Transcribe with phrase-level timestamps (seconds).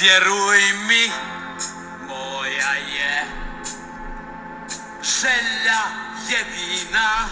[0.00, 1.12] Vjeruj mi,
[2.06, 3.26] moja je
[5.02, 5.80] želja
[6.28, 7.28] jedina.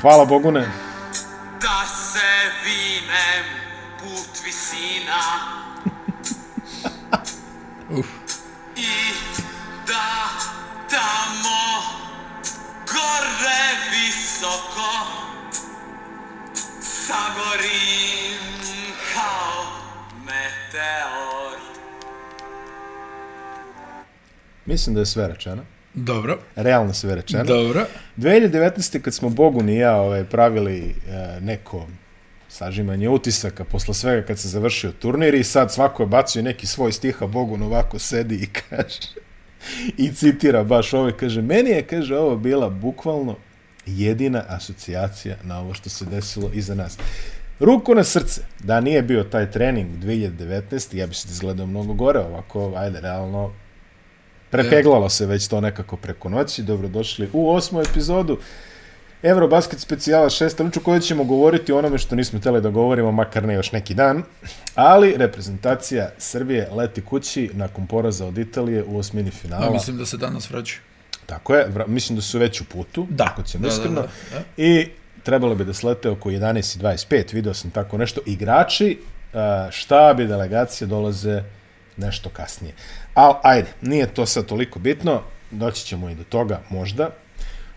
[0.00, 0.68] Hvala Bogune.
[1.60, 3.44] da se vinem
[3.98, 5.22] put visina.
[8.76, 9.12] I
[9.86, 10.28] da
[10.90, 11.82] tamo
[12.86, 15.06] gore visoko
[16.80, 18.37] sagorim
[20.68, 21.58] meteor.
[24.66, 25.62] Mislim da je sve rečeno.
[25.94, 27.44] Dobro, Realno sve rečeno.
[27.44, 27.86] dobro.
[28.16, 29.00] 2019.
[29.00, 31.86] kad smo Bogu ni ja ovaj, pravili e, neko
[32.48, 36.92] sažimanje utisaka posle svega kad se završio turnir i sad svako je bacio neki svoj
[36.92, 39.00] stiha Bogun ovako sedi i kaže
[39.96, 43.36] i citira baš ovo i kaže meni je kaže ovo bila bukvalno
[43.86, 46.98] jedina asocijacija na ovo što se desilo iza nas.
[47.60, 50.96] Ruku na srce, da nije bio taj trening 2019.
[50.96, 53.52] ja bi se izgledao mnogo gore ovako, ajde, realno
[54.50, 56.62] prepeglalo se već to nekako preko noći.
[56.62, 58.38] Dobrodošli u osmu epizodu
[59.22, 63.44] Eurobasket specijala šesta luču kojoj ćemo govoriti o onome što nismo htjeli da govorimo, makar
[63.44, 64.22] ne još neki dan.
[64.74, 69.64] Ali reprezentacija Srbije leti kući nakon poraza od Italije u osmini finala.
[69.64, 70.80] Ja mislim da se danas vraćaju.
[71.26, 73.24] Tako je, vra- mislim da su već u putu, Da.
[73.24, 73.94] ako ćemo Da, da, iskreno.
[73.94, 74.42] da, da.
[74.56, 74.88] I
[75.28, 78.20] trebalo bi da slete oko 11.25, video sam tako nešto.
[78.26, 78.98] Igrači, e,
[79.70, 81.42] šta štab i delegacije dolaze
[81.96, 82.74] nešto kasnije.
[83.14, 87.10] Ali, ajde, nije to sad toliko bitno, doći ćemo i do toga, možda.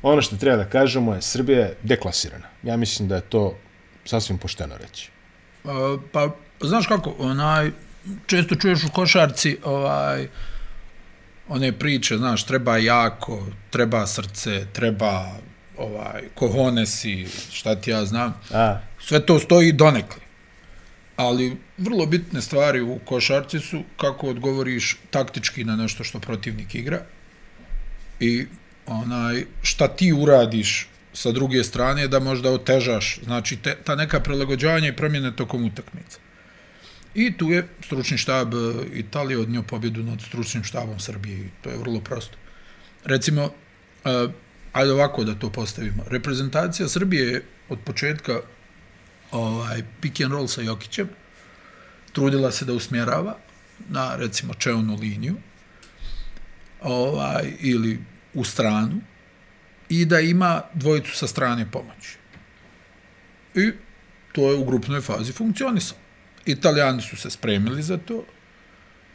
[0.01, 2.47] Ono što treba da kažemo je, Srbija je deklasirana.
[2.63, 3.57] Ja mislim da je to
[4.05, 5.11] sasvim pošteno reći.
[5.65, 5.67] E,
[6.11, 6.29] pa,
[6.61, 7.71] znaš kako, onaj,
[8.25, 10.27] često čuješ u košarci, ovaj,
[11.47, 15.25] one priče, znaš, treba jako, treba srce, treba
[15.81, 18.33] ovaj, kohonesi, šta ti ja znam.
[18.51, 20.21] A, Sve to stoji donekle.
[21.15, 27.01] Ali vrlo bitne stvari u košarci su kako odgovoriš taktički na nešto što protivnik igra
[28.19, 28.45] i
[28.85, 34.87] onaj šta ti uradiš sa druge strane da možda otežaš, znači te, ta neka prilagođavanja
[34.87, 36.19] i promjene tokom utakmice.
[37.15, 38.57] I tu je stručni štab e,
[38.93, 42.37] Italije odnio pobjedu nad stručnim štabom Srbije i to je vrlo prosto.
[43.05, 44.31] Recimo, uh,
[44.73, 46.03] ajde ovako da to postavimo.
[46.07, 48.39] Reprezentacija Srbije je od početka
[49.31, 51.09] ovaj, pick and roll sa Jokićem,
[52.13, 53.37] trudila se da usmjerava
[53.89, 55.35] na, recimo, čevnu liniju,
[56.81, 57.99] ovaj, ili
[58.33, 59.01] u stranu,
[59.89, 62.17] i da ima dvojicu sa strane pomoći.
[63.55, 63.71] I
[64.31, 65.99] to je u grupnoj fazi funkcionisalo.
[66.45, 68.25] Italijani su se spremili za to.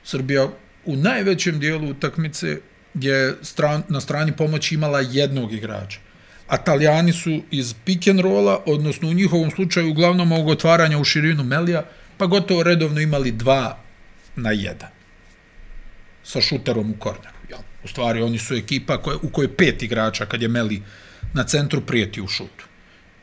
[0.05, 0.49] Srbija
[0.85, 2.61] u najvećem dijelu utakmice
[3.01, 5.99] je stran, na strani pomoći imala jednog igrača.
[6.49, 11.05] A Italijani su iz pick and rolla, odnosno u njihovom slučaju uglavnom ovog otvaranja u
[11.05, 11.85] širinu Melija,
[12.17, 13.79] pa gotovo redovno imali dva
[14.37, 14.89] na jedan.
[16.25, 17.37] Sa šuterom u korneru.
[17.51, 20.83] Ja, U stvari, oni su ekipa koje, u kojoj pet igrača, kad je Meli
[21.33, 22.65] na centru, prijeti u šutu.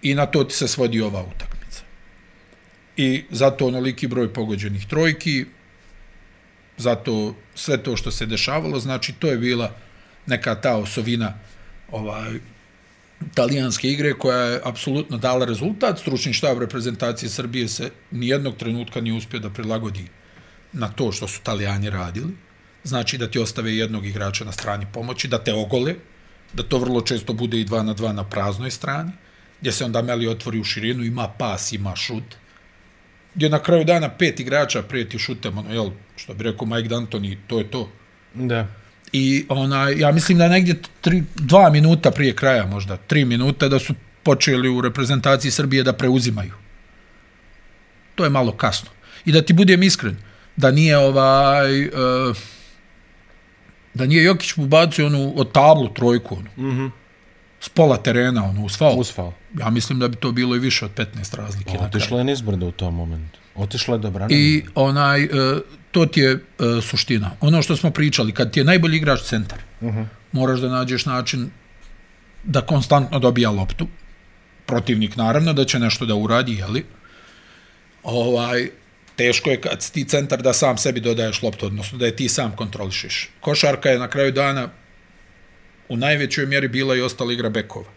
[0.02, 1.82] I na to ti se svodi ova utakmica.
[2.98, 5.46] I zato onoliki broj pogođenih trojki,
[6.78, 9.76] zato sve to što se dešavalo, znači to je bila
[10.26, 11.34] neka ta osovina
[11.92, 12.40] ovaj,
[13.34, 16.00] talijanske igre koja je apsolutno dala rezultat.
[16.00, 20.08] Stručni štab reprezentacije Srbije se nijednog trenutka nije uspio da prilagodi
[20.74, 22.34] na to što su Italijani radili.
[22.84, 25.96] Znači da ti ostave jednog igrača na strani pomoći, da te ogole,
[26.54, 29.12] da to vrlo često bude i dva na dva na praznoj strani,
[29.62, 32.36] gdje se onda Meli otvori u širinu, ima pas, ima šut,
[33.36, 37.38] gdje na kraju dana pet igrača prijeti šutem, ono, jel, što bi rekao Mike D'Antoni,
[37.48, 37.90] to je to.
[38.34, 38.68] da.
[39.14, 43.80] I ona, ja mislim da negdje tri, dva minuta prije kraja, možda tri minuta, da
[43.80, 46.54] su počeli u reprezentaciji Srbije da preuzimaju.
[48.16, 48.90] To je malo kasno.
[49.26, 50.18] I da ti budem iskren,
[50.56, 51.86] da nije ovaj...
[51.86, 52.38] Uh,
[53.94, 56.92] da nije Jokić mu bacio onu od tablu trojku, ono, mm -hmm.
[57.64, 59.00] S pola terena, ono, uz faul.
[59.00, 59.32] Uz faul.
[59.60, 61.72] Ja mislim da bi to bilo i više od 15 razlike.
[61.72, 61.86] kraju.
[61.86, 63.40] Otišla je nizbrdo u tom momentu.
[63.56, 64.28] Otišla je do brana.
[64.32, 65.30] I onaj, e,
[65.92, 66.40] to ti je e,
[66.82, 67.32] suština.
[67.42, 70.06] Ono što smo pričali, kad ti je najbolji igrač centar, uh -huh.
[70.32, 71.50] moraš da nađeš način
[72.44, 73.88] da konstantno dobija loptu.
[74.66, 76.86] Protivnik naravno da će nešto da uradi, jeli?
[78.04, 78.70] Ovaj,
[79.16, 82.56] teško je kad ti centar da sam sebi dodaješ loptu, odnosno da je ti sam
[82.56, 83.30] kontrolišeš.
[83.40, 84.70] Košarka je na kraju dana
[85.94, 87.90] u najvećoj mjeri bila i ostala igra bekova.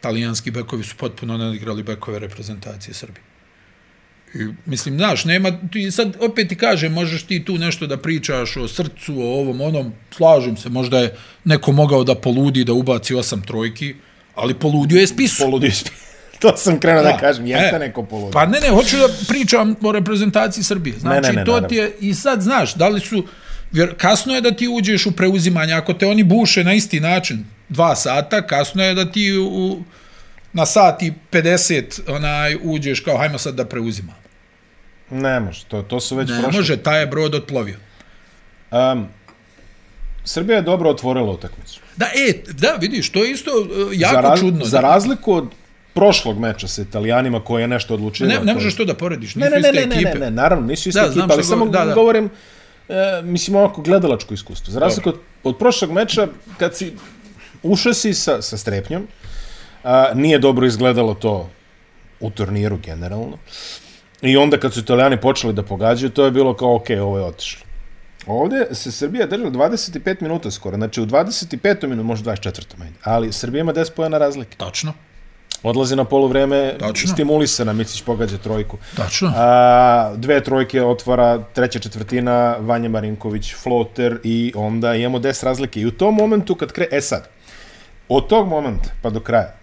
[0.00, 3.22] Talijanski bekovi su potpuno nadigrali bekove reprezentacije Srbije.
[4.34, 8.56] I, mislim, znaš, nema, ti sad opet ti kažem, možeš ti tu nešto da pričaš
[8.56, 13.14] o srcu, o ovom, onom, slažem se, možda je neko mogao da poludi, da ubaci
[13.14, 13.94] osam trojki,
[14.34, 15.42] ali poludio je spisu.
[15.42, 15.70] Poludi
[16.40, 18.32] to sam krenuo da, kažem, jeste E, neko poludio.
[18.32, 20.98] Pa ne, ne, hoću da pričam o reprezentaciji Srbije.
[20.98, 23.24] Znači, Ne, ne, ne, to ti je, i sad znaš, da li su, vjer,
[23.96, 27.96] kasno je da ti uđeš u preuzimanje, ako te oni buše na isti način, dva
[27.96, 29.82] sata, kasno je da ti u,
[30.52, 34.18] na sat i 50 onaj, uđeš kao, hajmo sad da preuzimamo.
[35.10, 36.58] Ne može, to, to su već Ne prošli.
[36.58, 37.76] može, taj je brod otplovio.
[38.72, 39.06] Um,
[40.24, 41.80] Srbija je dobro otvorila utakmicu.
[41.96, 44.64] Da, e, da, vidiš, to je isto uh, jako za, raz, čudno.
[44.64, 45.48] za razliku od
[45.94, 48.26] prošlog meča sa Italijanima koji je nešto odlučio.
[48.26, 50.14] ne, ne možeš to da porediš, Ne, nisu ne, ne, iste ne, ne, ekipe.
[50.14, 51.94] ne, ne, naravno, nisu iste Da, ekipe, ali samo da, da.
[51.94, 52.30] govorim,
[52.88, 54.72] e, mislim, ovako gledalačko iskustvo.
[54.72, 56.28] Za razliku od, od prošlog meča,
[56.58, 56.92] kad si
[57.62, 59.06] ušao si sa, sa strepnjom,
[59.84, 61.50] a, nije dobro izgledalo to
[62.20, 63.38] u turniru generalno.
[64.22, 67.24] I onda kad su italijani počeli da pogađaju, to je bilo kao, ok, ovo je
[67.24, 67.64] otišlo.
[68.26, 71.86] Ovde se Srbija držala 25 minuta skoro, znači u 25.
[71.86, 72.82] minutu, možda 24.
[72.82, 74.56] ajde, ali Srbija ima 10 pojena razlike.
[74.56, 74.92] Tačno,
[75.64, 77.12] Odlazi na polovreme, Tačno.
[77.12, 78.78] stimulisana, Micić pogađa trojku.
[78.96, 79.32] tačno.
[79.36, 85.80] A, dve trojke otvara, treća četvrtina, Vanja Marinković, floater i onda imamo 10 razlike.
[85.80, 86.86] I u tom momentu kad kre...
[86.92, 87.28] E sad,
[88.08, 89.54] od tog momenta pa do kraja,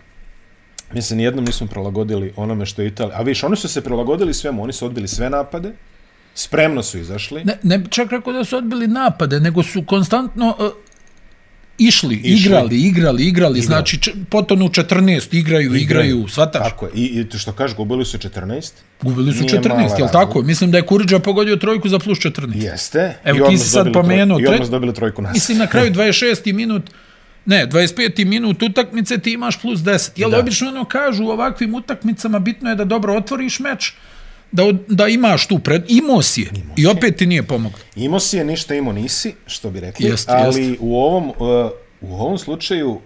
[0.93, 3.17] mi se nijednom nismo prilagodili onome što je Italija.
[3.17, 5.71] A viš, oni su se prilagodili svemu, oni su odbili sve napade,
[6.35, 7.43] spremno su izašli.
[7.43, 10.71] Ne, ne čak rekao da su odbili napade, nego su konstantno uh,
[11.81, 12.31] išli, Išli.
[12.39, 15.01] igrali, igrali, igrali, znači č, potonu 14,
[15.31, 16.63] igraju, igraju, shvataš?
[16.63, 16.91] Tako je.
[16.95, 18.71] I, i što kažeš, gubili su 14.
[19.01, 20.41] Gubili su Nije 14, mala jel tako?
[20.41, 22.63] Mislim da je Kuriđa pogodio trojku za plus 14.
[22.63, 23.17] Jeste.
[23.23, 25.33] Evo, I ti si sad dobili troj- pomenuo I odmah dobili trojku nas.
[25.33, 26.53] Mislim, na kraju 26.
[26.53, 26.83] minut,
[27.45, 28.25] ne, 25.
[28.25, 30.09] minut utakmice ti imaš plus 10.
[30.15, 30.39] Jel, Da.
[30.39, 33.93] obično ono kažu u ovakvim utakmicama bitno je da dobro otvoriš meč,
[34.51, 35.83] da, da imaš tu pred...
[35.87, 36.49] Imao si je.
[36.77, 37.79] I opet ti nije pomoglo.
[37.95, 40.77] Imo si je, ništa imo nisi, što bi rekli, Jeste, ali jeste.
[40.79, 41.35] u ovom, uh,
[42.01, 43.01] u ovom slučaju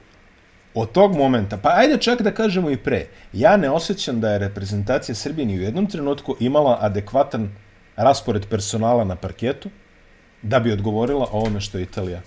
[0.73, 4.39] od tog momenta, pa ajde čak da kažemo i pre, ja ne osjećam da je
[4.39, 7.49] reprezentacija Srbije ni u jednom trenutku imala adekvatan
[7.95, 9.69] raspored personala na parketu
[10.41, 12.21] da bi odgovorila ovome što je Italija.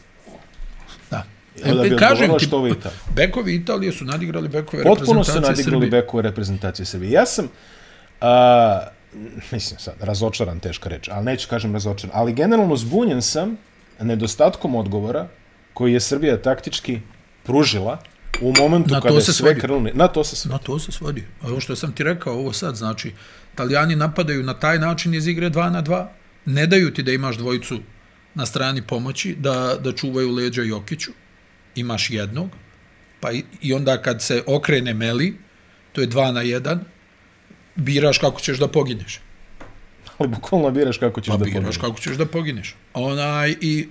[1.10, 1.24] Da.
[1.64, 3.00] Evo da bi E, kažem ti, što ovo Italija.
[3.14, 6.02] bekovi Italije su nadigrali bekove Potpuno su reprezentacije nadigrali Srbije.
[6.02, 7.10] bekove reprezentacije Srbije.
[7.10, 7.48] Ja sam,
[8.20, 8.80] a,
[9.52, 13.56] mislim sad, razočaran, teška reč, ali neću kažem razočaran, ali generalno zbunjen sam
[14.00, 15.28] nedostatkom odgovora
[15.74, 17.00] koji je Srbija taktički
[17.44, 17.98] pružila
[18.40, 19.60] u momentu Na kada je sve svodi.
[19.60, 19.90] krenulo.
[19.94, 20.50] Na to se sve.
[20.50, 21.24] Na to se svodi.
[21.42, 23.12] Ovo što sam ti rekao, ovo sad, znači,
[23.54, 26.06] Italijani napadaju na taj način iz igre 2 na 2,
[26.44, 27.78] ne daju ti da imaš dvojicu
[28.34, 31.10] na strani pomoći, da, da čuvaju leđa Jokiću,
[31.74, 32.50] imaš jednog,
[33.20, 35.36] pa i, i onda kad se okrene Meli,
[35.92, 36.78] to je 2 na 1,
[37.78, 39.20] biraš kako ćeš da pogineš.
[40.18, 41.76] Ali bukvalno biraš kako ćeš Pa da biraš pobediš.
[41.78, 42.76] kako ćeš da pogineš.
[42.94, 43.88] Onaj, I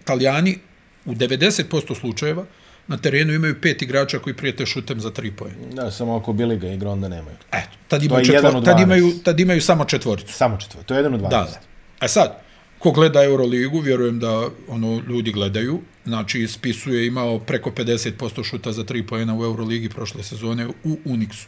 [0.00, 0.58] Italijani
[1.04, 2.44] u 90% slučajeva
[2.86, 5.52] na terenu imaju pet igrača koji prijete šutem za tri poje.
[5.72, 7.36] Da, samo ako Bili ga igra, onda nemaju.
[7.52, 8.82] Eto, tad imaju, četvor, tad 12.
[8.82, 10.32] imaju, tad imaju samo četvoricu.
[10.32, 10.82] Samo četvr.
[10.82, 11.28] To je jedan od 12.
[11.30, 11.60] Da, da.
[12.00, 12.40] E sad,
[12.78, 18.72] ko gleda Euroligu, vjerujem da ono ljudi gledaju, znači spisuje je imao preko 50% šuta
[18.72, 21.46] za tri pojena u Euroligi prošle sezone u Unixu,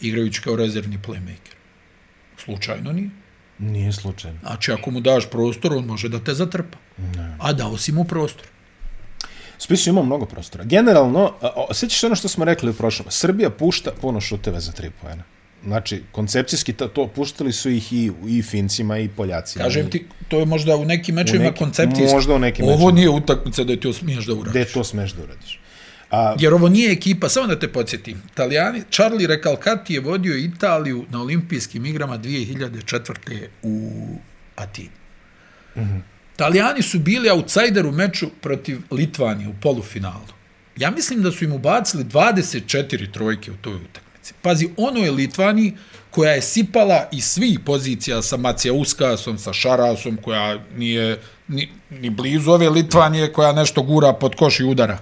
[0.00, 1.54] igrajući kao rezervni playmaker.
[2.38, 3.10] Slučajno nije.
[3.58, 4.38] Nije slučajno.
[4.40, 6.78] Znači, ako mu daš prostor, on može da te zatrpa.
[6.98, 7.36] Ne.
[7.38, 8.46] A dao si mu prostor.
[9.58, 10.64] Spisu ima mnogo prostora.
[10.64, 14.60] Generalno, a, o, sjećaš se ono što smo rekli u prošlom, Srbija pušta puno šuteve
[14.60, 15.22] za tri pojena.
[15.64, 19.64] Znači, koncepcijski to, to puštali su ih i, i Fincima i Poljacima.
[19.64, 22.14] Kažem ti, to je možda u nekim mečevima neki- koncepcijski.
[22.14, 22.92] možda u nekim Ovo mečevima.
[22.92, 24.50] nije utakmica da ti to smiješ da uradiš.
[24.50, 25.59] Gde to smeš da uradiš?
[26.10, 28.22] A, Jer ovo nije ekipa, samo da te podsjetim.
[28.32, 33.46] Italijani, Charlie Recalcati je vodio Italiju na olimpijskim igrama 2004.
[33.62, 33.90] u
[34.56, 34.90] Atini.
[35.76, 36.00] Mm -hmm.
[36.34, 40.26] Italijani su bili outsider u meču protiv Litvanije u polufinalu.
[40.76, 44.34] Ja mislim da su im ubacili 24 trojke u toj utakmici.
[44.42, 45.76] Pazi, ono je Litvaniji
[46.10, 52.10] koja je sipala iz svih pozicija sa Macija Uskasom, sa Šarasom, koja nije ni, ni
[52.10, 54.98] blizu ove Litvanije, koja nešto gura pod koš i udara.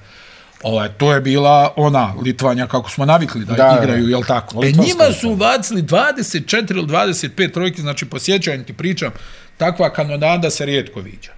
[0.62, 4.64] Ovaj, to je bila ona Litvanja kako smo navikli da, Da, igraju, jel tako?
[4.64, 9.12] E Litvanska njima su ubacili 24 ili 25 trojki, znači posjećajem ti pričam,
[9.56, 11.32] takva kanonada se rijetko viđa.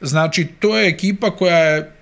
[0.00, 1.92] Znači, to je ekipa koja je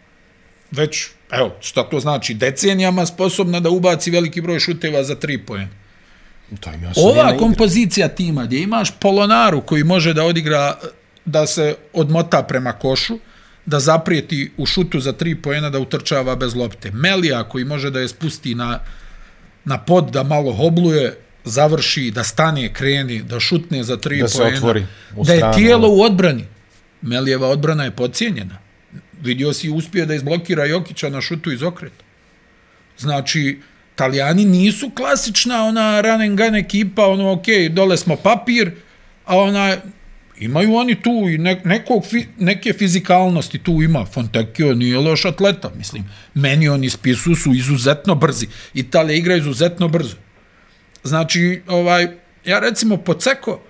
[0.71, 5.68] već, evo, šta to znači, decenijama sposobna da ubaci veliki broj šuteva za tri pojene.
[6.61, 7.38] to im Ova igra.
[7.38, 10.78] kompozicija tima gdje imaš Polonaru koji može da odigra,
[11.25, 13.18] da se odmota prema košu,
[13.68, 16.90] da zaprijeti u šutu za tri pojena da utrčava bez lopte.
[16.90, 18.78] Melija koji može da je spusti na,
[19.64, 24.38] na pod da malo hobluje, završi, da stane, kreni, da šutne za tri Da se
[24.38, 24.56] pojena.
[24.56, 26.44] otvori u Da je tijelo u odbrani.
[27.02, 28.58] Melijeva odbrana je podcijenjena.
[29.22, 32.04] Vidio si uspio da izblokira Jokića na šutu iz okreta.
[32.98, 33.58] Znači,
[33.94, 38.70] Italijani nisu klasična ona run and gun ekipa, ono, ok, dole smo papir,
[39.25, 39.76] a ona,
[40.40, 44.07] imaju oni tu i ne, nekog, fi, neke fizikalnosti tu ima.
[44.07, 46.04] Fontecchio nije loš atleta, mislim.
[46.35, 48.47] Meni oni spisu su izuzetno brzi.
[48.75, 50.16] Italija igra izuzetno brzo.
[51.04, 52.09] Znači, ovaj,
[52.45, 53.61] ja recimo Poceko,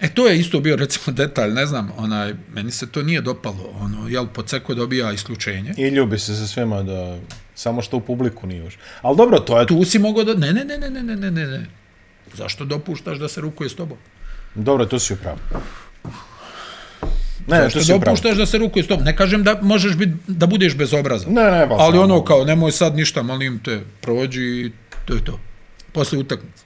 [0.00, 3.74] e to je isto bio recimo detalj, ne znam, onaj, meni se to nije dopalo,
[3.80, 5.74] ono, jel Poceko dobija isključenje.
[5.76, 7.18] I ljubi se sa svema da...
[7.54, 8.78] Samo što u publiku nije još.
[9.02, 9.66] Ali dobro, to je...
[9.66, 10.34] Tu si mogao da...
[10.34, 11.66] Ne, ne, ne, ne, ne, ne, ne, ne, ne.
[12.34, 13.98] Zašto dopuštaš da se rukuje s tobom?
[14.56, 15.38] Dobro, to si upravo.
[17.46, 18.04] Ne, Zašto to si upravo.
[18.04, 19.04] dopuštaš da se rukuje s tobom?
[19.04, 21.32] Ne kažem da možeš bit, da budeš bezobrazan.
[21.32, 24.70] Ne, ne, pa Ali ono kao, nemoj sad ništa, molim te, prođi i
[25.04, 25.40] to je to.
[25.92, 26.65] Posle utakmice.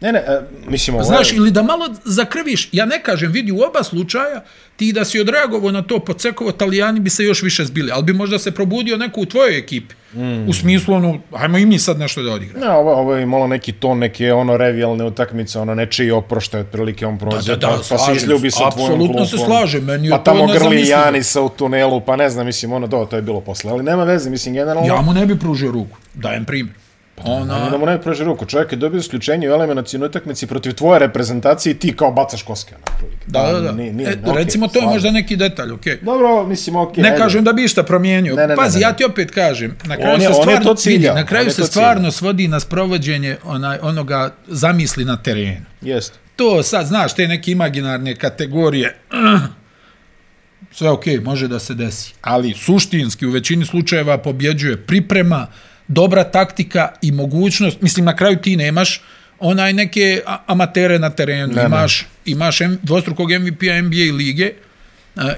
[0.00, 3.60] Ne, ne, e, mislim, ovo Znaš, ili da malo zakrviš, ja ne kažem, vidi u
[3.60, 4.44] oba slučaja,
[4.76, 8.12] ti da si odreagovao na to Pocekovo, Italijani bi se još više zbili, ali bi
[8.12, 9.94] možda se probudio neko u tvojoj ekipi.
[10.14, 10.48] Mm.
[10.48, 12.66] U smislu, ono, ajmo i mi sad nešto da odigramo.
[12.66, 17.06] Ne, ovo, ovo je imalo neki ton, neke ono revijalne utakmice, ono nečiji oproštaj, otprilike
[17.06, 20.06] on prođe, Da, da, da, pa, pa se izljubi sa tvojom Apsolutno se slažem, meni
[20.06, 20.88] je pa to tamo grli.
[20.88, 23.70] Janisa u tunelu, pa ne znam, mislim, ono, do, to je bilo posle.
[23.70, 24.94] Ali nema veze, mislim, generalno...
[24.94, 26.85] Ja mu ne bi pružio ruku, dajem primjer.
[27.16, 27.66] Pa Ona...
[27.66, 28.46] ona, mu ne prođe ruku.
[28.46, 32.74] Čovjek je dobio isključenje u eliminacijnoj utakmici protiv tvoje reprezentacije i ti kao bacaš koske.
[32.74, 33.24] Na otprilike.
[33.26, 33.72] da, da, da.
[33.72, 35.92] Nije, nije, e, okej, recimo, to je možda neki detalj, okej.
[35.92, 36.04] Okay.
[36.04, 37.02] Dobro, mislim, okej.
[37.02, 37.18] Ne ajde.
[37.22, 38.34] kažem da bi išta promijenio.
[38.34, 38.88] Ne, ne, ne, Pazi, ne, ne.
[38.88, 41.20] ja ti opet kažem, na kraju On je- se on je stvarno, to ciljao, vidi,
[41.20, 42.10] na kraju se stvarno ciljao.
[42.12, 45.64] svodi na sprovođenje onaj, onoga zamisli na terenu.
[45.80, 46.18] Jeste.
[46.36, 48.96] To sad, znaš, te neke imaginarne kategorije,
[50.72, 52.14] sve okej, može da se desi.
[52.22, 55.46] Ali suštinski u većini slučajeva pobjeđuje priprema,
[55.88, 59.02] dobra taktika i mogućnost, mislim na kraju ti nemaš
[59.38, 61.66] onaj neke amatere na terenu, Ne, ne.
[61.66, 64.52] imaš, imaš M, dvostrukog MVP-a NBA lige,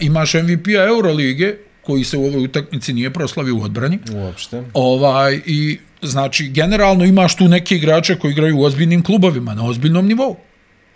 [0.00, 3.98] imaš MVP-a Eurolige, koji se u ovoj utakmici nije proslavio u odbrani.
[4.14, 4.62] Uopšte.
[4.74, 10.06] Ovaj, I znači, generalno imaš tu neke igrače koji igraju u ozbiljnim klubovima, na ozbiljnom
[10.06, 10.36] nivou.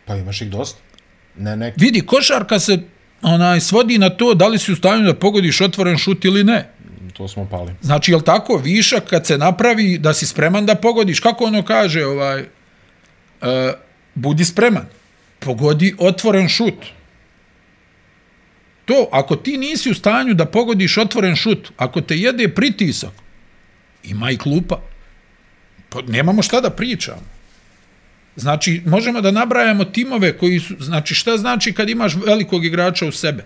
[0.04, 0.80] Pa imaš ih dosta.
[1.38, 1.72] Ne, ne.
[1.76, 2.78] Vidi, košarka se
[3.22, 6.68] onaj svodi na to da li si u stanju da pogodiš otvoren šut ili ne.
[7.12, 7.72] To smo pali.
[7.80, 12.06] Znači, jel tako, višak kad se napravi da si spreman da pogodiš, kako ono kaže,
[12.06, 13.48] ovaj, uh,
[14.14, 14.86] budi spreman,
[15.38, 16.86] pogodi otvoren šut.
[18.84, 23.12] To, ako ti nisi u stanju da pogodiš otvoren šut, ako te jede pritisak,
[24.04, 24.80] ima i klupa.
[25.88, 27.22] Pa nemamo šta da pričamo.
[28.36, 33.12] Znači, možemo da nabrajamo timove koji su, znači šta znači kad imaš velikog igrača u
[33.12, 33.44] sebe?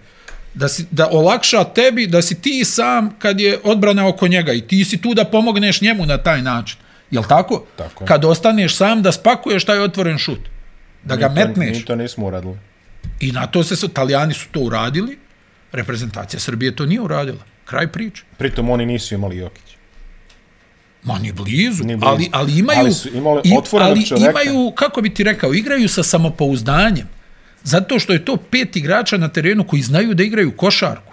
[0.56, 4.60] Da, si, da olakša tebi, da si ti sam kad je odbrana oko njega i
[4.60, 6.78] ti si tu da pomogneš njemu na taj način.
[7.10, 7.64] Jel tako?
[7.76, 8.04] Tako.
[8.04, 10.38] Kad ostaneš sam da spakuješ taj otvoren šut.
[11.04, 11.76] Da ga Mi to- metneš.
[11.76, 12.56] Mi to nismo uradili.
[13.20, 15.18] I na to se, Italijani su to uradili,
[15.72, 17.38] reprezentacija Srbije to nije uradila.
[17.64, 18.22] Kraj priče.
[18.38, 19.76] Pritom oni nisu imali Jokić.
[21.02, 22.06] Ma ni blizu, Ni blizu.
[22.06, 22.78] ali, ali imaju...
[22.78, 24.30] Ali su imali i- otvorenog ali čoveka.
[24.30, 27.08] imaju, kako bi ti rekao, igraju sa samopouzdanjem.
[27.66, 31.12] Zato što je to pet igrača na terenu koji znaju da igraju košarku.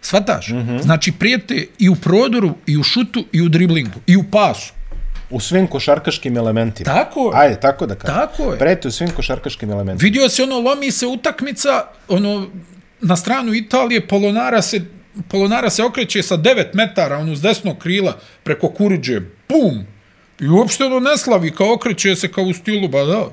[0.00, 0.48] Svataš?
[0.48, 0.54] Mm.
[0.54, 0.82] -hmm.
[0.82, 4.72] Znači, prijete i u prodoru, i u šutu, i u driblingu, i u pasu.
[5.30, 6.94] U svim košarkaškim elementima.
[6.94, 7.40] Tako je.
[7.40, 8.16] Ajde, tako da kažem.
[8.16, 8.58] Tako je.
[8.58, 10.06] Prete u svim košarkaškim elementima.
[10.06, 12.46] Vidio se ono, lomi se utakmica, ono,
[13.00, 14.80] na stranu Italije, Polonara se,
[15.28, 19.84] Polonara se okreće sa 9 metara, ono, s desnog krila, preko Kuriđe, bum!
[20.40, 23.28] I uopšte ono ne slavi, kao okreće se kao u stilu, ba da.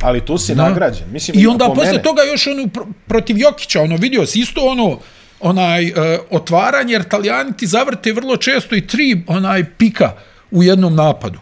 [0.00, 0.62] Ali tu si Da.
[0.62, 1.10] nagrađen.
[1.12, 4.40] Mislim, I onda po posle mene- toga još ono pr protiv Jokića, ono vidio si
[4.40, 4.98] isto ono
[5.40, 5.92] onaj e,
[6.30, 10.12] otvaranje, jer Italijani ti zavrte vrlo često i tri onaj pika
[10.50, 11.38] u jednom napadu.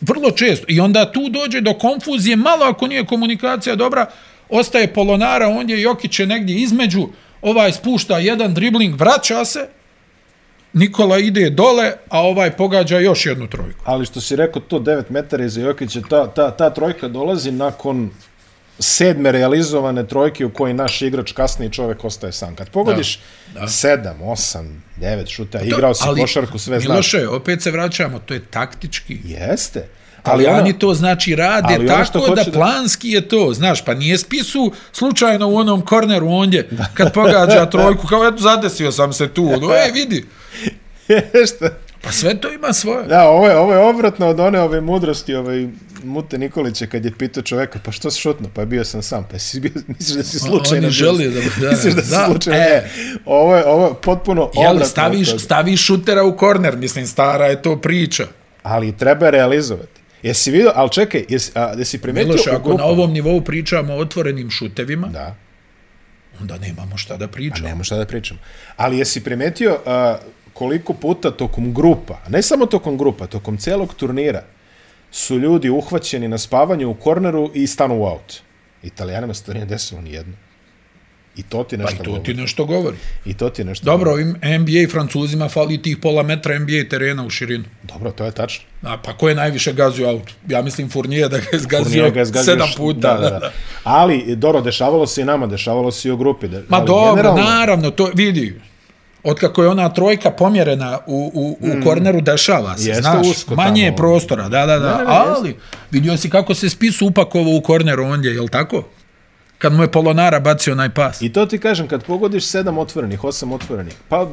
[0.00, 0.64] Vrlo često.
[0.68, 4.06] I onda tu dođe do konfuzije, malo ako nije komunikacija dobra,
[4.48, 7.08] ostaje Polonara, on je Jokić je negdje između,
[7.42, 9.68] ovaj spušta jedan dribling, vraća se,
[10.72, 13.80] Nikola ide dole, a ovaj pogađa još jednu trojku.
[13.84, 18.10] Ali što si rekao, to 9 metara iza Jokića, ta, ta, ta trojka dolazi nakon
[18.78, 22.54] sedme realizovane trojke u kojoj naš igrač kasniji čovek ostaje sam.
[22.54, 23.20] Kad pogodiš
[23.54, 23.66] Da, da.
[23.66, 26.88] 7, 8, 9 šuta, igrao si ali, košarku, sve znaš.
[26.88, 29.18] Miloše, opet se vraćamo, to je taktički.
[29.24, 29.88] Jeste.
[30.24, 33.28] Ali ono- oni to znači rade ali ono što tako da hoću da- planski je
[33.28, 38.36] to, znaš, pa nije spisu slučajno u onom korneru ondje, kad pogađa trojku, kao eto
[38.38, 40.24] zadesio sam se tu, ono, e, vidi,
[41.34, 41.70] Jeste.
[42.02, 43.06] pa sve to ima svoje.
[43.06, 45.68] Da, ovo je, ovo je obratno od one ove mudrosti, ovaj
[46.04, 48.48] Mute Nikolića kad je pitao čoveka, pa što si šutno?
[48.54, 51.40] Pa bio sam sam, pa si bio, misliš da si slučajno on je želio da-
[51.60, 52.90] da, misliš da si da, slučajno, e.
[53.24, 54.62] Ovo je, ovo je potpuno obratno.
[54.70, 58.26] Jel, staviš, staviš šutera u korner, mislim, stara je to priča.
[58.62, 59.99] Ali treba realizovati.
[60.22, 63.94] Jesi vidio, ali čekaj, jesi, a, jesi primetio Miloše, u ako na ovom nivou pričamo
[63.94, 65.36] o otvorenim šutevima, Da,
[66.40, 67.68] onda nemamo šta da pa pričamo.
[67.68, 68.38] nemo šta da pričam.
[68.76, 70.16] Ali jesi primetio a,
[70.52, 74.42] koliko puta tokom grupa, a ne samo tokom grupa, tokom celog turnira,
[75.10, 78.34] su ljudi uhvaćeni na spavanju u korneru i stanu u aut.
[78.82, 80.34] Italijanima se to nije desilo ni jedno.
[81.36, 82.24] I to ti Pa nešto i to govori.
[82.24, 82.96] ti nešto govori.
[83.24, 84.22] I to ti nešto Dobro, govori.
[84.24, 87.64] ovim NBA francuzima fali tih pola metra NBA terena u širinu.
[87.84, 88.64] Dobro, to je tačno.
[88.82, 90.32] A, pa ko je najviše gazio auto?
[90.48, 93.14] Ja mislim Fournier da ga je zgazio Fournier ga je zgazio sedam puta.
[93.14, 93.52] Da, da, da.
[93.84, 96.48] Ali, dobro, dešavalo se i nama, dešavalo se i u grupi.
[96.48, 98.60] Da, Ma dobro, generalno- naravno, to vidi.
[99.22, 102.88] Otkako je ona trojka pomjerena u, u, u korneru, dešava se, Mm.
[102.88, 105.56] Jeste znaš, usko manje je prostora, da, da, da, Ne, ne, ne, ali
[105.90, 108.84] vidio si kako se spisu upakovo u korneru ondje, jel tako?
[109.60, 111.22] Kad mu je Polonara bacio onaj pas.
[111.22, 114.30] I to ti kažem, kad pogodiš sedam otvorenih, osam otvorenih, pa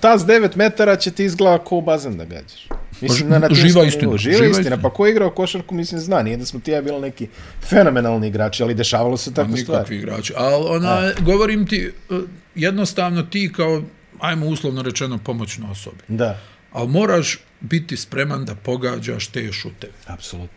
[0.00, 2.68] ta s 9 metara će ti izgleda kao bazen da gađaš.
[3.00, 4.18] Mislim, na, na Živa istina, nivou.
[4.18, 4.60] Živa, živa istina.
[4.60, 4.82] istina.
[4.82, 6.22] Pa ko je igrao košarku, mislim, zna.
[6.22, 7.28] Nije da smo ti ja bili neki
[7.68, 9.78] fenomenalni igrači, ali dešavalo se tako stvari.
[9.78, 10.32] Nikakvi igrači.
[10.36, 12.14] Ali ona, govorim ti, eh,
[12.54, 13.82] jednostavno ti kao,
[14.20, 16.02] ajmo uslovno rečeno, pomoćno osobi.
[16.08, 16.40] Da,
[16.72, 19.92] Ali moraš biti spreman da pogađaš te šuteve.
[20.06, 20.56] apsolutno.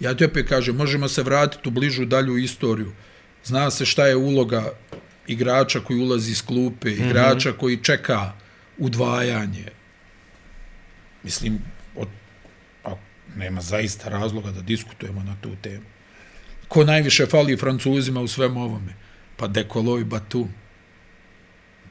[0.00, 2.92] Ja ti opet kažem, možemo se vratiti u bližu dalju istoriju.
[3.44, 4.72] Zna se šta je uloga
[5.26, 7.58] igrača koji ulazi iz klupe, igrača mm -hmm.
[7.58, 8.32] koji čeka
[8.78, 9.66] udvajanje.
[11.22, 11.58] Mislim,
[11.96, 12.08] od,
[12.84, 12.94] a,
[13.36, 15.84] nema zaista razloga da diskutujemo na tu temu.
[16.68, 18.94] Ko najviše fali Francuzima u svemu ovome?
[19.36, 20.48] Pa Dekolo i Batu.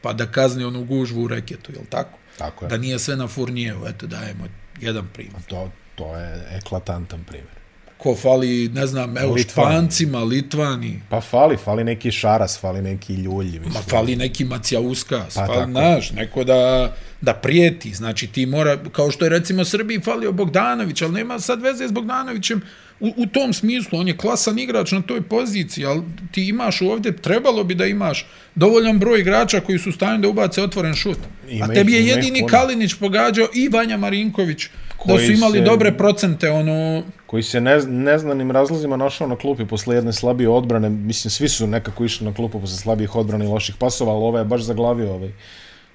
[0.01, 2.17] Pa da kazni onu gužvu u reketu, jel tako?
[2.37, 2.69] Tako je.
[2.69, 4.47] Da nije sve na Furnijevu, eto dajemo
[4.79, 5.41] jedan primjer.
[5.47, 7.60] To, to je eklatantan primjer.
[8.03, 9.69] Ko fali, ne znam, evo, Litvani.
[9.69, 13.59] Špancima, Litvani, Pa fali, fali neki šaras, fali neki ljulji.
[13.59, 13.73] Mislim.
[13.73, 19.11] ma fali neki Macijauskas, Pa fali, znaš, neko da, da prijeti, znači ti mora, kao
[19.11, 22.61] što je recimo Srbiji falio Bogdanović, ali nema sad veze s Bogdanovićem
[22.99, 27.17] u, u tom smislu, on je klasan igrač na toj poziciji, ali ti imaš ovdje,
[27.17, 31.17] trebalo bi da imaš dovoljan broj igrača koji su stanju da ubace otvoren šut.
[31.49, 32.47] Ima A tebi je jedini.
[32.47, 34.67] Kalinić pogađao i Vanja Marinković,
[35.01, 39.35] da Koji su imali se- dobre procente, ono, koji se ne, neznanim razlozima našao na
[39.35, 40.89] klupi posle jedne slabije odbrane.
[40.89, 44.41] Mislim, svi su nekako išli na klupu posle slabijih odbrana i loših pasova, ali ovaj
[44.41, 45.31] je baš zaglavio ovaj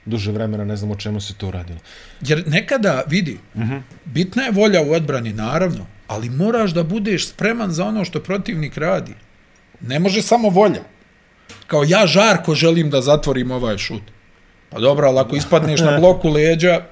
[0.04, 1.78] duže vremena, ne znam o čemu se to radilo.
[2.20, 3.72] Jer nekada, vidi, uh Mhm.
[3.72, 3.80] -huh.
[4.04, 8.76] bitna je volja u odbrani, naravno, ali moraš da budeš spreman za ono što protivnik
[8.76, 9.12] radi.
[9.80, 10.82] Ne može samo volja.
[11.66, 14.02] Kao ja žarko želim da zatvorim ovaj šut.
[14.70, 16.84] Pa dobro, ali ako ispadneš na bloku leđa,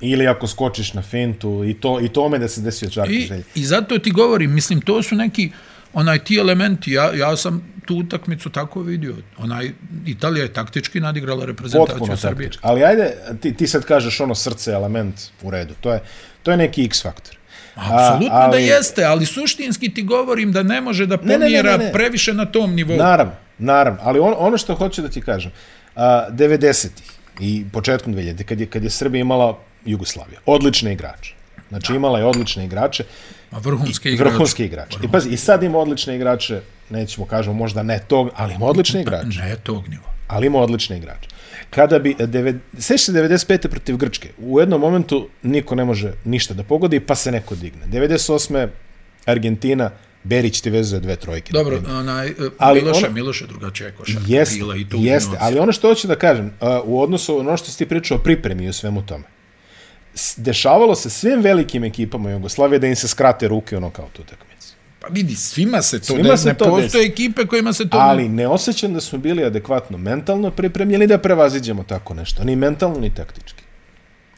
[0.00, 3.44] Ili ako skočiš na fintu i to i tome da se desio čarki i, želje.
[3.54, 5.50] i zato ti govorim, mislim, to su neki,
[5.92, 9.16] onaj, ti elementi, ja, ja sam tu utakmicu tako vidio.
[9.38, 9.70] Onaj,
[10.06, 12.48] Italija je taktički nadigrala reprezentaciju Potpuno Srbije.
[12.48, 12.66] taktički.
[12.68, 15.74] Ali ajde, ti, ti sad kažeš ono srce, element u redu.
[15.80, 16.00] To je,
[16.42, 17.36] to je neki X faktor.
[17.74, 21.76] Apsolutno A, da jeste, ali suštinski ti govorim da ne može da ne, ne, pomjera
[21.76, 21.92] ne, ne.
[21.92, 22.96] previše na tom nivou.
[22.96, 24.00] Naravno, naravno.
[24.02, 25.50] Ali on, ono što hoću da ti kažem,
[25.94, 31.34] a, 90-ih i početkom 2000 kad je, kad je Srbija imala Jugoslavija, odlične igrače.
[31.68, 33.04] Znači imala je odlične igrače,
[33.50, 34.24] A vrhunske igrače.
[34.24, 34.98] vrhunske igrače.
[35.02, 39.00] I pazi, i sad ima odlične igrače, nećemo kažemo možda ne tog, ali ima odlične
[39.00, 39.38] igrače.
[39.38, 40.10] Ne tog nivoa.
[40.28, 41.28] ali ima odlične igrače.
[41.70, 43.68] Kada bi, devet- sećaš se 95.
[43.68, 47.86] protiv Grčke, u jednom momentu niko ne može ništa da pogodi, pa se neko digne.
[47.86, 48.68] 98.
[49.24, 49.90] Argentina,
[50.24, 51.52] Berić ti vezuje dve trojke.
[51.52, 51.96] Dobro, primjer.
[51.96, 55.58] onaj, Ali ali Miloše, ono- Miloše drugačija je košarka Jeste, bila i to jeste, ali
[55.58, 58.66] ono što hoću da kažem, uh, u odnosu ono što si ti pričao o pripremi
[58.66, 59.24] i svemu tome,
[60.36, 64.68] dešavalo se svim velikim ekipama Jugoslavije da im se skrate ruke ono kao tu utakmici.
[65.00, 67.98] Pa vidi, svima se to Svima svima se ne to postoje ekipe kojima se to
[67.98, 72.98] Ali ne osjećam da smo bili adekvatno mentalno pripremljeni da prevaziđemo tako nešto, ni mentalno
[72.98, 73.62] ni taktički.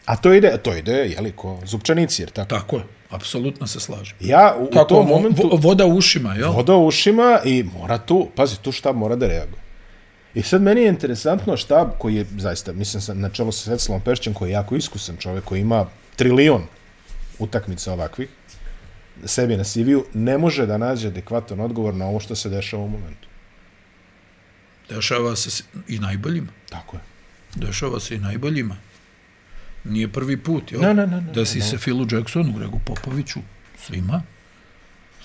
[0.04, 2.48] A to ide, to ide, jeli, ko zupčanici, jer tako.
[2.50, 4.16] Tako je, apsolutno se slažem.
[4.20, 6.52] Ja u, u Kako, tom vo- momentu vo- voda u ušima, jel?
[6.52, 9.62] voda u ušima i mora tu, pazi, tu štab mora da reaguje.
[10.34, 14.02] I sad meni je interesantno štab koji je, zaista, mislim sam na čelu sa Svetislavom
[14.02, 15.86] Pešćem, koji je jako iskusan čovjek, koji ima
[16.16, 16.62] trilion
[17.38, 18.28] utakmica ovakvih,
[19.24, 22.88] sebi na CV-u, ne može da nađe adekvatan odgovor na ovo što se dešava u
[22.88, 23.28] momentu.
[24.88, 26.52] Dešava se i najboljima.
[26.68, 27.00] Tako je.
[27.54, 28.76] Dešava se i najboljima.
[29.84, 30.80] Nije prvi put, jel?
[30.80, 31.64] Ne, ne, ne, ne, Desi ne.
[31.64, 33.40] se Filu Jacksonu, Gregu Popoviću,
[33.86, 34.22] svima.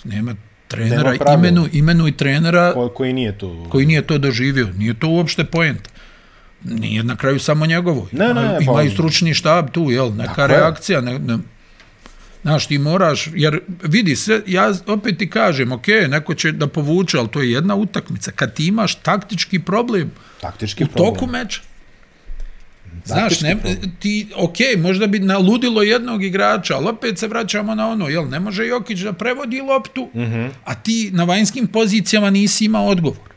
[0.04, 0.36] Nema
[0.74, 3.66] trenera, imenu, imenu i trenera Ko, koji nije tu.
[3.70, 4.68] koji nije to doživio.
[4.78, 5.90] Nije to uopšte poenta.
[6.64, 8.08] Nije na kraju samo njegovo.
[8.12, 10.12] Ne, ima, ne, ima pa- i stručni štab tu, jel?
[10.12, 11.02] Neka Tako reakcija.
[11.02, 11.38] Ne, ne,
[12.42, 17.18] Znaš, ti moraš, jer vidi, sve, ja opet ti kažem, ok, neko će da povuče,
[17.18, 18.32] ali to je jedna utakmica.
[18.32, 21.14] Kad ti imaš taktički problem Taktički u problem.
[21.14, 21.62] toku meča,
[23.06, 23.58] Znaš, ne,
[24.00, 28.40] ti, ok, možda bi naludilo jednog igrača, ali opet se vraćamo na ono, jel, ne
[28.40, 30.32] može Jokić da prevodi loptu, mm Mhm.
[30.34, 30.50] -hmm.
[30.64, 33.30] a ti na vanjskim pozicijama nisi imao odgovor.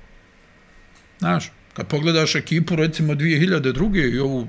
[1.18, 4.14] Znaš, kad pogledaš ekipu, recimo 2002.
[4.14, 4.48] i ovu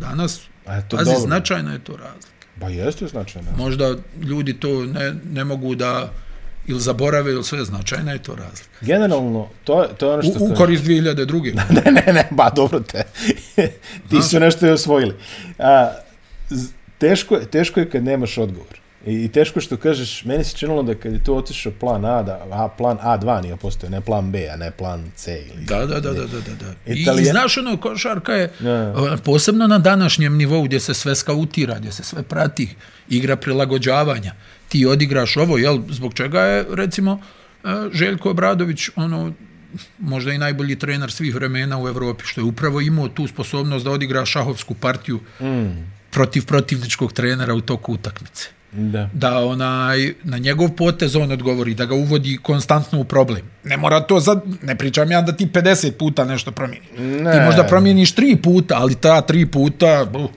[0.00, 1.20] danas, Eto, Pazi, dobro.
[1.20, 2.46] značajna je to razlika.
[2.56, 3.48] Ba jeste značajno.
[3.56, 6.12] Možda ljudi to ne, ne mogu da
[6.66, 8.70] ili zaborave ili sve značajna je to razlika.
[8.80, 10.32] Generalno, to, je- to je ono što...
[10.40, 11.54] U, u korist 2002.
[11.84, 13.02] ne, ne, ne, ba, dobro te.
[14.10, 15.14] Ti su nešto i osvojili.
[15.58, 15.92] A,
[16.98, 18.80] teško, je, teško je kad nemaš odgovor.
[19.06, 22.04] I, I teško je što kažeš, meni se činilo da kad je to otišao plan
[22.04, 25.32] A, da a, plan A2 nije postoje, ne plan B, a ne plan C.
[25.46, 26.54] Ili, Da, da, da, da, da, da.
[26.56, 26.92] da.
[26.92, 28.92] I, I znaš ono, košarka je, Ja.
[28.92, 32.68] o, posebno na današnjem nivou gdje se sve skautira, gdje se sve prati,
[33.08, 34.34] igra prilagođavanja.
[34.70, 37.20] Ti odigraš ovo, jel, zbog čega je, recimo,
[37.64, 39.32] e, Željko Obradović, ono,
[39.98, 43.90] možda i najbolji trener svih vremena u Evropi, što je upravo imao tu sposobnost da
[43.90, 45.90] odigra šahovsku partiju mm.
[46.10, 49.08] protiv protivničkog trenera u toku utakmice Da.
[49.12, 53.42] da onaj na njegov potez on odgovori, da ga uvodi konstantno u problem.
[53.64, 56.86] Ne mora to za, ne pričam ja da ti 50 puta nešto promijeni.
[56.98, 57.32] Ne.
[57.32, 60.30] Ti možda promijeniš tri puta, ali ta tri puta, buh,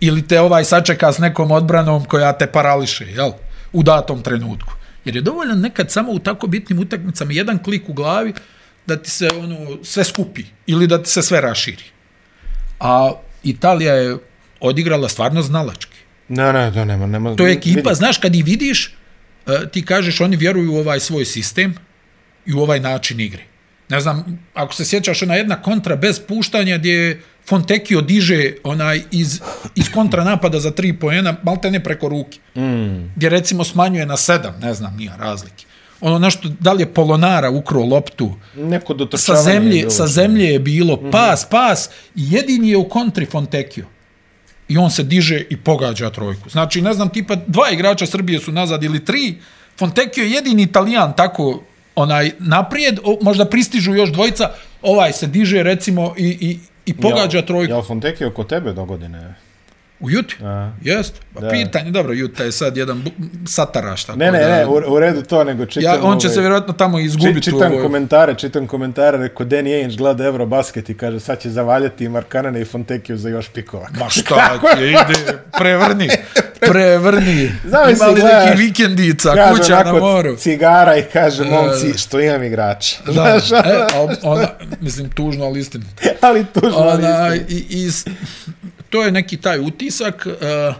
[0.00, 3.30] ili te ovaj sačeka s nekom odbranom koja te parališe, jel?
[3.76, 4.72] U datom trenutku.
[5.04, 8.32] Jer je dovoljno nekad samo u tako bitnim utakmicama jedan klik u glavi
[8.86, 11.84] da ti se ono sve skupi ili da ti se sve raširi.
[12.80, 13.12] A
[13.42, 14.16] Italija je
[14.60, 15.98] odigrala stvarno znalački.
[16.28, 17.06] Ne, ne, to nema.
[17.06, 17.94] nema To je ekipa, vidi.
[17.94, 18.94] znaš, kad ih vidiš,
[19.46, 21.74] eh, ti kažeš oni vjeruju u ovaj svoj sistem
[22.46, 23.44] i u ovaj način igre.
[23.88, 29.02] Ne znam, ako se sjećaš, ona jedna kontra bez puštanja gdje je Fontecchio diže onaj
[29.10, 29.40] iz,
[29.74, 32.38] iz kontra napada za tri poena, malte ne preko ruke.
[32.56, 33.12] Mm.
[33.16, 35.64] Gdje recimo smanjuje na sedam, ne znam, nije razlike.
[36.00, 39.44] Ono nešto, da li je Polonara ukro loptu, Neko sa dotrčavanje.
[39.44, 43.86] zemlje, sa zemlje je bilo pas, pas, i jedini je u kontri Fontecchio.
[44.68, 46.48] I on se diže i pogađa trojku.
[46.48, 49.34] Znači, ne znam, tipa dva igrača Srbije su nazad ili tri,
[49.78, 51.62] Fontecchio je jedini italijan tako
[51.94, 54.50] onaj naprijed, o, možda pristižu još dvojica,
[54.82, 57.72] ovaj se diže recimo i, i, i pogađa trojku.
[57.72, 59.34] Jel Fonteke oko tebe do godine?
[60.00, 60.36] U Juti?
[60.42, 60.70] A.
[60.82, 61.14] Jest.
[61.34, 61.48] Pa Da.
[61.48, 63.04] pitanje, dobro, Juta je sad jedan
[63.46, 64.04] sataraš.
[64.04, 65.82] Tako Ne, ne, da, ne, u, u redu to, nego čitam...
[65.84, 67.42] Ja, on će ovaj, se vjerojatno tamo či- izgubiti.
[67.42, 71.50] Čitam u ovoj- komentare, čitam komentare, rekao Danny Ainge gleda Eurobasket i kaže sad će
[71.50, 73.88] zavaljati i Markanene i Fontekiju za još pikova.
[73.92, 75.14] Ma šta ti je, ide,
[75.52, 76.08] prevrni,
[76.60, 77.50] prevrni.
[77.64, 80.36] Zamisli, Ima li gledaš, neki vikendica, Kaže kuća na moru?
[80.36, 82.96] cigara i kaže, momci, što imam igrača.
[83.06, 83.56] Da, Znaš, e,
[84.22, 84.48] ona,
[84.80, 86.02] mislim, tužno, ali istinito.
[86.20, 86.78] ali tužno.
[86.78, 87.46] ali Ona, istina.
[87.48, 87.90] i, i,
[88.90, 90.76] to je neki taj utisak, uh,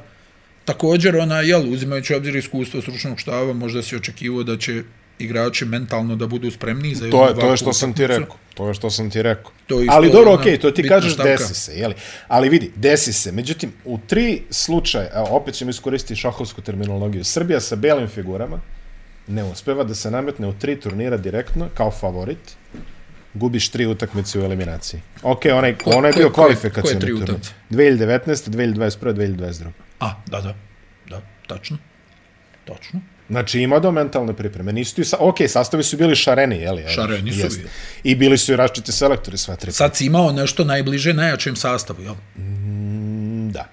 [0.64, 4.82] također, ona, jel, uzimajući u obzir iskustvo stručnog štava, možda si očekivao da će
[5.18, 8.36] igrači mentalno da budu spremni za To je, to je što sam ti rekao.
[8.54, 9.52] To je što sam ti rekao.
[9.66, 11.30] To je isto Ali dobro, okej, to ti kažeš stavka.
[11.30, 11.94] desi se, jeli?
[12.28, 13.32] Ali vidi, desi se.
[13.32, 18.60] Međutim, u tri slučaja, evo, opet ćemo iskoristiti šahovsku terminologiju, Srbija sa belim figurama
[19.26, 22.56] ne uspeva da se nametne u tri turnira direktno kao favorit,
[23.36, 25.00] gubiš tri utakmice u eliminaciji.
[25.22, 27.24] Ok, onaj, Ko- onaj je bio koje- kvalifikacijni koje tri turnir.
[27.24, 27.50] utakmice?
[27.70, 29.70] 2019, 2021, 2022.
[30.00, 30.54] A, da, da,
[31.10, 31.78] da, tačno,
[32.64, 33.00] tačno.
[33.28, 34.72] Znači, ima do mentalne pripreme.
[34.72, 35.16] Nisu ti, sa...
[35.20, 36.82] ok, sastavi su bili šareni, jeli?
[36.82, 36.94] jeli?
[36.94, 37.58] Šareni su Jeste.
[37.58, 37.70] bili.
[38.04, 39.72] I bili su i raščiti selektori sva tri.
[39.72, 42.14] Sad si imao nešto najbliže najjačem sastavu, jel?
[43.50, 43.68] Da.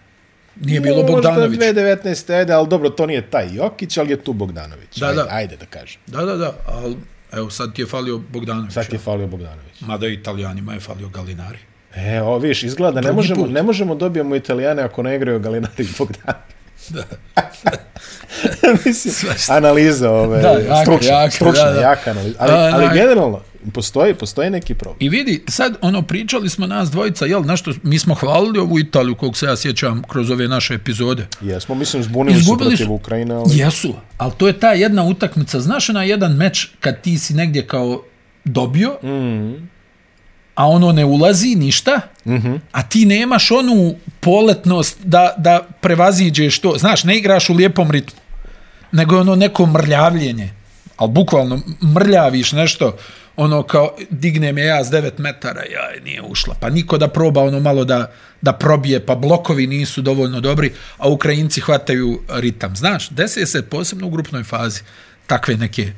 [0.58, 1.50] Nije bilo Bogdanović.
[1.50, 2.34] Možda 2019.
[2.34, 4.98] ajde, ali dobro, to nije taj Jokić, ali je tu Bogdanović.
[4.98, 5.28] Da, ajde, da.
[5.30, 6.02] ajde da kažem.
[6.08, 6.98] Da, da, da, ali
[7.34, 8.74] evo sad ti je falio Bogdanović.
[8.74, 9.82] Sad ti je falio Bogdanović.
[9.82, 11.58] Mada i italijanima je falio Galinari.
[11.96, 15.84] E, o, viš, izgleda da ne možemo, ne možemo dobijemo Italijane ako ne igraju Galinari
[15.84, 16.54] i Bogdanović.
[16.90, 17.04] Da.
[18.86, 21.82] Mislim, analiza ove, Da, jaka, stručna, jaka, stručna, da, da.
[21.82, 22.36] jaka analiza.
[22.40, 22.94] Ali, Da, ali da.
[22.94, 23.42] generalno,
[23.74, 24.98] postoji, postoji neki problem.
[25.00, 28.80] I vidi, sad ono pričali smo nas dvojica, jel, na što mi smo hvalili ovu
[28.80, 31.28] Italiju, kog se ja sjećam kroz ove naše epizode.
[31.42, 33.58] Jesmo, mislim, zbunili su Izgubili protiv su- Ukrajine, ali...
[33.58, 37.68] Jesu, ali to je ta jedna utakmica, znaš na jedan meč kad ti si negdje
[37.68, 38.04] kao
[38.46, 39.70] dobio, mm.
[40.56, 42.60] a ono ne ulazi ništa, mm -hmm.
[42.72, 46.76] a ti nemaš onu poletnost da, da prevaziđeš to.
[46.78, 48.20] Znaš, ne igraš u lijepom ritmu,
[48.92, 50.54] nego je ono neko mrljavljenje.
[50.98, 51.60] Ali bukvalno
[51.96, 52.98] mrljaviš nešto,
[53.36, 56.56] ono kao digne me ja s 9 metara, ja nije ušla.
[56.60, 61.10] Pa niko da proba ono malo da, da probije, pa blokovi nisu dovoljno dobri, a
[61.10, 62.76] Ukrajinci hvataju ritam.
[62.76, 64.82] Znaš, desi se posebno u grupnoj fazi
[65.28, 65.92] takve neke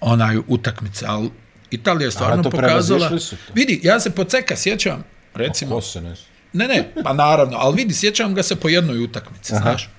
[0.00, 1.30] onaj utakmice, ali
[1.70, 3.10] Italija je stvarno pokazala.
[3.54, 6.14] Vidi, ja se po ceka sjećam, recimo, se ne...
[6.52, 9.62] Ne, ne, pa naravno, ali vidi, sjećam ga se po jednoj utakmici, Aha.
[9.62, 9.90] znaš.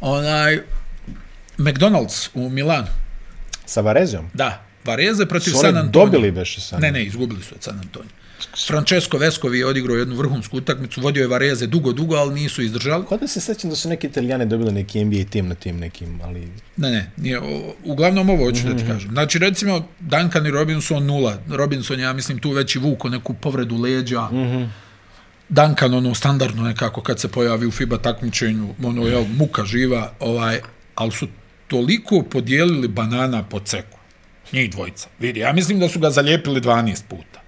[0.00, 0.60] Onaj,
[1.58, 2.86] McDonald's u Milanu,
[3.66, 4.30] Sa Varezijom?
[4.34, 6.06] da, Vareze protiv Su San oni Antonio.
[6.06, 8.10] dobili beše San Ne, ne, izgubili su od San Antonio.
[8.66, 13.04] Francesco Vescovi je odigrao jednu vrhunsku utakmicu, vodio je Vareze dugo, dugo, ali nisu izdržali.
[13.04, 16.20] Kod da se sećam da su neki italijani dobili neki NBA tim na tim nekim,
[16.24, 16.48] ali...
[16.76, 18.68] Ne, ne, nije, o, uglavnom ovo hoću Mhm.
[18.68, 19.10] da ti kažem.
[19.10, 21.38] Znači, recimo, Duncan i Robinson nula.
[21.50, 24.22] Robinson, ja mislim, tu već i vuko neku povredu leđa.
[24.22, 24.62] Mhm.
[25.48, 30.60] Duncan, ono, standardno nekako kad se pojavi u FIBA takmičenju, ono, jel, muka živa, ovaj,
[30.94, 31.28] ali su
[31.68, 33.95] toliko podijelili banana po ceku.
[34.52, 35.08] Njih dvojica.
[35.18, 37.40] Vidi, ja mislim da su ga zalijepili 12 puta.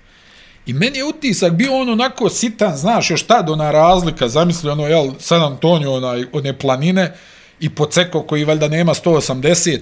[0.66, 4.86] I meni je utisak bio on onako sitan, znaš, još tad ona razlika, zamisli ono,
[4.86, 7.14] jel, San Antonio, onaj, one planine,
[7.60, 9.78] i Poceko koji valjda nema 180,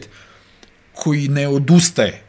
[0.94, 2.22] koji ne odustaje,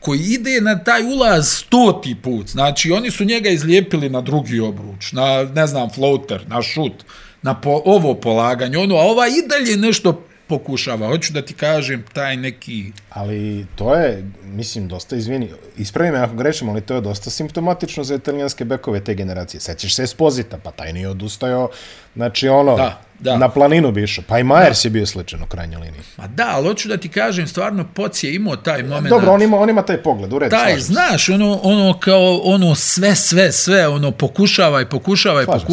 [0.00, 2.48] koji ide na taj ulaz stoti put.
[2.48, 7.04] Znači, oni su njega izlijepili na drugi obruč, na, ne znam, floater, na šut,
[7.42, 11.06] na po, ovo polaganje, ono, a ova i dalje nešto pokušava.
[11.06, 12.92] Hoću da ti kažem, taj neki...
[13.10, 18.04] Ali to je, mislim, dosta, izvini, ispravi me ako grešim, ali to je dosta simptomatično
[18.04, 19.60] za italijanske bekove te generacije.
[19.60, 21.70] Sećaš se Esposita, pa taj nije odustajao,
[22.14, 23.36] znači ono, Da, da.
[23.36, 24.24] na planinu bi išao.
[24.28, 26.02] Pa i Majers je bio sličan u krajnjoj liniji.
[26.16, 29.08] Ma da, ali hoću da ti kažem, stvarno, Poc je imao taj moment...
[29.08, 30.80] Dobro, on ima, on ima taj pogled, u redu, taj, se.
[30.80, 35.66] znaš, ono, ono kao, ono, sve, sve, sve, ono, pokušavaj, pokušavaj, Slažem se.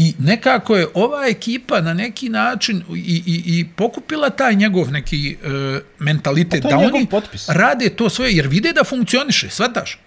[0.00, 5.36] I nekako je ova ekipa na neki način i, i, i pokupila taj njegov neki
[5.44, 7.48] e, mentalitet, Pa da oni potpis.
[7.48, 9.98] rade to svoje, jer vide da funkcioniše, svataš.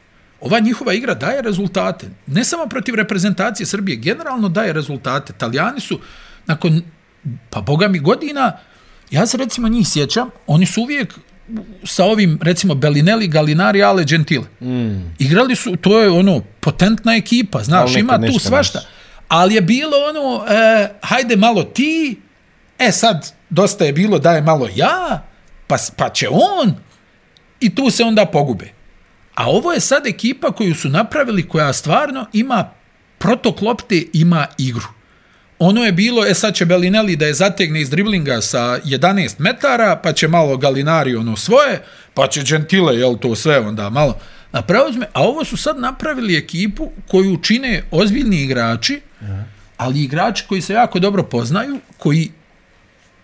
[0.41, 2.07] Ova njihova igra daje rezultate.
[2.27, 5.33] Ne samo protiv reprezentacije Srbije, generalno daje rezultate.
[5.35, 5.99] Italijani su,
[6.47, 6.81] nakon,
[7.49, 8.57] pa boga mi godina,
[9.11, 11.13] ja se recimo njih sjećam, oni su uvijek
[11.83, 14.45] sa ovim, recimo, Bellinelli, Gallinari, Ale Gentile.
[14.61, 15.13] Mm.
[15.19, 18.79] Igrali su, to je ono, potentna ekipa, znaš, ima tu svašta.
[18.79, 19.00] nisu.
[19.31, 22.21] Ali je bilo ono, e, hajde malo ti,
[22.79, 25.23] e sad, dosta je bilo, daj malo ja,
[25.67, 26.75] pa, pa će on,
[27.59, 28.71] i tu se onda pogube.
[29.35, 32.69] A ovo je sad ekipa koju su napravili, koja stvarno ima
[33.17, 34.87] protok lopte, ima igru.
[35.59, 39.95] Ono je bilo, e sad će Bellinelli da je zategne iz driblinga sa 11 metara,
[40.03, 44.17] pa će malo Galinari ono svoje, pa će Gentile, jel to sve onda malo
[44.51, 44.99] napraviti.
[45.13, 49.01] A ovo su sad napravili ekipu koju čine ozbiljni igrači,
[49.77, 52.31] ali igrači koji se jako dobro poznaju, koji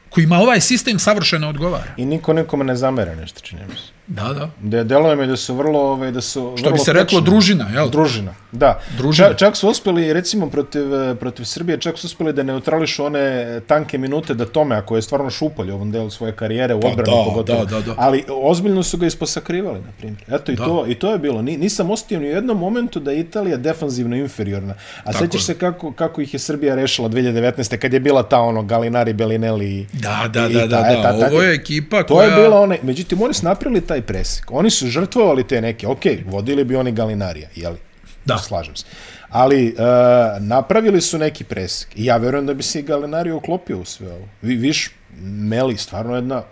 [0.09, 1.93] kojima ovaj sistem savršeno odgovara.
[1.97, 3.96] I niko nikome ne zamera nešto, čini mi se.
[4.09, 4.49] Da, da.
[4.61, 7.21] Da deluje mi da su vrlo, ovaj, da su Što bi se reklo, tečni.
[7.23, 7.89] družina, jel?
[7.89, 8.79] Družina, da.
[8.97, 9.27] Družina.
[9.27, 13.21] Čak, čak su uspjeli, recimo, protiv, eh, protiv Srbije, čak su uspjeli da neutrališu one
[13.61, 16.95] tanke minute da tome, ako je stvarno šupalj u ovom delu svoje karijere, u odbrani
[16.97, 17.65] da, pogotovo.
[17.65, 17.93] da, da, da.
[17.97, 20.23] Ali ozbiljno su ga isposakrivali, na primjer.
[20.29, 20.65] Eto, i, Da.
[20.65, 21.41] to, i to je bilo.
[21.41, 24.73] Ni, nisam ostio ni u jednom momentu da je Italija defanzivno inferiorna.
[24.97, 25.45] A Tako sećaš je.
[25.45, 27.77] se kako, kako ih je Srbija rešila 2019.
[27.77, 30.95] kad je bila ta ono Galinari, Bellinelli i- Da, da, i da, ta- da, e,
[30.95, 31.01] da.
[31.03, 32.27] ta- ta- Ovo je ekipa To koja...
[32.27, 34.45] je bilo one, međutim oni su napravili taj presek.
[34.51, 37.77] Oni su žrtvovali te neke, ok, vodili bi oni Galinarija, jeli?
[38.25, 38.37] Da.
[38.37, 38.85] Slažem se.
[39.29, 39.77] Ali uh,
[40.43, 41.87] napravili su neki presek.
[41.95, 44.27] I ja verujem da bi se i Galinarija uklopio u sve ovo.
[44.41, 46.43] Vi, viš, Meli, stvarno jedna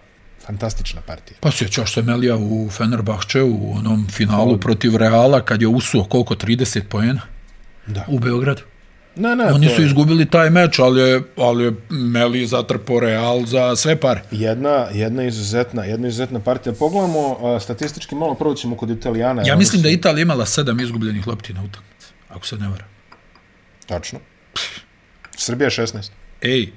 [0.45, 1.38] fantastična partija.
[1.41, 6.36] Pa sjećaš se Melija u Fenerbahče u onom finalu protiv Reala kad je usuo koliko
[6.36, 7.21] 30 poena
[7.88, 8.05] Da.
[8.08, 8.62] u Beogradu.
[9.17, 13.75] Ne, ne, Oni su izgubili taj meč, ali je, ali je Meli zatrpo Real za
[13.75, 14.21] sve pare.
[14.32, 16.73] jedna, jedna izuzetna, jedna izuzetna partija.
[16.73, 17.19] Pogledamo
[17.60, 19.43] statistički, malo prvo ćemo kod Italijana.
[19.45, 22.67] Ja mislim su- da je Italija imala sedam izgubljenih lopti na utakmici, ako se ne
[22.69, 22.86] vara.
[23.86, 24.19] Tačno.
[25.38, 26.10] Srbija 16.
[26.41, 26.71] Ej,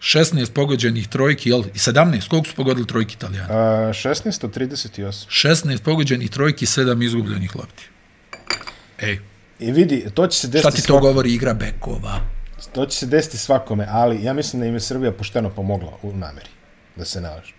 [0.00, 1.62] 16 pogođenih trojki, jel?
[1.64, 3.46] I 17, koliko su pogodili trojki Italijani?
[3.46, 3.54] Uh,
[3.90, 5.26] 16 od 38.
[5.28, 7.84] 16 pogođenih trojki, 7 izgubljenih lopti.
[9.00, 9.18] Ej,
[9.62, 12.20] I vidi, to će se desiti šta ti to svako- govori igra bekova?
[12.72, 16.12] To će se desiti svakome, ali ja mislim da im je Srbija pošteno pomogla u
[16.12, 16.48] nameri,
[16.96, 17.54] da se ne laže.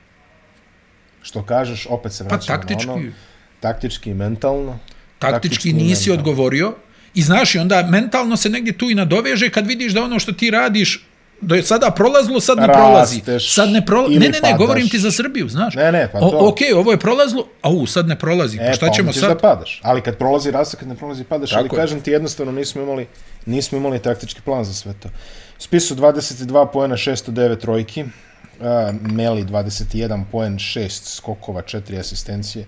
[1.21, 3.11] Što kažeš, opet se Pa vraćamo taktički, na ono,
[3.59, 4.79] taktički i mentalno.
[5.19, 6.19] taktički i nisi mentalno.
[6.21, 6.73] odgovorio
[7.15, 10.31] i znaš i onda mentalno se negdje tu i nadoveže kad vidiš da ono što
[10.31, 11.07] ti radiš
[11.49, 13.17] je sada prolazilo, sad ne prolazi.
[13.17, 14.13] Rasteš Sad ne prolazi.
[14.13, 15.75] Ne, ne, ne, govorim ti za Srbiju, znaš.
[15.75, 16.37] Ne, ne, pa O, to.
[16.39, 18.57] ok, ovo je prolazilo, a u, sad ne prolazi.
[18.57, 19.29] Pa E, šta pa ćemo sad?
[19.29, 19.79] da padaš.
[19.83, 21.77] Ali kad prolazi rasta, kad ne prolazi padaš, Tako ali je.
[21.77, 23.07] kažem ti jednostavno nismo imali,
[23.45, 25.09] nismo imali taktički plan za sve to.
[25.57, 28.03] Spisu 22 poena, 609 trojki.
[28.03, 28.67] Uh,
[29.01, 32.65] Meli 21 poen, 6 skokova, 4 asistencije.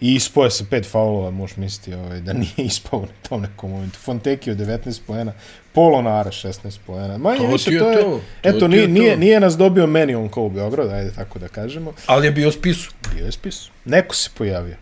[0.00, 3.98] I ispoje se pet faulova, možeš misliti ovaj, da nije ispao u tom nekom momentu.
[3.98, 5.32] Fonteki od 19 poena,
[5.72, 7.18] Polonara 16 poena.
[7.18, 9.20] Manje To više je to je, to, to eto, je nije, nije, to.
[9.20, 11.92] nije nas dobio meni on kao u Beograd, ajde tako da kažemo.
[12.06, 12.92] Ali je bio spisu.
[13.14, 13.68] Bio je spis.
[13.84, 14.76] Neko se pojavio.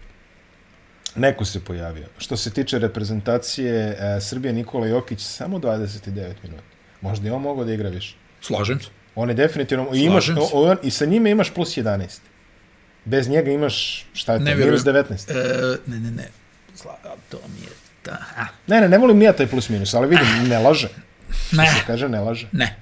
[1.17, 2.07] Neko se pojavio.
[2.19, 6.63] Što se tiče reprezentacije, e, Srbija Nikola Jokić samo 29 minuta.
[7.01, 8.17] Možda i on mogao da igra više.
[8.41, 8.89] Slažem se.
[9.15, 9.87] On je definitivno...
[9.95, 10.51] I, imaš, Slažem se.
[10.55, 12.19] on, I sa njime imaš plus 11.
[13.09, 13.77] Bez njega imaš,
[14.13, 15.07] šta je to, Ne minus vjerujem.
[15.07, 15.31] 19.
[15.31, 16.29] E, ne, ne, ne.
[16.75, 16.97] Sla,
[17.29, 17.69] to mi je...
[18.05, 20.89] Da, a, Ne, ne, ne volim nija taj plus minus, ali vidim, ne laže.
[21.53, 22.47] ne, Se kaže, ne laže.
[22.53, 22.77] ne.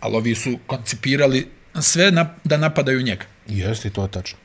[0.00, 3.24] Ali ovi su koncipirali sve na, da napadaju njega.
[3.48, 4.38] Jeste, to je tačno.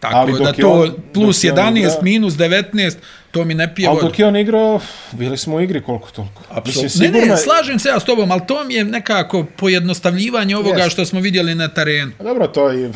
[0.00, 2.96] Tako Ali da to on- plus dok je on 11 igrao- minus 19,
[3.30, 4.06] to mi ne pije Ali vodu.
[4.06, 4.80] dok je on igrao,
[5.12, 6.42] bili smo u igri koliko toliko.
[6.50, 7.02] Apsolutno.
[7.02, 10.92] Ne, ne, slažem se ja s tobom, ali to mi je nekako pojednostavljivanje ovoga Jest.
[10.92, 12.12] što smo vidjeli na terenu.
[12.18, 12.90] A Dobro, to je...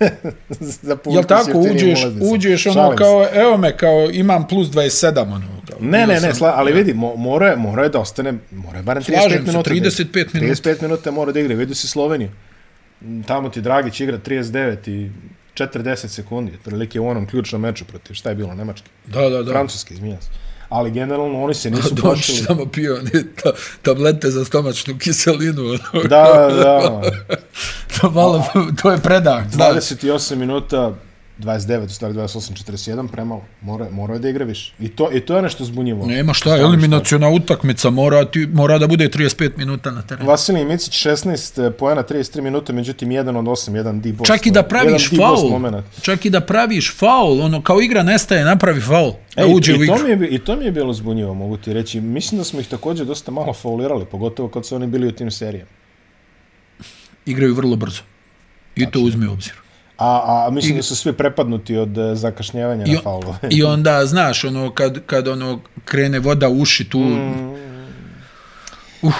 [0.80, 5.40] za Jel tako, uđeš, uđeš ono kao, evo me, kao imam plus 27, ono.
[5.68, 8.76] Kao, Ne, ne, ne, sla, ali vidi, mo, mora, je- mora je da ostane, mora
[8.76, 9.70] je barem 35 Slažem se, minuta.
[9.70, 10.04] da- 35
[10.34, 10.62] minuta.
[10.62, 12.30] 35 minuta mora da igra, vidi si Sloveniju.
[13.26, 15.10] Tamo ti Dragić igra 39 i
[15.54, 18.88] 40 sekundi, otprilike u onom ključnom meču protiv, šta je bilo, Nemački?
[19.06, 19.52] Da, da, da.
[19.52, 20.28] Francuski, izmijenja se.
[20.68, 22.38] Ali generalno oni se nisu počeli...
[22.38, 23.52] samo pio one ta,
[23.82, 25.62] tablete za stomačnu kiselinu.
[25.62, 26.24] Ono, Da,
[26.62, 27.02] da,
[28.00, 28.44] to, malo,
[28.82, 29.74] to je predah, znaš.
[29.74, 30.94] 28 minuta,
[31.38, 33.42] 29, u stvari 28, 41, premalo.
[33.60, 34.72] Mora, mora da igra više.
[34.80, 36.06] I to, I to je nešto zbunjivo.
[36.06, 40.28] Nema šta, eliminacijona utakmica mora, ti, mora da bude 35 minuta na terenu.
[40.28, 44.26] Vasilij Micić 16 poena 33 minuta, međutim 1 od 8, jedan D-boss.
[44.26, 48.80] Čak i da praviš faul, čak i da praviš faul, ono kao igra nestaje, napravi
[48.80, 50.16] faul, da Ej, uđe i, u i, to igru.
[50.18, 52.00] mi je, I to mi je bilo zbunjivo, mogu ti reći.
[52.00, 55.30] Mislim da smo ih također dosta malo faulirali, pogotovo kad su oni bili u tim
[55.30, 55.70] serijama.
[57.26, 58.02] Igraju vrlo brzo.
[58.76, 59.65] I to uzmi u obzir.
[59.98, 63.38] A, a mislim da su svi prepadnuti od e, zakašnjevanja I, na faulove.
[63.50, 67.00] I onda, znaš, ono, kad, kad ono krene voda u uši, tu...
[69.02, 69.12] Uh,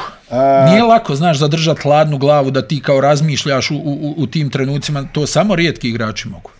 [0.70, 5.08] nije lako, znaš, zadržati hladnu glavu da ti kao razmišljaš u, u, u tim trenucima,
[5.12, 6.50] to samo rijetki igrači mogu.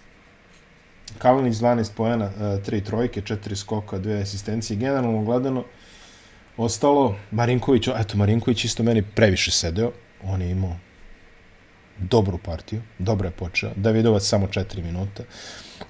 [1.19, 4.77] Kalinić 12 poena, 3 trojke, 4 skoka, 2 asistencije.
[4.77, 5.65] Generalno gledano,
[6.57, 9.93] ostalo, Marinković, eto, Marinković isto meni previše sedeo.
[10.25, 10.77] On je imao
[12.01, 13.71] dobru partiju, dobro je počeo.
[13.77, 15.23] Davidovac samo 4 minuta.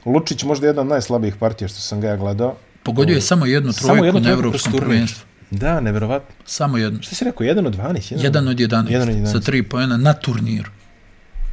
[0.07, 2.57] Lučić možda jedna od najslabijih partija što sam ga ja gledao.
[2.83, 5.25] Pogodio je samo jednu Samo trojku jednu na evropskom prvenstvu.
[5.51, 6.35] Da, neverovatno.
[6.45, 7.03] Samo jednu.
[7.03, 8.15] Šta si rekao, jedan od 12?
[8.17, 9.27] Jedan od 11, Jedan od 11.
[9.27, 10.71] sa tri pojena na turniru.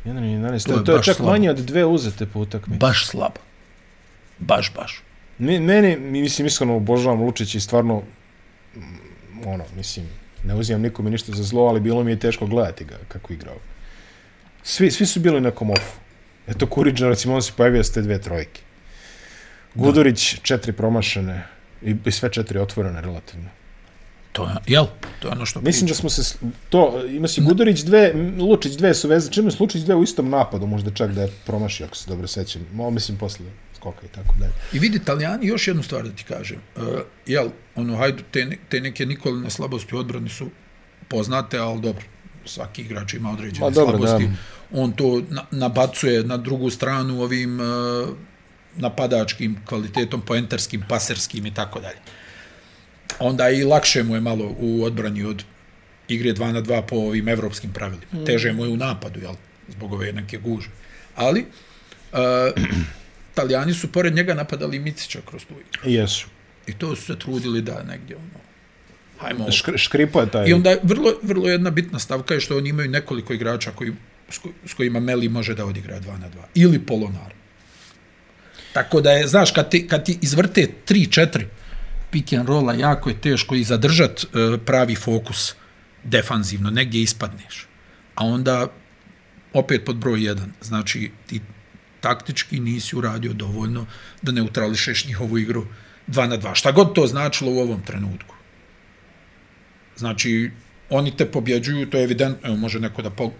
[0.05, 0.63] Jedan od 11.
[0.63, 1.31] To To, je to je baš čak slabo.
[1.31, 2.79] manje od dve uzete po utakmici.
[2.79, 3.39] Baš slabo.
[4.39, 5.01] Baš, baš.
[5.37, 8.01] Mi, meni, mi- mislim, iskreno obožavam Lučića i stvarno,
[9.45, 10.05] ono, mislim,
[10.43, 13.55] ne uzimam nikome ništa za zlo, ali bilo mi je teško gledati ga kako igrao.
[14.63, 15.99] Svi, svi su bili u nekom ofu.
[16.47, 18.62] Eto, Kuriđa, recimo, on se pojavio s te dve trojke.
[19.76, 21.43] Gudurić, četiri promašene
[21.82, 23.49] i, i sve četiri otvorene relativno.
[24.32, 24.86] To je, jel?
[25.19, 26.38] To je ono što Mislim da smo se,
[26.69, 30.30] to, ima si Gudurić dve, Lučić dve su veze, čime su Lučić dve u istom
[30.30, 32.65] napadu, možda čak da je promašio, ako se dobro sećam.
[32.73, 33.45] Mo, mislim, posle
[33.76, 34.54] skoka i tako dalje.
[34.73, 36.58] I vidi, Italijani, još jednu stvar da ti kažem.
[36.76, 36.84] Uh,
[37.26, 40.49] jel, ono, hajde, te, te neke Nikoline slabosti u odbrani su
[41.08, 42.04] poznate, ali dobro,
[42.45, 44.27] svaki igrač ima određene Ma, dobro, slabosti.
[44.27, 44.34] da.
[44.82, 48.10] On to na, nabacuje na drugu stranu ovim uh,
[48.75, 51.97] napadačkim kvalitetom, poenterskim, paserskim i tako dalje.
[53.19, 55.43] Onda i lakše mu je malo u odbrani od
[56.08, 58.06] igre 2 na 2 po ovim evropskim pravilima.
[58.13, 58.25] Mm.
[58.25, 59.36] Teže mu je u napadu, jel,
[59.69, 60.69] zbog ove neke guže.
[61.15, 61.45] Ali,
[62.13, 62.19] uh,
[63.34, 65.91] Italijani su pored njega napadali Micića kroz tu igru.
[65.91, 66.27] Jesu.
[66.67, 68.39] I to su se trudili da negdje ono,
[69.23, 69.51] hajmo.
[69.51, 70.49] Škri, škripo je taj.
[70.49, 73.93] I onda vrlo, vrlo jedna bitna stavka je što oni imaju nekoliko igrača koji,
[74.29, 76.31] s, ko, s kojima Meli može da odigra 2 na 2.
[76.55, 77.33] Ili Polonar.
[78.73, 81.45] Tako da je, znaš, kad ti, kad ti izvrte 3-4
[82.12, 85.55] pick and rolla, jako je teško i zadržat e, pravi fokus
[86.03, 87.67] defanzivno, negdje ispadneš.
[88.15, 88.67] A onda,
[89.53, 91.41] opet pod broj 1, znači ti
[92.01, 93.86] taktički nisi uradio dovoljno
[94.21, 95.65] da neutrališeš njihovu igru
[96.07, 96.55] 2 na 2.
[96.55, 98.33] Šta god to značilo u ovom trenutku.
[99.97, 100.51] Znači,
[100.89, 103.32] oni te pobjeđuju, to je evidentno, evo, može neko da po,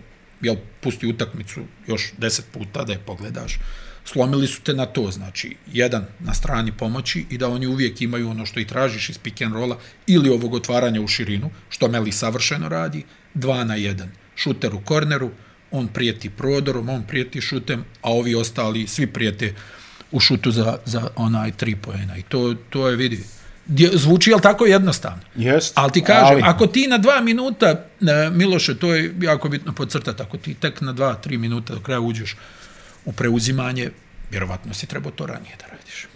[0.42, 3.60] jel, pusti utakmicu još deset puta da je pogledaš.
[4.06, 8.30] Slomili su te na to, znači, jedan na strani pomoći i da oni uvijek imaju
[8.30, 12.12] ono što i tražiš iz pick and rolla ili ovog otvaranja u širinu, što Meli
[12.12, 14.10] savršeno radi, dva na jedan.
[14.36, 15.32] Šuter u korneru,
[15.72, 19.54] on prijeti prodorom, on prijeti šutem, a ovi ostali svi prijete
[20.12, 22.18] u šutu za, za onaj tri poena.
[22.18, 23.24] I to, to je, vidi,
[23.94, 25.22] zvuči, jel tako jednostavno?
[25.36, 25.74] Jest.
[25.76, 29.74] Ali ti kažem, ali, ako ti na dva minuta, e, Miloše, to je jako bitno
[29.74, 32.36] podcrtati, ako ti tek na dva, tri minuta do kraja uđeš
[33.06, 33.90] u preuzimanje,
[34.32, 36.08] vjerovatno si trebao to ranije da radiš.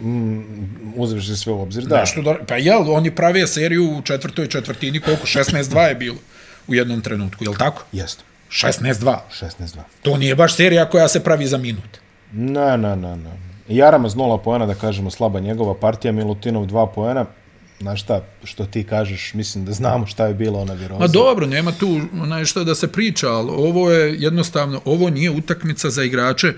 [0.96, 2.00] uzmeš se sve u obzir, da.
[2.00, 5.26] Nešto da, pa jel, oni prave seriju u četvrtoj četvrtini, koliko?
[5.26, 6.16] 16-2 je bilo
[6.66, 7.84] u jednom trenutku, jel tako?
[7.92, 8.24] Jest.
[8.50, 9.18] 16-2.
[9.40, 9.78] 16-2.
[10.02, 11.98] To nije baš serija koja se pravi za minut.
[12.32, 13.47] Ne, ne, ne, ne.
[13.68, 17.26] Jaramaz 0 poena, da kažemo, slaba njegova partija, Milutinov 2 poena.
[17.80, 21.00] Znaš šta, što ti kažeš, mislim da znamo šta je bila ona viroza.
[21.00, 25.30] Ma dobro, nema tu onaj šta da se priča, ali ovo je jednostavno, ovo nije
[25.30, 26.52] utakmica za igrače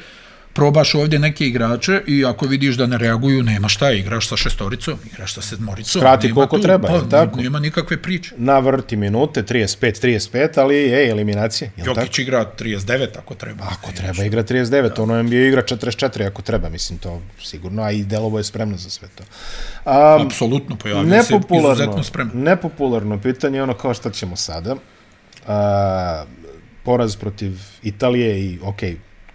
[0.52, 4.98] probaš ovdje neke igrače i ako vidiš da ne reaguju, nema šta, igraš sa šestoricom,
[5.12, 6.00] igraš sa sedmoricom.
[6.00, 7.40] Skrati nema koliko tu, treba, pa, tako?
[7.40, 8.34] Nema nikakve priče.
[8.36, 11.70] Navrti minute, 35-35, ali eliminacije.
[11.76, 12.00] Jel tako?
[12.00, 13.64] Jokić igra 39 ako treba.
[13.64, 18.04] Ako treba igra 39, ono NBA igra 44 ako treba, mislim to sigurno, a i
[18.04, 19.24] Delovo je spremno za sve to.
[19.84, 22.32] Um, Apsolutno, pojavio se izuzetno spreman.
[22.34, 24.76] nepopularno pitanje je ono kao šta ćemo sada.
[25.46, 26.24] A,
[26.84, 28.80] poraz protiv Italije i ok,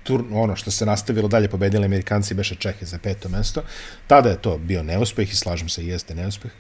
[0.06, 3.64] tur, ono što se nastavilo dalje pobedili Amerikanci beše Čehe za peto mesto.
[4.08, 6.52] Tada je to bio neuspeh i slažem se jeste neuspeh.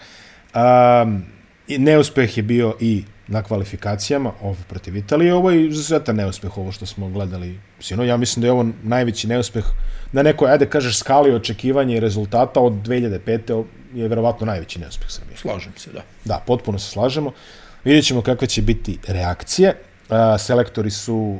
[0.55, 1.23] Um,
[1.67, 5.33] i neuspeh je bio i na kvalifikacijama ovo protiv Italije.
[5.33, 8.03] Ovo je izuzetan neuspeh ovo što smo gledali sino.
[8.03, 9.65] Ja mislim da je ovo najveći neuspeh
[10.11, 13.63] na nekoj, ajde kažeš, skali očekivanja i rezultata od 2005.
[13.93, 15.37] je verovatno najveći neuspeh Srbije.
[15.37, 16.01] Slažem se, da.
[16.25, 17.31] Da, potpuno se slažemo.
[17.83, 19.75] Vidjet ćemo kakve će biti reakcije.
[20.09, 21.39] A, selektori su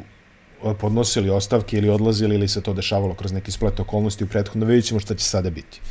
[0.80, 4.66] podnosili ostavke ili odlazili ili se to dešavalo kroz neki splet okolnosti u prethodno.
[4.66, 5.82] Vidjet ćemo šta će sada biti.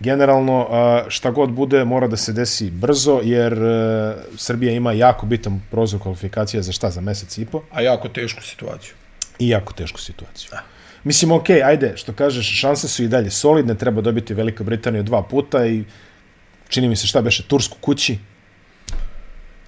[0.00, 0.66] Generalno,
[1.08, 6.00] šta god bude, mora da se desi brzo, jer a, Srbija ima jako bitan prozor
[6.00, 8.94] kvalifikacija za šta, za mesec i po A jako tešku situaciju.
[9.38, 10.48] i jako tešku situaciju.
[10.50, 10.62] Da.
[11.04, 15.22] Mislim, ok, ajde, što kažeš, šanse su i dalje solidne, treba dobiti Velika Britaniju dva
[15.22, 15.84] puta i
[16.68, 18.18] čini mi se šta beše, Tursku kući,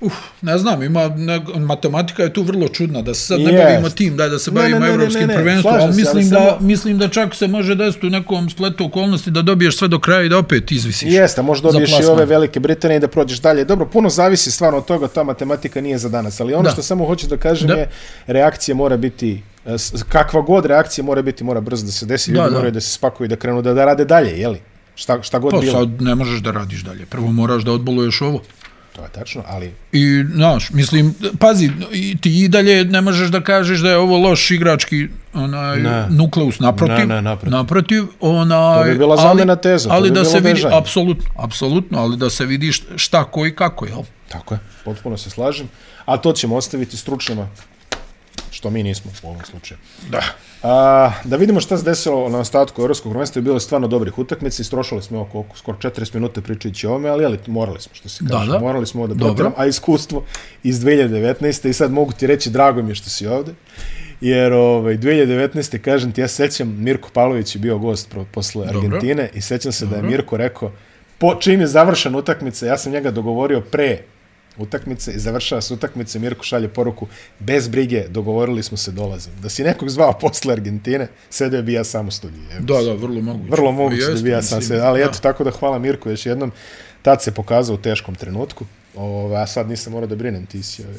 [0.01, 3.65] Uf, ne znam, ima, ne, matematika je tu vrlo čudna, da se sad ne Jest.
[3.65, 5.87] bavimo tim, daj da se bavimo ne, ne, ne, evropskim ne, ne, prvenstvom, ali se,
[5.87, 9.43] ali mislim, da, samo- mislim da čak se može desiti u nekom spletu okolnosti da
[9.43, 11.13] dobiješ sve do kraja i da opet izvisiš.
[11.13, 13.65] Jeste, možda dobiješ i ove Velike Britanije i da prođeš dalje.
[13.65, 16.71] Dobro, puno zavisi stvarno od toga, ta matematika nije za danas, ali ono Da.
[16.71, 17.75] što samo hoću da kažem Da.
[17.75, 17.89] je
[18.27, 19.75] reakcija mora biti e,
[20.09, 22.57] kakva god reakcija mora biti, mora brzo da se desi, Da, ljudi da.
[22.57, 24.61] moraju da se spakuju i da krenu da, da rade dalje, jeli?
[24.95, 25.73] Šta, šta god Pa bilo.
[25.75, 27.07] sad ne možeš da radiš dalje.
[27.07, 28.41] Prvo moraš da odboluješ ovo.
[28.93, 31.71] To je tačno, ali I, znaš, mislim, pazi,
[32.21, 34.97] ti i dalje ne možeš da kažeš da je ovo loš igrački
[35.35, 36.07] onaj, Ne.
[36.11, 36.97] nukleus naprotiv.
[36.99, 37.53] Ne, ne, naprotiv.
[37.53, 40.75] naprotiv onaj, To bi bila zamena teza, to ali bi da bilo se vidi, bežanje.
[40.77, 44.03] apsolutno, apsolutno, ali da se vidi št- šta, ko i kako, jel?
[44.29, 45.69] tako je, potpuno se slažem.
[46.05, 47.49] A to ćemo ostaviti stručnjama,
[48.51, 49.79] što mi nismo u ovom slučaju.
[50.09, 50.23] Da.
[50.63, 54.63] A, da vidimo šta se desilo na ostatku Evropskog prvenstva, je bilo stvarno dobrih utakmica,
[54.63, 58.09] istrošili smo oko, oko skoro 40 minuta pričajući o ovome, ali, ali morali smo, što
[58.09, 58.59] se Da, kaže, da.
[58.59, 59.33] morali smo da Dobro.
[59.33, 60.25] potiram, a iskustvo
[60.63, 61.69] iz 2019.
[61.69, 63.53] i sad mogu ti reći, drago mi je što si ovde,
[64.21, 65.79] jer ovaj, 2019.
[65.79, 68.81] kažem ti, ja sećam, Mirko Pavlović je bio gost pro, posle Dobro.
[68.81, 70.73] Argentine i sećam se da je Mirko rekao,
[71.19, 73.99] po, čim je završena utakmica, ja sam njega dogovorio pre
[74.57, 77.07] utakmice i završava se utakmice, Mirko šalje poruku,
[77.39, 79.33] bez brige, dogovorili smo se, dolazim.
[79.43, 82.43] Da si nekog zvao posle Argentine, sedeo bi ja sam u studiju.
[82.61, 83.51] Da, da, vrlo moguće.
[83.51, 85.05] Vrlo moguće Jeste, da bi ja sam se, ali da.
[85.07, 86.53] eto, tako da hvala Mirko još jednom.
[87.03, 88.65] Tad se pokazao u teškom trenutku,
[88.97, 90.97] Ove, a sad nisam morao da brinem, ti si ovaj,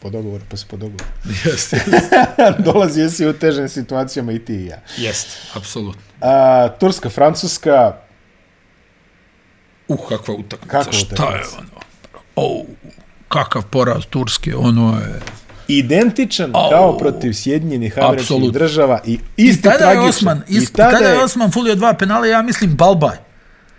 [0.00, 1.04] po dogovoru, pa si po dogovoru.
[1.44, 1.80] Jeste,
[2.72, 4.78] Dolazio si u težim situacijama i ti i ja.
[4.96, 6.02] jeste, apsolutno.
[6.20, 7.96] A, Turska, Francuska,
[9.88, 11.56] Uh, kakva utakmica, Kakva šta utakmica?
[11.56, 11.80] je ono?
[12.36, 12.66] Oh,
[13.30, 15.20] kakav poraz Turske, ono je...
[15.68, 16.70] identičan Au.
[16.70, 20.08] kao protiv Sjedinjenih američkih država i I isti tada je tragičan.
[20.08, 23.16] Osman, I tada kada je je- Osman fulio dva penala, ja mislim Balbaj.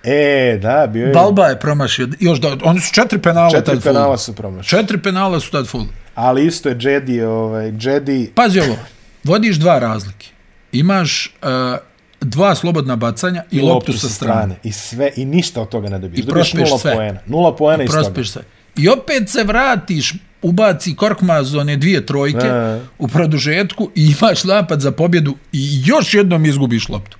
[0.03, 1.13] E, da, bio je...
[1.13, 4.17] Balba je promašio, još da, oni su četiri penala Četiri tad penala penala.
[4.17, 4.81] su promašali.
[4.81, 5.85] Četiri penala su tad full.
[6.15, 8.31] Ali isto je Jedi, ovaj, Jedi...
[8.35, 8.75] Pazi ovo,
[9.23, 10.27] vodiš dva razlike.
[10.71, 11.77] Imaš uh,
[12.21, 14.55] dva slobodna bacanja i, loptu sa strane.
[14.63, 16.19] I sve, i ništa od toga ne dobiješ.
[16.19, 16.95] I Dobiješ prospeš nula sve.
[16.95, 17.19] poena.
[17.25, 18.01] Nula poena iz toga.
[18.01, 18.39] Prospiš se.
[18.77, 22.79] I opet se vratiš, ubaci Korkmaz one dvije trojke E.
[22.99, 27.17] u produžetku i imaš napad za pobjedu i još jednom izgubiš loptu.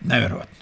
[0.00, 0.58] Neverovatno.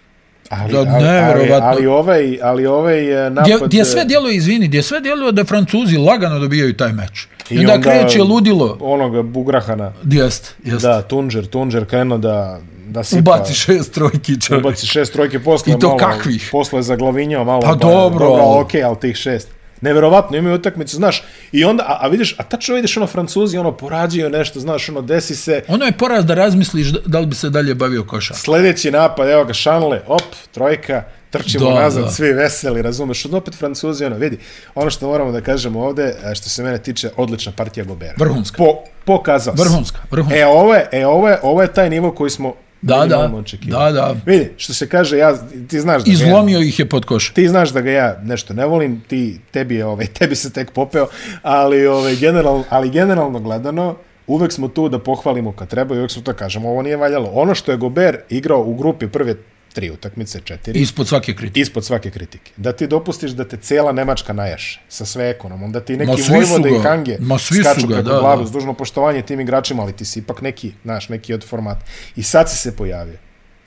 [0.51, 1.69] Ali, Da, ali, ali, neverovatno.
[1.69, 3.45] ali, ovaj, ali ovaj eh, napad...
[3.45, 7.27] Gdje, gdje sve djeluje, izvini, gdje sve djeluje da Francuzi lagano dobijaju taj meč.
[7.51, 8.79] I, onda, kreće ludilo.
[8.81, 9.93] Onoga Bugrahana.
[10.05, 10.83] Jest, jest.
[10.83, 13.21] Da, Tunđer, Tunđer krenuo da, da sipa...
[13.31, 14.65] Ubaci šest trojki čovjek.
[14.65, 15.73] Ubaci šest trojke posle.
[15.73, 16.49] I to malo, kakvih?
[16.53, 17.61] Posle zaglavinjao malo.
[17.61, 19.49] Pa dobro, ali- Dobro, okej, ali tih šest.
[19.81, 21.23] Neverovatno, imaju utakmicu, znaš,
[21.53, 25.03] i onda, a, a vidiš, a tačno vidiš ono Francuzi, ono, porađaju nešto, znaš, ono,
[25.03, 28.41] desi se, Ono je poraz da razmisliš da, da li bi se dalje bavio košarkom.
[28.41, 30.23] sledeći napad, evo ga, Šanle, op,
[30.53, 32.11] trojka, trčimo Da, nazad, da.
[32.11, 34.39] svi veseli, razumeš, od opet Francuzi, ono, vidi,
[34.75, 38.15] ono što moramo da kažemo ovde, a što se mene tiče, odlična partija Gobera.
[38.19, 38.57] Vrhunska.
[38.59, 38.67] Po,
[39.05, 39.63] pokazao se.
[39.63, 40.39] Vrhunska, vrhunska.
[40.39, 42.55] E, ovo je, e, ovo je, ovo je taj nivo koji smo
[42.87, 43.31] Da, da,
[43.67, 44.15] da, da.
[44.27, 45.37] Vidi, što se kaže, ja,
[45.69, 47.31] ti znaš da ga ja, Izlomio ih je pod koš.
[47.31, 50.71] ti znaš da ga ja nešto ne volim, ti, tebi, je, ovaj, tebi se tek
[50.71, 51.07] popeo,
[51.43, 56.11] ali, ovaj, general, ali generalno gledano, uvek smo tu da pohvalimo kad treba i uvek
[56.11, 57.31] smo to kažemo, ovo nije valjalo.
[57.35, 59.35] Ono što je Gober igrao u grupi prve
[59.77, 61.61] tri utakmice, četiri, Ispod svake kritike.
[61.61, 62.53] ispod svake kritike.
[62.57, 66.33] Da ti dopustiš da te cela Nemačka najaše sa sve ekonomom, da ti neki su
[66.33, 68.47] Vojvode i Hange ma svi su skaču ga, preko da, glavu, da.
[68.47, 71.85] s dužno poštovanje tim igračima, ali ti si ipak neki, znaš, neki od formata.
[72.17, 73.19] I sad si se pojavio.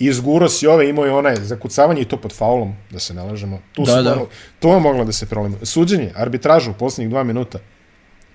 [0.01, 3.62] Izguro si ove, imao je onaj zakucavanje i to pod faulom, da se ne lažemo.
[3.74, 4.10] Tu Da, su da.
[4.12, 4.30] mogli-
[4.60, 5.57] to je moglo da se prolima.
[5.64, 7.60] Suđenje, arbitražu u posljednjih dva minuta,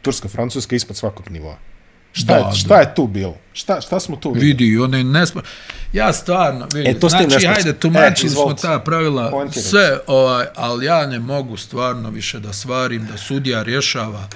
[0.03, 1.57] Turska-Francuska ispod svakog nivoa.
[2.14, 3.36] Šta, Da, je, šta je tu bilo?
[3.52, 4.48] Šta, šta smo tu vidjeli?
[4.48, 5.40] Vidi, one nespo...
[5.92, 7.54] Ja stvarno, vidi, E, to znači, nesposobno.
[7.54, 9.68] hajde, tumačili E, smo ta pravila, Poentirajte.
[9.68, 14.28] sve, ovaj, ali ja ne mogu stvarno više da svarim da sudija rješava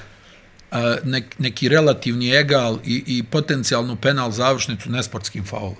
[0.70, 5.76] uh, nek, neki relativni egal i, i potencijalnu penal završnicu nesportskim faulom.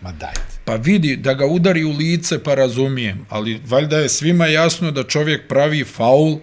[0.00, 0.40] Ma dajte.
[0.64, 5.02] Pa vidi, da ga udari u lice, pa razumijem, ali valjda je svima jasno da
[5.02, 6.38] čovjek pravi faul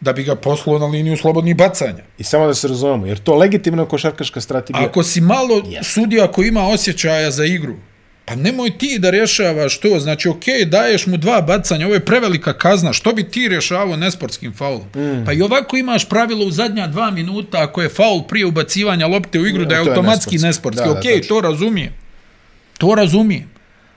[0.00, 2.02] da bi ga poslao na liniju slobodnih bacanja.
[2.18, 4.84] I samo da se razumemo, jer to legitimna košarkaška strategija.
[4.84, 5.82] Ako si malo Yes.
[5.82, 7.74] sudija koji ima osjećaja za igru,
[8.24, 9.98] pa nemoj ti da rješavaš to.
[9.98, 14.52] Znači, ok, daješ mu dva bacanja, ovo je prevelika kazna, što bi ti rješavao nesportskim
[14.54, 14.86] faulom?
[14.96, 15.24] Mm.
[15.24, 19.38] Pa i ovako imaš pravilo u zadnja dva minuta, ako je faul prije ubacivanja lopte
[19.38, 20.46] u igru, da je to je automatski nesportski.
[20.46, 20.88] nesportski.
[20.88, 21.28] Da, da, ok, tačno.
[21.28, 21.92] to razumijem.
[22.78, 23.50] To razumijem.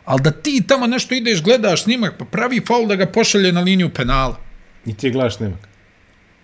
[0.05, 3.61] Ali da ti tamo nešto ideš, gledaš snimak, pa pravi faul da ga pošalje na
[3.61, 4.37] liniju penala.
[4.85, 5.68] I ti gledaš snimak.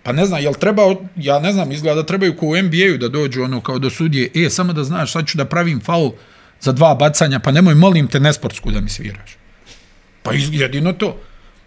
[0.06, 0.82] Pa ne znam, jel treba,
[1.16, 4.30] ja ne znam, izgleda da trebaju ko u NBA-u da dođu ono kao do sudije,
[4.36, 6.12] e, samo da znaš, sad ću da pravim faul
[6.60, 9.36] za dva bacanja, pa nemoj, molim te, nesportsku da mi sviraš.
[10.22, 11.16] Pa jedino to.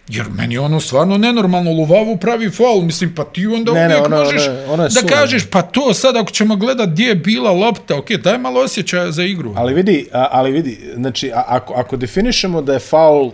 [0.07, 4.05] Jer meni ono stvarno nenormalno, Luvavu pravi faul, mislim, pa ti onda Ne, ne, uvijek
[4.05, 7.15] ono- možeš ono- ono je da kažeš, pa to sad ako ćemo gledat gdje je
[7.15, 9.53] bila lopta, ok, daj malo osjećaja za igru.
[9.57, 13.31] Ali vidi, ali vidi, znači, ako, ako definišemo da je faul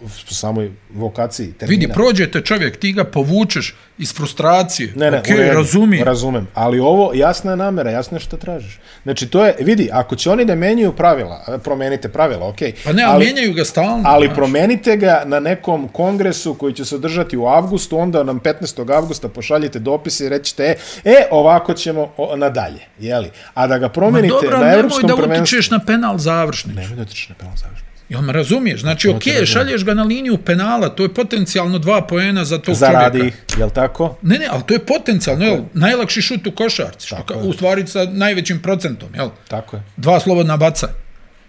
[0.00, 1.80] po samoj vokaciji termina.
[1.80, 4.92] Vidi, prođete čovjek, ti ga povučeš iz frustracije.
[4.96, 6.04] Ne, ne, ok, redu, razumijem.
[6.04, 8.78] Razumem, ali ovo jasna je namera, jasno je što tražiš.
[9.02, 12.72] Znači, to je, vidi, ako će oni da menjaju pravila, promenite pravila, okej.
[12.84, 14.02] Pa ne, ali, ali, mijenjaju ga stalno.
[14.06, 14.36] ali znaš.
[14.36, 18.96] promenite ga na nekom kongresu koji će se održati u avgustu, onda nam 15.
[18.96, 20.74] avgusta pošaljite dopise i rećete, e,
[21.04, 23.30] e ovako ćemo o, nadalje, jeli?
[23.54, 25.42] A da ga Ma promenite dobro, na nemoj evropskom da prvenstvu...
[25.42, 26.80] utičeš na penal završnicu.
[26.80, 27.89] Nemoj da utičeš na penal završnicu.
[28.10, 28.80] Jel me razumiješ?
[28.80, 33.18] Znači, ok, šalješ ga na liniju penala, to je potencijalno dva poena za tog Zaradi
[33.18, 33.36] čovjeka.
[33.36, 34.16] ih, jel tako?
[34.22, 35.58] Ne, ne, ali to je potencijalno, jel?
[35.74, 39.28] Najlakši šut u košarci, što ka, u stvari sa najvećim procentom, jel?
[39.48, 39.82] Tako je.
[39.96, 40.92] Dva slobodna bacanja.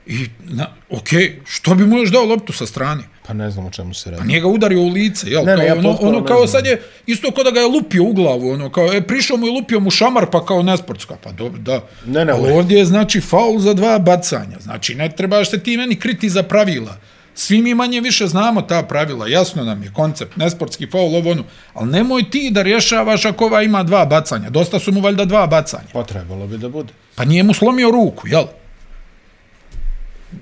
[0.05, 1.07] I, na, ok,
[1.45, 3.03] što bi mu još dao loptu sa strane?
[3.27, 4.21] Pa ne znam o čemu se radi.
[4.21, 5.45] Pa nije ga udario u lice, jel?
[5.45, 8.03] Ne, ne, kao, ja ono, ono kao sad je, isto kao da ga je lupio
[8.03, 11.31] u glavu, ono, kao, e, prišao mu i lupio mu šamar, pa kao nesportska, pa
[11.31, 11.81] dobro, da.
[12.05, 15.77] Ne, ne, Ali ovdje je, znači, faul za dva bacanja, znači, ne trebaš te ti
[15.77, 16.97] meni kriti za pravila.
[17.33, 21.43] Svi mi manje više znamo ta pravila, jasno nam je koncept, nesportski faul, ovo ono,
[21.73, 25.47] ali nemoj ti da rješavaš ako ova ima dva bacanja, dosta su mu valjda dva
[25.47, 26.93] bacanja, Pa trebalo bi da bude.
[27.15, 28.43] pa nije mu slomio ruku, jel?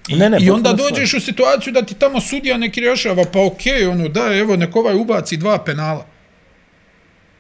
[0.10, 3.46] I, Ne, ne, I onda dođeš u situaciju da ti tamo sudija neki rješava, pa
[3.46, 6.06] okej, okay, ono, da, evo, nek ovaj ubaci dva penala.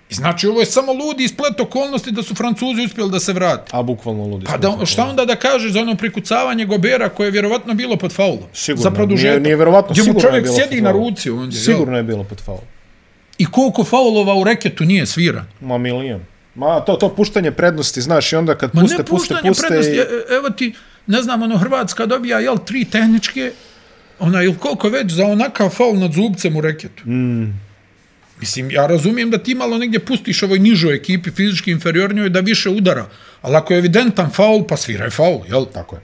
[0.09, 3.71] I znači, ovo je samo ludi isplet okolnosti da su Francuzi uspjeli da se vrati.
[3.75, 4.45] A bukvalno ludi.
[4.45, 4.85] Pa da, tako.
[4.85, 8.43] šta onda da kažeš za ono prikucavanje Gobera koje je vjerovatno bilo pod faulom?
[8.53, 9.31] Sigurno, za produžetak.
[9.31, 11.59] nije- nije vjerovatno, Gdje sigurno je čovjek bilo sjedi pod na ruci ondje.
[11.59, 12.63] Sigurno je bilo pod faulom.
[13.37, 15.45] I koliko faulova u reketu nije sviran?
[15.61, 16.21] Ma milion.
[16.55, 19.67] Ma to, to puštanje prednosti, znaš, i onda kad Ma puste, ne puste, puštanje puste,
[19.67, 19.99] prednosti, i...
[19.99, 20.73] e- e- evo ti,
[21.09, 23.51] ne znam, ono, Hrvatska dobija, jel, tri tehničke,
[24.19, 27.09] ona, ili koliko već za onakav faul nad zubcem u reketu.
[27.09, 27.59] Mm.
[28.39, 32.69] Mislim, ja razumijem da ti malo negdje pustiš ovoj nižoj ekipi, fizički inferiornjoj, da više
[32.69, 33.05] udara.
[33.41, 35.65] Ali ako je evidentan faul, pa sviraj faul, jel?
[35.73, 36.01] Tako je.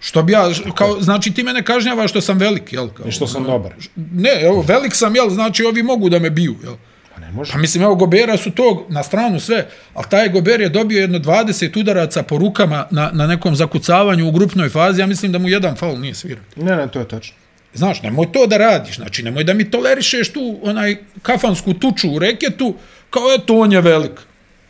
[0.00, 2.88] Što bi ja, kao, znači ti mene kažnjava što sam velik, jel?
[2.88, 3.72] Kao, I što sam ono, dobar.
[3.96, 6.74] Ne, evo, velik sam, jel, znači ovi mogu da me biju, jel?
[7.14, 7.52] Pa ne može.
[7.52, 11.18] Pa mislim, evo, Gobera su to na stranu sve, ali taj Gober je dobio jedno
[11.18, 15.48] 20 udaraca po rukama na, na nekom zakucavanju u grupnoj fazi, ja mislim da mu
[15.48, 16.44] jedan faul nije sviran.
[16.56, 17.34] Ne, ne, to je tačno.
[17.74, 22.18] Znaš, nemoj to da radiš, znači nemoj da mi tolerišeš tu onaj kafansku tuču u
[22.18, 22.74] reketu,
[23.10, 24.20] kao eto on je velik.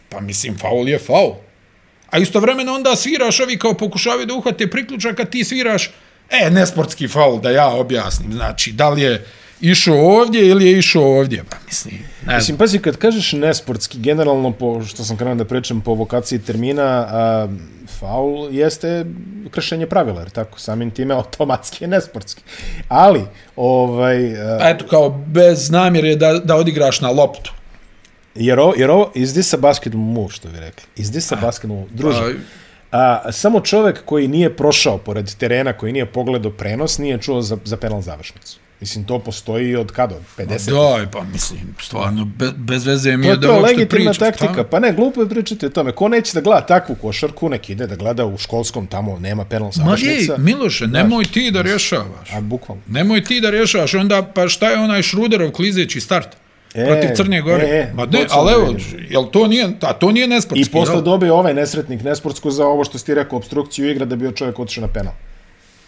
[0.09, 1.34] Pa mislim, faul je faul.
[2.11, 5.90] A istovremeno onda sviraš, ovi kao pokušavaju da uhvate priključak, a ti sviraš,
[6.30, 9.26] e, nesportski faul, da ja objasnim, znači, da li je
[9.63, 11.95] išao ovdje ili je išao ovdje, pa mislim,
[12.27, 12.37] ne.
[12.37, 17.07] Mislim, pazi, kad kažeš nesportski, generalno, po, što sam krenuo da pričam po vokaciji termina,
[17.11, 17.49] a,
[18.01, 19.07] faul jeste
[19.51, 22.43] kršenje pravila, jer tako, samim time automatski je nesportski.
[22.89, 23.23] Ali,
[23.57, 27.53] ovaj, a, Pa eto, kao bez namjere da, da odigraš na loptu.
[28.35, 30.85] jer ovo, jer ovo, is this a basketball move, što bi rekli?
[30.97, 31.91] Is this a basketball move?
[31.93, 32.35] Druže,
[32.91, 37.57] a, samo čovek koji nije prošao pored terena, koji nije pogledao prenos, nije čuo za,
[37.65, 38.62] za penal završnicu.
[38.83, 40.14] Mislim, to postoji od kada?
[40.14, 40.70] Od 50?
[40.70, 44.26] Daj, pa mislim, stvarno, be, bez veze mi je je da to uopšte legitimna pričam.
[44.26, 44.53] taktika.
[44.53, 44.64] šta?
[44.64, 45.93] Pa ne, glupo je pričati o tome.
[45.93, 49.70] Ko neće da gleda takvu košarku, nek ide da gleda u školskom, tamo nema penal
[49.76, 50.37] Ma ej, završnica.
[50.39, 52.33] Miloše, nemoj ti da rješavaš.
[52.33, 52.83] A bukvalno.
[52.89, 56.28] Nemoj ti da rješavaš, onda pa šta je onaj Šruderov klizeći start?
[56.74, 57.64] E, protiv Crne Gore.
[57.64, 58.74] e, Ma ne, ali da evo,
[59.11, 62.85] jel to nije, a to nije nesportski, I posle dobije ovaj nesretnik nesportsku za ovo
[62.85, 65.12] što si ti rekao, obstrukciju igra da bi bio čovjek otišao na penal.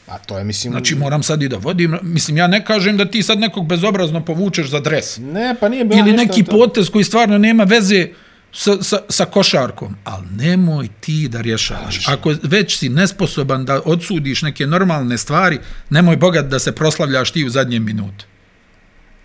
[0.06, 0.72] A to je, mislim...
[0.72, 4.24] Znači moram sad i da vodim, mislim ja ne kažem da ti sad nekog bezobrazno
[4.24, 5.18] povučeš za dres.
[5.18, 8.08] Ne, pa nije bilo Ili neki to- potez koji stvarno nema veze
[8.52, 9.96] sa, sa, sa košarkom.
[10.04, 12.08] Ali nemoj ti da rješavaš.
[12.08, 15.58] Ako već si nesposoban da odsudiš neke normalne stvari,
[15.90, 18.24] nemoj bogat da se proslavljaš ti u zadnje minute.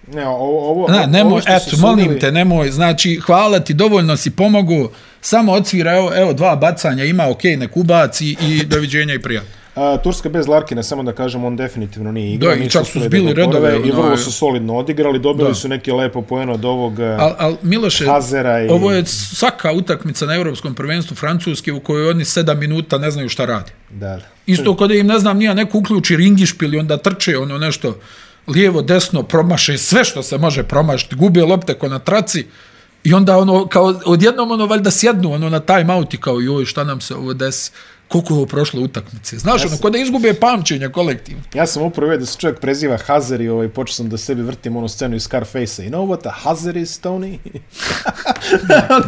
[0.08, 3.74] Ne, ovo, ovo, Ne, ovo nemoj, su eto, molim sudili- te, nemoj, znači, hvala ti,
[3.74, 4.90] dovoljno si pomogu,
[5.22, 9.50] samo odsvira, evo, evo dva bacanja, ima, ok, nek ubaci i doviđenja i prijatno.
[9.80, 12.56] A, Turska bez Larkina, samo da kažem, on definitivno nije igrao.
[12.56, 15.56] Da, i čak su zbili redove, I ono, vrlo su solidno odigrali, dobili Da.
[15.56, 17.00] su neke lepo poeno od ovog...
[17.00, 21.80] a, Al, al Miloše, Hazera i- ovo je svaka utakmica na Evropskom prvenstvu Francuske u
[21.80, 23.72] kojoj oni sedam minuta ne znaju šta radi.
[23.90, 24.22] Da, da.
[24.46, 27.98] Isto kod da im, ne znam, nija neko uključi ringišpil i onda trče ono nešto
[28.48, 32.46] lijevo, desno, promaše sve što se može promašiti, gube lopte ko na traci
[33.04, 36.66] i onda ono, kao odjednom ono valjda sjednu ono na time out i kao joj
[36.66, 37.72] šta nam se ovo desi,
[38.10, 39.38] koliko je ovo prošlo utakmice.
[39.38, 41.44] Znaš, ono, kod da izgube pamćenje kolektivno.
[41.54, 44.76] Ja sam upravo da se čovjek preziva Hazer i ovaj, počeo sam da sebi vrtim
[44.76, 45.86] onu scenu iz Scarface-a.
[45.86, 47.38] You know what a Hazer is, Tony?
[48.68, 49.04] Da,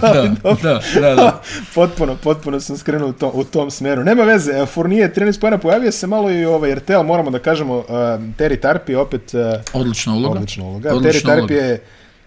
[0.62, 1.41] da, da, da.
[1.76, 4.04] potpuno, potpuno sam skrenuo u, to, u tom smjeru.
[4.04, 7.78] Nema veze, e, Fournier 13 pojena, pojavio se malo i ovaj RTL, moramo da kažemo,
[7.78, 7.86] uh,
[8.38, 9.41] Terry Tarpi opet uh,
[9.82, 10.36] Odlična uloga.
[10.36, 10.93] odlična uloga.
[10.93, 11.84] Odlična Terry Tarpi je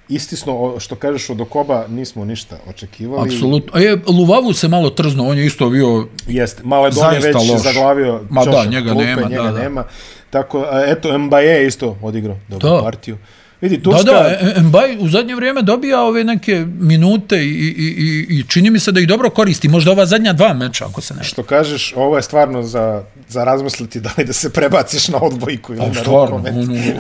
[0.09, 3.29] istisno, što kažeš od Okoba, nismo ništa očekivali.
[3.29, 3.81] Apsolutno.
[3.81, 7.63] E, Luvavu se malo trzno, on je isto bio Jeste, Maledon je već loš.
[7.63, 9.59] zaglavio Ma da, njega klupe, nema, njega da, da.
[9.59, 9.85] nema.
[10.31, 12.81] Tako, a, eto, Mbaye je isto odigrao dobru Da.
[12.83, 13.19] partiju.
[13.61, 14.03] Vidi, Da, Turska...
[14.05, 18.71] da, E- Mbaj u zadnje vrijeme dobija ove neke minute i, i, i, i čini
[18.71, 19.69] mi se da ih dobro koristi.
[19.69, 23.45] Možda ova zadnja dva meča, ako se ne Što kažeš, ovo je stvarno za, za
[23.45, 26.55] razmisliti da li da se prebaciš na odbojku ili Pa na stvarno, rukomet.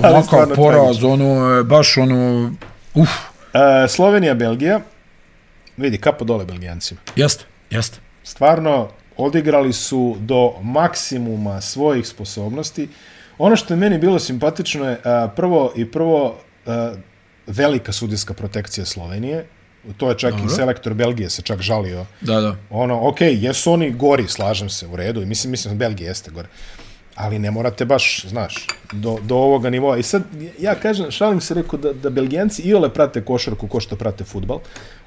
[0.04, 1.08] ono, stvarno poraz, tragično.
[1.10, 2.52] ono, baš ono,
[2.94, 3.10] uf,
[3.54, 4.80] E, Slovenija, Belgija.
[5.76, 7.00] Vidi, kapo dole Belgijancima.
[7.16, 7.98] jeste, jeste.
[8.22, 12.88] Stvarno, odigrali su do maksimuma svojih sposobnosti.
[13.38, 16.94] Ono što je meni bilo simpatično je a, prvo i prvo a,
[17.46, 19.46] velika sudijska protekcija Slovenije.
[19.96, 20.46] To je čak Dobro.
[20.46, 22.06] i selektor Belgije se čak žalio.
[22.20, 22.56] Da, da.
[22.70, 25.26] Ono, ok, jesu oni gori, slažem se, u redu.
[25.26, 26.48] Mislim, mislim, Belgija jeste gore.
[27.14, 29.98] Ali ne morate baš, znaš, do, do ovoga nivoa.
[29.98, 30.22] I sad,
[30.60, 34.24] ja kažem, šalim se, rekao da, da Belgijanci i ole prate košarku ko što prate
[34.24, 34.58] futbal.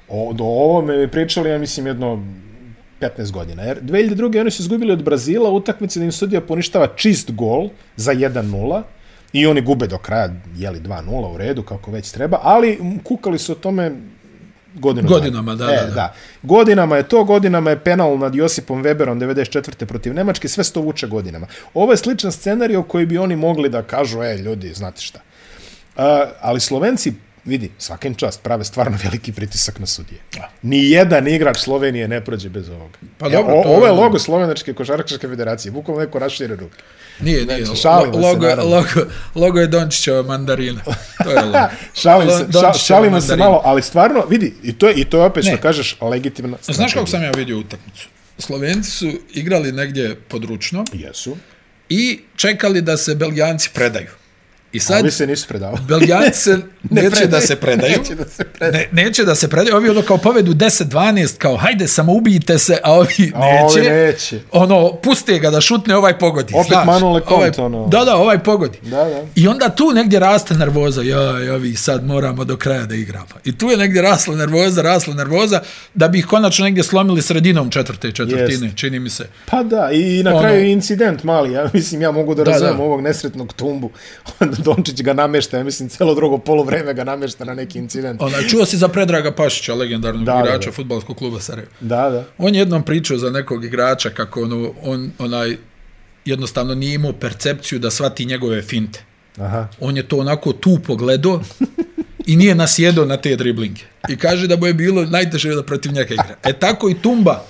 [0.08, 2.22] O, do ovo me pričali, ja mislim, jedno
[3.00, 3.62] 15 godina.
[3.62, 4.40] Jer 2002.
[4.40, 8.82] oni su izgubili od Brazila utakmice da im sudija poništava čist gol za 1-0
[9.32, 13.52] i oni gube do kraja, jeli 2-0 u redu, kako već treba, ali kukali su
[13.52, 13.92] o tome
[14.74, 15.94] godinu Godinama, da, e, da, da.
[15.94, 16.14] da.
[16.42, 19.84] Godinama je to, godinama je penal nad Josipom Weberom 94.
[19.84, 21.46] protiv Nemačke, sve se to vuče godinama.
[21.74, 25.20] Ovo je sličan scenarij koji bi oni mogli da kažu, e, ljudi, znate šta.
[25.96, 26.04] Uh,
[26.40, 27.12] ali Slovenci,
[27.48, 30.20] vidi, svakim čast, prave stvarno veliki pritisak na sudije.
[30.62, 32.98] Ni jedan igrač Slovenije ne prođe bez ovoga.
[33.18, 36.76] Pa dobro, o, to ovo je logo Slovenačke košarkaške federacije, bukvalno neko rašire ruke.
[37.20, 37.64] Nije, nije.
[37.64, 38.76] Znači, šalimo se, logo, naravno.
[38.76, 40.80] logo, logo je Dončićeva mandarina.
[41.24, 41.58] To je logo.
[41.94, 42.46] Šalim se,
[42.86, 45.50] šalimo se malo, ali stvarno, vidi, i to je, i to je opet Ne.
[45.50, 48.08] što kažeš, legitimna Znaš kako sam ja vidio utakmicu?
[48.38, 51.36] Slovenci su igrali negdje područno Jesu.
[51.88, 54.08] i čekali da se Belgijanci predaju.
[54.72, 55.80] I sad, ovi se nisu predavali.
[55.88, 57.28] Belgijanci se neće predaju.
[57.28, 57.98] da se predaju.
[57.98, 58.86] Neće da se predaju.
[58.92, 59.76] Ne, neće da se predaju.
[59.76, 63.80] Ovi ono kao povedu 10-12, kao hajde samo ubijte se, a ovi A neće.
[63.80, 64.40] ovi neće.
[64.52, 66.54] Ono, puste ga da šutne, ovaj pogodi.
[66.54, 66.86] Opet znaš.
[66.86, 67.86] Manu Lecomte, ovaj, ono.
[67.86, 68.78] Da, da, ovaj pogodi.
[68.82, 69.22] Da, da.
[69.34, 71.20] I onda tu negdje raste nervoza, ja,
[71.54, 73.26] ovi sad moramo do kraja da igramo.
[73.44, 75.60] I tu je negdje rasla nervoza, rasla nervoza,
[75.94, 78.76] da bi ih konačno negdje slomili sredinom četvrte četvrtine, Jest.
[78.76, 79.26] čini mi se.
[79.46, 82.76] Pa da, i na Ono- kraju incident mali, ja mislim, ja mogu da Da, razumem
[82.76, 82.82] da.
[82.82, 83.90] ovog nesretnog tumbu.
[84.58, 88.22] Dončić ga namešta, ja mislim, celo drugo polovreme ga namešta na neki incident.
[88.22, 90.72] Ona, čuo si za Predraga Pašića, legendarnog Da, da, igrača da.
[90.72, 91.70] futbolskog kluba Sarajevo.
[91.80, 92.24] Da, da.
[92.38, 95.56] On je jednom pričao za nekog igrača kako ono, on onaj
[96.24, 99.04] jednostavno nije imao percepciju da svati njegove finte.
[99.40, 99.68] Aha.
[99.80, 101.40] On je to onako tu pogledao
[102.26, 103.82] i nije nasjedao na te driblinge.
[104.08, 106.36] I kaže da mu je bilo najteže da protiv njega igra.
[106.44, 107.44] E tako i Tumba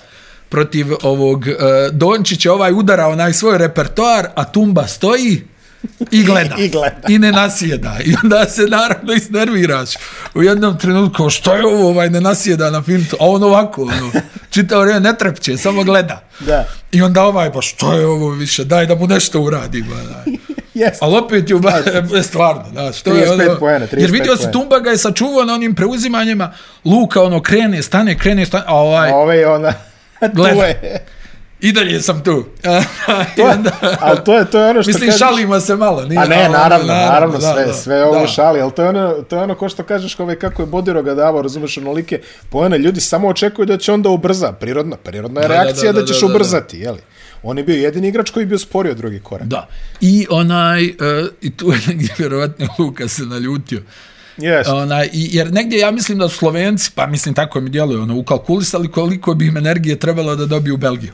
[0.49, 5.41] protiv ovog uh, Dončića ovaj udara onaj svoj repertoar, a Tumba stoji
[6.11, 6.55] i gleda.
[6.57, 7.01] I gleda.
[7.07, 7.97] I ne nasjeda.
[8.05, 9.89] I onda se naravno isnerviraš.
[10.33, 14.11] U jednom trenutku, što je ovo, ovaj ne nasjeda na fintu, a on ovako, ono,
[14.49, 16.23] čitao vrijeme ne trepće, samo gleda.
[16.39, 16.67] Da.
[16.91, 19.85] I onda ovaj, pa što je ovo više, daj da mu nešto uradim.
[19.89, 20.33] Daj.
[20.73, 20.97] Jeste.
[21.01, 24.41] Ali opet je u ba- stvarno, da, što je 35 ono, 35 jer vidio si
[24.41, 24.51] poena.
[24.51, 26.53] Tumba ga je sačuvao na onim preuzimanjima,
[26.85, 29.73] Luka ono krene, stane, krene, stane, a ovaj, A ove je ona...
[30.19, 30.73] tu Gleda.
[31.61, 32.45] I dalje sam tu.
[33.35, 36.05] To je, onda, ali to je, to je ono što mislim, kažeš- šalimo se malo.
[36.05, 38.27] Nije, A ne, ali, naravno, naravno, da, sve, da, sve ovo da.
[38.27, 41.13] šali, ali to je ono, to je ono ko što kažeš ovaj, kako je Bodiroga
[41.15, 45.53] davao, razumeš, onolike poene, ljudi samo očekuju da će onda ubrza, prirodna, prirodna je Da,
[45.53, 46.33] da, reakcija da, da, da, ćeš da, da.
[46.33, 46.99] ubrzati, jeli?
[47.43, 49.47] On je bio jedini igrač koji je bio sporio drugi korak.
[49.47, 49.67] Da.
[50.01, 50.93] I onaj, uh,
[51.41, 53.81] i tu je negdje vjerovatno Luka se naljutio.
[54.39, 54.73] Yes.
[54.73, 58.17] Onaj, i, jer negdje ja mislim da su Slovenci, pa mislim tako mi djeluje, ono,
[58.17, 61.13] ukalkulisali koliko bi im energije trebalo da dobiju u Belgiju.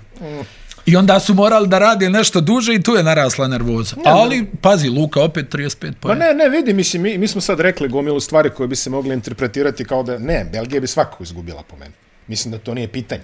[0.86, 3.96] I onda su morali da rade nešto duže i tu je narasla nervoza.
[4.06, 6.26] Ali, pazi, Luka opet 35 Pa pojena.
[6.26, 9.14] ne, ne, vidi, mislim, mi, mi smo sad rekli gomilu stvari koje bi se mogli
[9.14, 11.94] interpretirati kao da, ne, Belgija bi svakako izgubila po meni.
[12.28, 13.22] Mislim da to nije pitanje.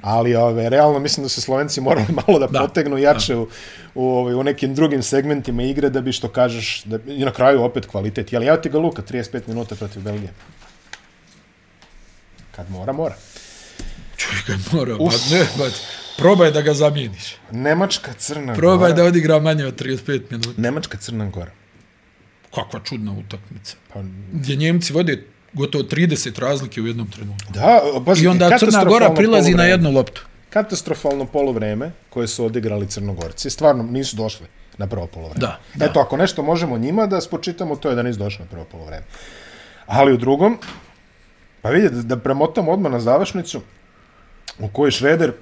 [0.00, 2.60] Ali ove, realno mislim da su Slovenci morali malo da, Da.
[2.60, 3.48] potegnu jače u,
[3.94, 7.62] u, ovaj, u nekim drugim segmentima igre da bi što kažeš, da, i na kraju
[7.62, 8.32] opet kvalitet.
[8.32, 10.32] Jel ja ti ga Luka 35 minuta protiv Belgije?
[12.50, 13.14] Kad mora, mora.
[14.16, 15.64] Čuj ga mora, ba, ne, ba,
[16.18, 17.36] probaj da ga zamijeniš.
[17.50, 18.92] Nemačka Crna Probaj Gora.
[18.92, 20.52] da odigra manje od 35 minuta.
[20.56, 21.50] Nemačka Crna Gora.
[22.54, 23.76] Kakva čudna utakmica.
[23.92, 24.00] Pa,
[24.32, 25.24] Gdje Njemci vode
[25.54, 27.52] gotovo 30 razlike u jednom trenutku.
[27.52, 30.22] da, bazi, I onda Crna Gora prilazi na jednu loptu.
[30.50, 33.50] katastrofalno polovreme koje su odigrali Crnogorci.
[33.50, 34.46] Stvarno nisu došli
[34.78, 35.40] na prvo polovreme.
[35.40, 35.84] Da, da.
[35.84, 39.04] Eto, ako nešto možemo njima da spočitamo, to je da nisu došli na prvo polovreme.
[39.86, 40.58] Ali u drugom,
[41.62, 43.60] pa vidite, da premotamo odmah na završnicu,
[44.58, 45.32] u kojoj Šreder,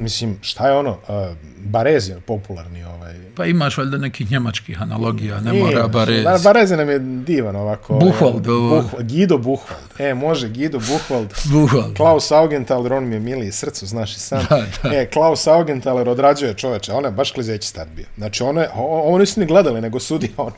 [0.00, 5.40] mislim, šta je ono, uh, Barez je popularni ovaj, Pa imaš valjda nekih njemačkih analogija,
[5.40, 6.24] ne Nije, mora Barez.
[6.24, 7.94] Ba- Barez nam je divan ovako.
[7.94, 8.82] Buchwald, ovo.
[8.82, 10.00] Buch, Guido Buchwald.
[10.00, 11.28] E, može, Guido Buchwald.
[11.52, 11.96] Buchwald.
[11.96, 14.46] Klaus Augenthaler, on mi je miliji srcu, znaš i sam.
[14.50, 14.96] Da, da.
[14.96, 18.06] E, Klaus Augenthaler odrađuje čoveče, on je baš klizeći start bio.
[18.16, 20.52] Znači, ono je, o- ovo nisu ni gledali, nego sudi, ono,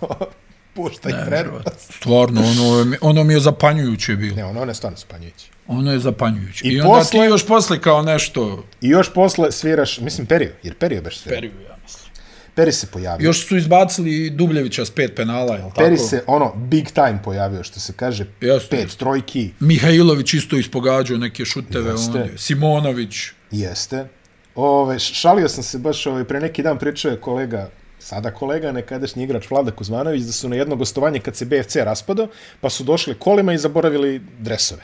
[0.74, 1.46] pušta i pred.
[1.90, 4.36] Stvarno, ono, ono mi je zapanjujuće bilo.
[4.36, 5.51] Ne, ono, ono je stvarno spanjujući.
[5.66, 6.68] Ono je zapanjujuće.
[6.68, 8.64] I I, onda posle- ti još posle kao nešto...
[8.80, 11.36] I još posle sviraš, mislim, Perio, jer Perio baš svira.
[11.36, 12.12] Periju, ja mislim.
[12.54, 13.24] Peri se pojavio.
[13.26, 15.80] Još su izbacili Dubljevića s pet penala, jel tako?
[15.80, 18.76] Peri se, ono, big time pojavio, što se kaže, Jeste.
[18.76, 22.18] pet trojki, Mihajlović isto ispogađao neke šuteve, Jeste.
[22.18, 22.38] ondje.
[22.38, 23.14] Simonović.
[23.50, 24.08] Jeste.
[24.54, 29.24] Ove, šalio sam se baš, ove, pre neki dan pričao je kolega, sada kolega, nekadašnji
[29.24, 32.28] igrač Vlada Kuzmanović, da su na jedno gostovanje kad se BFC raspadao,
[32.60, 34.82] pa su došli kolima i zaboravili dresove.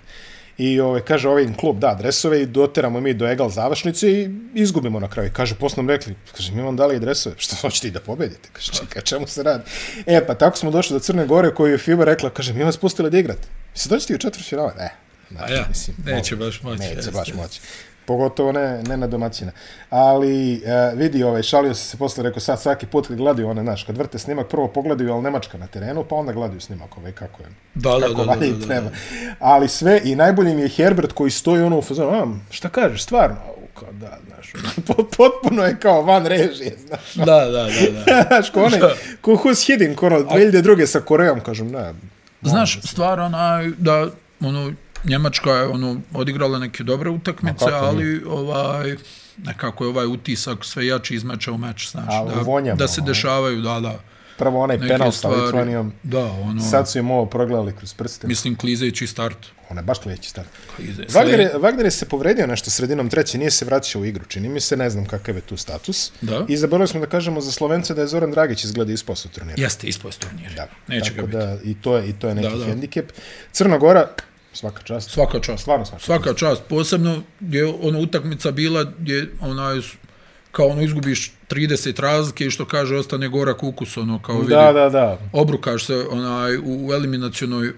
[0.59, 5.01] I ove, kaže, ovaj klub da dresove i doteramo mi do egal završnice i izgubimo
[5.01, 5.31] na kraju.
[5.33, 8.49] Kaže, posle nam rekli, kaže, mi vam dali i dresove, što hoćete i da pobedite?
[8.53, 9.65] Kaže, čekaj, čemu se radi?
[10.07, 12.77] E, pa tako smo došli do Crne Gore koju je FIBA rekla, kaže, mi vas
[12.77, 13.49] pustili da igrate.
[13.73, 14.73] Mislim, dođete i u četvrt finale?
[14.79, 14.91] Ne.
[15.39, 15.69] A ja,
[16.05, 17.61] neće molim, baš moći, Neće baš moći.
[18.09, 19.53] Pogotovo ne, ne na domaćina.
[19.91, 23.63] Ali, e, vidi, ovaj, šalio se se posle, rekao, sad svaki put kad gledaju one,
[23.63, 27.13] znaš, kad vrte snimak, prvo pogledaju, ali Nemačka na terenu, pa onda gledaju snimak, ovaj,
[27.13, 27.49] kako je.
[27.75, 28.91] Da, da, kako da, da, valja i da, da, treba.
[29.39, 33.03] Ali sve, i najbolji mi je Herbert koji stoji ono u fazonu, a, šta kažeš,
[33.03, 33.37] stvarno?
[33.47, 34.53] Au, kao, da, znaš,
[34.87, 37.15] pot- potpuno je kao van režije, znaš.
[37.15, 37.69] Da, da, da,
[38.07, 38.23] da.
[38.29, 38.81] Znaš, ko onaj,
[39.21, 40.87] ko Hus Hiddink, ono, 2002.
[40.87, 41.93] sa Korejom, kažem, ne,
[42.43, 44.07] Znaš, stvar onaj, da,
[44.41, 44.73] ono,
[45.09, 48.97] Njemačka je ono odigrala neke dobre utakmice, ali ovaj
[49.39, 52.89] nekako je ovaj utisak sve jači iz meča u meč, znaš, A, da, vonjamo, da
[52.89, 53.09] se ono.
[53.09, 54.01] dešavaju, da, da,
[54.39, 55.29] prvo onaj penal sa.
[55.29, 58.27] Litvanijom, Da, ono, sad su im ovo progledali kroz prste.
[58.27, 59.37] mislim klizeći start.
[59.71, 60.49] Ona je baš kleći start.
[60.77, 61.03] Klize.
[61.05, 64.49] Wagner je, Wagner je se povredio nešto sredinom treće, nije se vraćao u igru, čini
[64.49, 66.13] mi se, ne znam kakav je tu status.
[66.21, 66.45] Da.
[66.49, 69.63] I zaboravili smo da kažemo za Slovence da je Zoran Dragić izgleda ispao su turnira.
[69.63, 70.55] Jeste, iz turnira.
[70.57, 70.69] Da.
[70.89, 71.39] Neće ga Tako biti.
[71.39, 72.65] da, i to je, i to je neki Da, da.
[72.65, 73.13] hendikep.
[73.53, 74.09] Crna Gora,
[74.59, 75.11] svaka čast.
[75.11, 75.61] Svaka čast.
[75.61, 76.63] Stvarno svaka, Svaka čast.
[76.65, 79.79] Posebno gdje je ono utakmica bila gdje onaj
[80.53, 84.51] kao ono izgubiš 30 razlike i što kaže ostane gorak ukus ono kao vidi.
[84.51, 85.19] Da, da, da.
[85.33, 87.73] Obrukaš se onaj u, eliminacionoj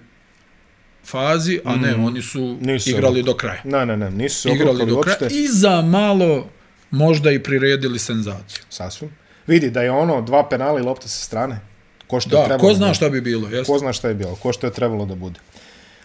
[1.04, 2.58] fazi, a ne, oni su Mm.
[2.62, 3.22] Nisu igrali obrukali.
[3.24, 3.60] do kraja.
[3.64, 5.36] Ne, ne, ne, nisu Igrali do kraja uopšte.
[5.36, 6.46] i za malo
[6.90, 8.62] možda i priredili senzaciju.
[8.70, 9.10] Sasvim.
[9.46, 11.60] Vidi da je ono dva penala i lopta sa strane.
[12.06, 12.94] Ko što je Da, trebalo ko da zna bude.
[12.94, 13.72] šta bi bilo, jeste?
[13.72, 15.40] Ko zna šta je bilo, ko što je trebalo da bude.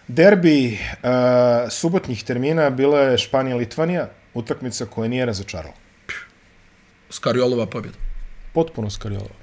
[0.08, 5.74] Derbi uh, subotnjih termina bila je Španija-Litvanija, utakmica koja nije razočarala.
[7.10, 7.96] Skariolova pobjeda.
[8.52, 9.34] Potpuno skariolova.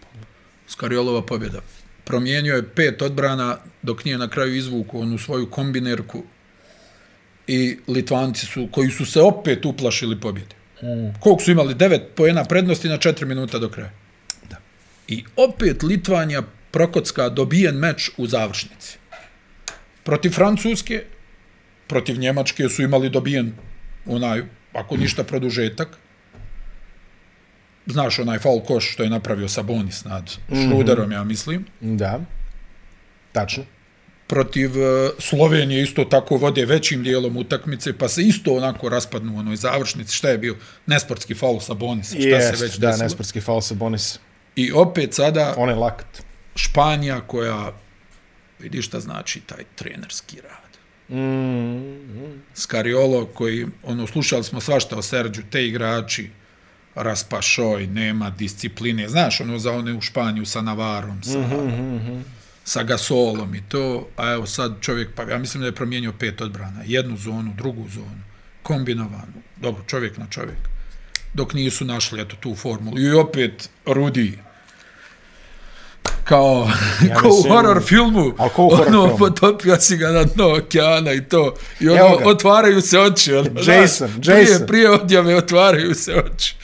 [0.67, 1.61] Skariolova pobjeda.
[2.03, 6.23] Promijenio je pet odbrana dok nije na kraju izvuku onu svoju kombinerku
[7.47, 10.55] i Litvanci su, koji su se opet uplašili pobjede.
[10.83, 11.19] Mm.
[11.19, 11.73] Koliko su imali?
[11.73, 13.91] Devet pojena prednosti na četiri minuta do kraja.
[14.49, 14.57] Da.
[15.07, 16.41] I opet Litvanija
[16.71, 18.97] prokocka dobijen meč u završnici.
[20.03, 21.03] Protiv Francuske,
[21.87, 23.53] protiv Njemačke su imali dobijen
[24.05, 24.43] onaj,
[24.73, 25.97] ako ništa, produžetak.
[27.85, 31.65] znaš onaj faul koš što je napravio Sabonis nad Šruderom, ja mislim.
[31.81, 32.19] Da.
[33.31, 33.63] Tačno.
[34.27, 39.39] Protiv e, Slovenije isto tako vode većim dijelom utakmice, pa se isto onako raspadnu u
[39.39, 40.15] onoj završnici.
[40.15, 40.55] Šta je bio?
[40.85, 43.03] Nesportski faul Sabonisa, šta Jest, se već da, desilo.
[43.03, 44.19] nesportski faul sa Bonis.
[44.55, 45.75] I opet sada On je.
[46.55, 47.73] Španija koja,
[48.59, 50.73] vidi šta znači taj trenerski rad.
[51.09, 56.29] Mm, Skariolo koji, ono, slušali smo svašta o Serđu, te igrači,
[56.95, 62.21] raspašoj, nema discipline, znaš, ono, za one u Španiju sa Navarom, sa, mm -hmm.
[62.63, 66.41] sa Gasolom i to, a evo sad čovjek, pa ja mislim da je promijenio pet
[66.41, 68.21] odbrana, jednu zonu, drugu zonu,
[68.63, 70.57] kombinovanu, dobro, čovjek na čovjek,
[71.33, 72.99] dok nisu našli, eto, tu formulu.
[72.99, 74.39] I opet, Rudi,
[76.23, 76.69] kao,
[77.09, 79.17] ja ko u horror filmu, ko u horror ono, filmu?
[79.17, 84.09] potopio si ga na dno okeana i to, i ono, otvaraju se oči, ono, Jason,
[84.21, 84.67] prije, Jason.
[84.67, 86.55] prije odjave otvaraju se oči.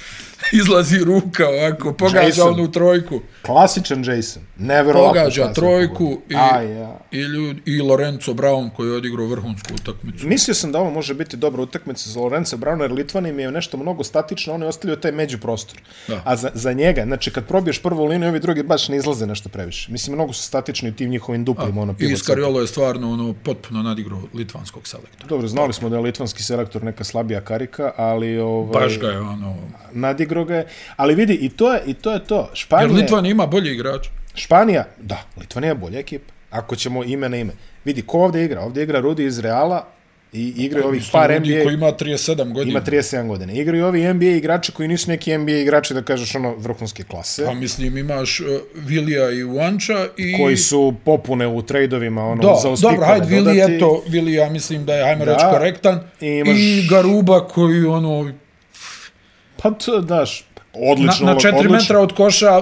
[0.61, 2.53] Izlazi ruka ovako, pogađa Jason.
[2.53, 4.43] onu trojku, klasičan Jason.
[4.57, 5.09] Neverovatno.
[5.09, 6.99] pogađa trojku i, Aj, ja.
[7.11, 10.27] i, ljud, i Lorenzo Brown koji je odigrao vrhunsku utakmicu.
[10.27, 13.51] Mislio sam da ovo može biti dobra utakmica za Lorenza Brauna, jer Litvanija mi je
[13.51, 15.81] nešto mnogo statično, on je ostavio taj međuprostor.
[16.07, 16.21] Da.
[16.25, 19.49] A za, za njega, znači kad probiješ prvu liniju, ovi drugi baš ne izlaze nešto
[19.49, 19.91] previše.
[19.91, 23.33] Mislim, mnogo su statični u tim njihovim duplima, ono I pivot Skariolo je stvarno ono,
[23.43, 25.27] potpuno nadigrao litvanskog selektora.
[25.27, 29.19] Dobro, znali smo da je litvanski selektor neka slabija karika, ali ovaj, Baš ga je
[29.19, 29.55] ono...
[30.39, 30.65] nadigro ga je.
[30.95, 32.39] Ali vidi, i to je, i to, je to.
[32.39, 34.07] Jer Španija, Litvan ima bolji igrač.
[34.35, 36.33] Španija, da, Litvanija je bolja ekipa.
[36.49, 37.53] Ako ćemo ime na ime.
[37.85, 38.61] Vidi, ko ovdje igra?
[38.61, 39.85] Ovdje igra Rudi iz Reala
[40.33, 41.63] i igraju ovih Mislim, par NBA...
[41.63, 42.71] koji ima 37 godina.
[42.71, 43.53] Ima 37 godina.
[43.53, 47.45] Igraju ovi NBA igrači koji nisu neki NBA igrači, da kažeš ono, vrhunske klase.
[47.45, 50.37] Pa mislim, imaš uh, Vilija i Uanča i...
[50.37, 54.85] koji su popune u trejdovima, ono, Da, za dobro, hajde, Vili, eto, Vili, ja mislim
[54.85, 55.33] da je, ajmo Da.
[55.33, 55.99] reći, korektan.
[56.21, 58.31] I, imaš- I Garuba koji, ono,
[59.61, 62.61] Pa to, daš, na, odlično, na uloga, 4 odlično, metra od koša,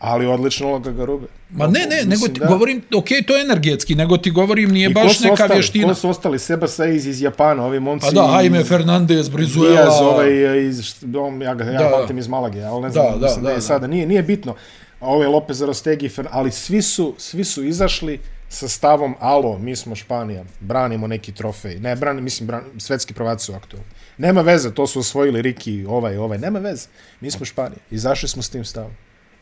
[0.00, 1.26] ali odlično uloga Garube.
[1.50, 2.46] ma ne, ne, nego Mislim, ti da.
[2.46, 5.54] govorim, ok, to je energetski, nego ti govorim, nije I baš neka ostali?
[5.54, 5.88] vještina.
[5.88, 6.38] Ko su ostali?
[6.38, 8.06] Seba Saiz iz Japana, ovi momci...
[8.06, 10.28] Pa da, Jaime iz- Fernandez, Brizuela, Diaz, ovaj
[10.60, 11.90] iz, št- on, ja ga, ja Da, ga da.
[11.90, 13.60] pamtim iz Malage, ali ne znam, Da, da, mislim da, da, je da.
[13.62, 14.54] sada, nije, nije bitno.
[15.00, 19.94] Ovo je Lopez Rostegi, ali svi su, svi su izašli sa stavom, alo, mi smo
[19.94, 21.74] Španija, branimo neki trofej.
[21.76, 23.88] Ne, bran, mislim, bran, svetski prvaci su aktualni.
[24.18, 26.88] Nema veze, to su osvojili Riki, ovaj, ovaj, nema veze.
[27.20, 28.92] Mi smo Španija, izašli smo s tim stavom.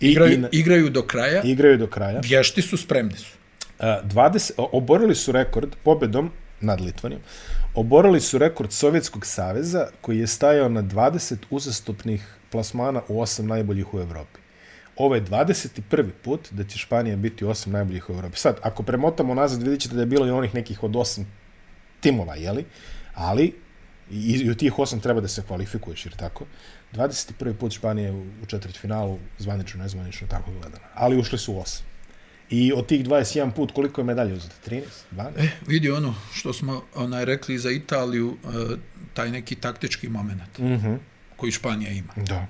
[0.01, 2.21] I, igraju, i, na- igraju do kraja, igraju do kraja.
[2.21, 3.37] vješti su, spremni su.
[3.79, 7.21] Uh, 20, o- oborili su rekord pobedom nad Litvanijom.
[7.75, 13.95] Oborili su rekord Sovjetskog saveza koji je stajao na 20 uzastopnih plasmana u osam najboljih
[13.95, 14.39] u Evropi.
[14.97, 15.81] Ovo je 21.
[16.23, 18.39] put da će Španija biti u osam najboljih u Evropi.
[18.39, 21.27] Sad, ako premotamo nazad, vidjet ćete da je bilo i onih nekih od osam
[22.01, 22.65] timova, jeli?
[23.15, 23.55] Ali
[24.11, 26.45] i, i u tih osam treba da se kvalifikuješ, jer tako.
[26.93, 27.55] 21.
[27.55, 30.85] put Španija u, u četvrtfinalu, zvanično, nezvanično, tako gledano.
[30.95, 31.87] Ali ušli su u osam.
[32.51, 34.55] I od tih 21 put, koliko je medalje uzeto?
[34.67, 34.83] 13?
[35.13, 35.31] 12?
[35.37, 38.77] E, vidi ono što smo onaj rekli za Italiju, e,
[39.15, 40.99] taj neki taktički moment Mm -hmm.
[41.37, 42.13] koji Španija ima.
[42.17, 42.47] Da.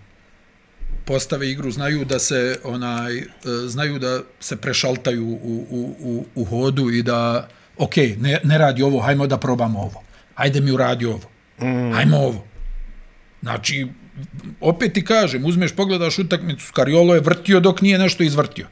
[1.05, 3.25] Postave igru, znaju da se onaj, e,
[3.67, 7.49] znaju da se prešaltaju u, u, u, u hodu i da,
[7.79, 10.03] ok, ne, ne radi ovo, hajmo da probamo ovo.
[10.35, 11.36] Hajde mi uradi ovo.
[11.61, 11.93] Mm.
[11.93, 12.45] Hajmo ovo.
[13.43, 13.87] Znači,
[14.61, 18.67] opet ti kažem, uzmeš, pogledaš utakmicu, Skariolo je vrtio dok nije nešto izvrtio.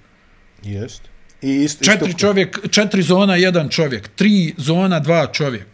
[0.63, 1.03] Jest.
[1.43, 4.09] I isto, Četiri isto, čovjek, četiri zona, jedan čovjek.
[4.09, 5.67] Tri zona, dva čovjek.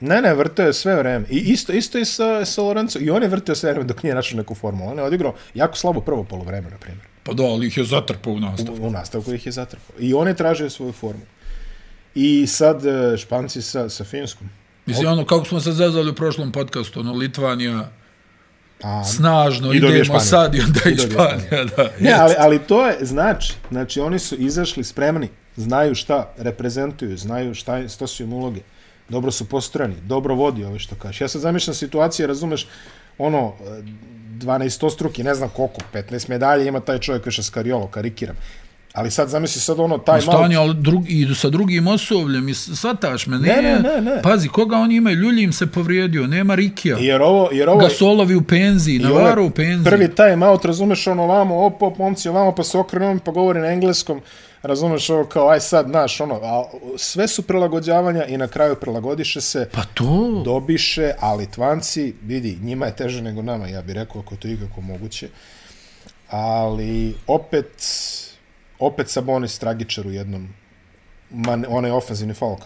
[0.00, 1.26] Ne, ne, vrteo je sve vreme.
[1.30, 2.98] I isto, isto i sa, sa Lorenzo.
[2.98, 4.90] I on je vrteo sve vreme dok nije našao neku formulu.
[4.90, 7.06] On je odigrao jako slabo prvo polovreme, na primjer.
[7.22, 8.78] Pa da, ali ih je zatrpao u nastavu.
[8.82, 9.96] U, u nastavku ih je zatrpao.
[9.98, 11.22] I on je tražio svoju formu.
[12.14, 14.50] I sad e, Španci sa, sa Finskom.
[14.86, 17.90] Mislim, ono, kako smo se zazvali u prošlom podcastu, ono, Litvanija,
[18.82, 21.90] A, snažno, I idemo sad i onda I Španija, da.
[22.00, 27.54] Ne, ali, ali to je, znači, znači oni su izašli spremni, znaju šta reprezentuju, znaju
[27.54, 28.60] šta, šta su im uloge,
[29.08, 31.20] dobro su postrojeni, dobro vodi ovo što kažeš.
[31.20, 32.66] Ja sad zamišljam situacije, razumeš,
[33.18, 33.54] ono,
[34.38, 38.36] 12 struki, ne znam koliko, 15 medalje ima taj čovjek više Skariolo, karikiram.
[38.92, 40.38] Ali sad zamisli sad ono, taj malo...
[40.38, 44.22] Stanje, ali drug, i sa drugim osobljem, i svataš me, Ne, ne, ne, ne, ne.
[44.22, 48.42] Pazi, koga oni imaju, Ljuljim se povrijedio, nema Rikija, Jer ovo, jer ovo, Gasolovi u
[48.42, 49.84] penziji, je Navarro u penziji.
[49.84, 53.60] Prvi time out, razumeš, ono vamo, op, op, momci, ovamo, pa se okrenu, pa govori
[53.60, 54.20] na engleskom,
[54.62, 56.64] razumeš ovo kao, aj sad, naš, ono, a
[56.96, 62.86] sve su prilagođavanja i na kraju prilagodiše se, Pa to, dobiše, a Litvanci, vidi, njima
[62.86, 65.28] je teže nego nama, ja bih rekao, ako to ikako moguće.
[66.30, 67.84] Ali opet,
[68.82, 70.48] opet Sabonis tragičar u jednom
[71.30, 72.56] man, onaj ofenzivni faul.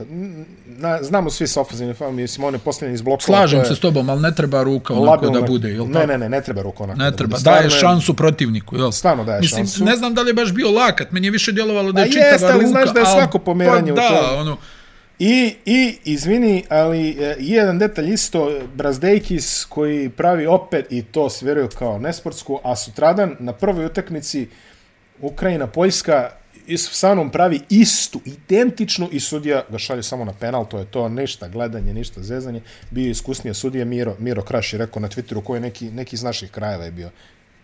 [0.67, 3.21] Na, znamo svi sa ofenzivnim faulom, mislim, on je posljednji iz blokova.
[3.29, 6.07] Slažem je se s tobom, ali ne treba ruka onako da bude, jel Ne, tako?
[6.07, 6.99] ne, ne, ne treba ruka onako.
[6.99, 7.43] Ne da treba, bude.
[7.45, 8.91] daje šansu protivniku, jel?
[8.93, 9.85] Stvarno daje Mislim, šansu.
[9.85, 12.09] ne znam da li je baš bio lakat, meni je više djelovalo da je A
[12.09, 12.67] čitava jeste, ali ruka.
[12.67, 14.41] znaš da je svako pomeranje pa, u da, tome.
[14.41, 14.57] ono,
[15.19, 21.69] I, I, izvini, ali e, jedan detalj isto, Brazdejkis koji pravi opet i to sveruje
[21.69, 24.49] kao nesportsku, a sutradan na prvoj utakmici
[25.21, 26.31] Ukrajina-Poljska
[26.67, 30.85] i sa mnom pravi istu, identičnu i sudija ga šalje samo na penal, to je
[30.85, 32.61] to, ništa gledanje, ništa zezanje.
[32.91, 36.17] Bio je iskusnija sudija Miro, Miro Kraš je rekao na Twitteru koji je neki, neki
[36.17, 37.11] iz naših krajeva je bio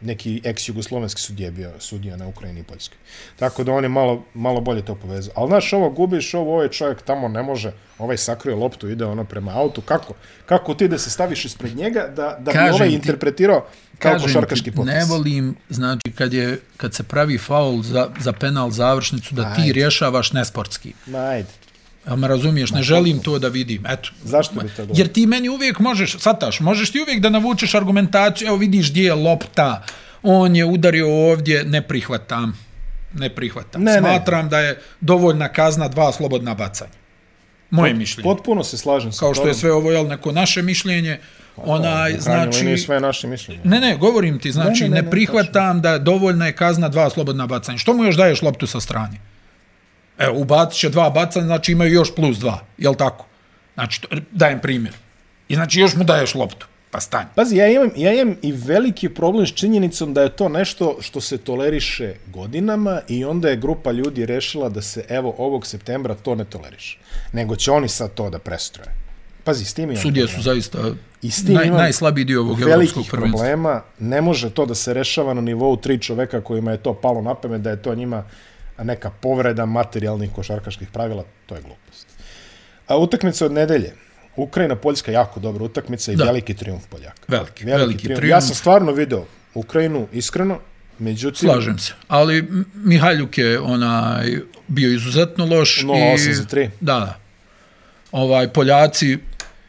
[0.02, 2.98] neki ex-jugoslovenski sudija bio sudija na Ukrajini i Poljskoj.
[3.36, 5.32] Tako da on je malo, malo bolje to povezao.
[5.36, 9.24] Ali znaš, ovo gubiš, ovo ovaj čovjek tamo ne može, ovaj sakrio loptu, ide ono
[9.24, 10.14] prema autu, kako?
[10.46, 13.66] Kako ti da se staviš ispred njega da, da bi ovaj ti- interpretirao
[13.98, 14.94] kao košarkaški ti, potez?
[14.94, 19.60] ne volim, znači, kad, je, kad se pravi faul za, za penal završnicu, da ti
[19.60, 19.72] Ajde.
[19.72, 20.92] rješavaš nesportski.
[21.06, 21.48] Ma, ajde.
[22.06, 22.70] Jel me razumiješ?
[22.70, 23.86] Ne želim to da vidim.
[23.86, 24.10] Eto.
[24.24, 24.86] Zašto bi to?
[24.94, 29.04] Jer ti meni uvijek možeš, sataš, možeš ti uvijek da navučeš argumentaciju, evo vidiš gdje
[29.04, 29.82] je lopta,
[30.22, 32.58] on je udario ovdje, ne prihvatam.
[33.14, 33.82] Ne prihvatam.
[33.82, 33.98] Ne, ne.
[33.98, 36.90] Smatram da je dovoljna kazna dva slobodna bacanja.
[37.70, 38.22] Moje mišljenje.
[38.22, 41.20] Potpuno se slažem sa Kao što je sve ovo, jel, neko naše mišljenje,
[41.56, 42.78] onaj, krajnjoj liniji znači...
[42.78, 43.60] sve naše mišljenje.
[43.64, 46.52] Ne, ne, govorim ti, znači, Ne, ne, ne, ne, ne, ne, prihvatam da dovoljna je
[46.52, 47.78] kazna dva slobodna bacanja.
[47.78, 49.31] Što mu još daješ loptu sa strane?
[50.18, 53.26] Evo, ubacit će dva bacanja, znači imaju još plus dva, jel tako?
[53.74, 54.00] Znači,
[54.30, 54.94] dajem primjer.
[55.48, 57.28] I znači još mu daješ loptu, pa stani.
[57.34, 61.20] Pazi, ja imam, ja imam i veliki problem s činjenicom da je to nešto što
[61.20, 66.34] se toleriše godinama i onda je grupa ljudi rešila da se evo ovog septembra to
[66.34, 66.98] ne toleriše.
[67.32, 68.88] Nego će oni sad to da prestroje.
[69.44, 70.78] Pazi, s tim imam Sudije su zaista
[71.22, 73.38] I s tim naj, imam najslabiji dio ovog evropskog prvenstva.
[73.38, 73.82] problema.
[73.98, 77.34] Ne može to da se rešava na nivou tri čoveka kojima je to palo na
[77.34, 78.24] pamet, da je to njima
[78.78, 81.24] neka povreda materijalnih košarkaških pravila.
[81.46, 82.06] To je glupost.
[82.86, 83.92] A utakmica od nedelje.
[84.36, 86.24] Ukrajina, Poljska, jako dobra utakmica i Da.
[86.24, 87.20] veliki triumf Poljaka.
[87.28, 88.44] Veliki, veliki Ja triumf.
[88.44, 90.58] sam stvarno video Ukrajinu iskreno,
[90.98, 91.48] međutim...
[91.48, 91.92] Slažem se.
[92.08, 95.78] Ali Mihajljuk je onaj bio izuzetno loš.
[95.78, 96.70] 0,8 i- za tri.
[96.80, 97.18] Da, da.
[98.12, 99.18] Ovaj, Poljaci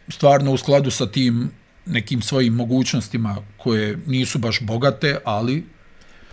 [0.10, 1.52] stvarno u skladu sa tim
[1.86, 5.66] nekim svojim mogućnostima koje nisu baš bogate, ali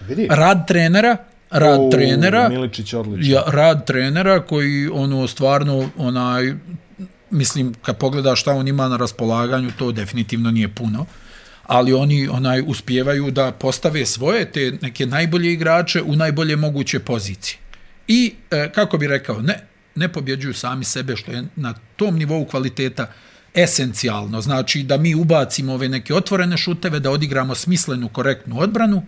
[0.00, 1.16] Vidi, rad trenera,
[1.50, 3.32] rad u, trenera, Miličić odličan.
[3.32, 6.54] ja, rad trenera koji ono stvarno onaj
[7.30, 11.06] mislim kad pogledaš šta on ima na raspolaganju to definitivno nije puno.
[11.66, 17.58] Ali oni onaj uspijevaju da postave svoje te neke najbolje igrače u najbolje moguće pozicije.
[18.08, 22.44] I e, kako bi rekao ne ne pobjeđuju sami sebe što je na tom nivou
[22.44, 23.12] kvaliteta
[23.54, 24.40] esencijalno.
[24.40, 29.02] Znači da mi ubacimo ove neke otvorene šuteve da odigramo smislenu korektnu odbranu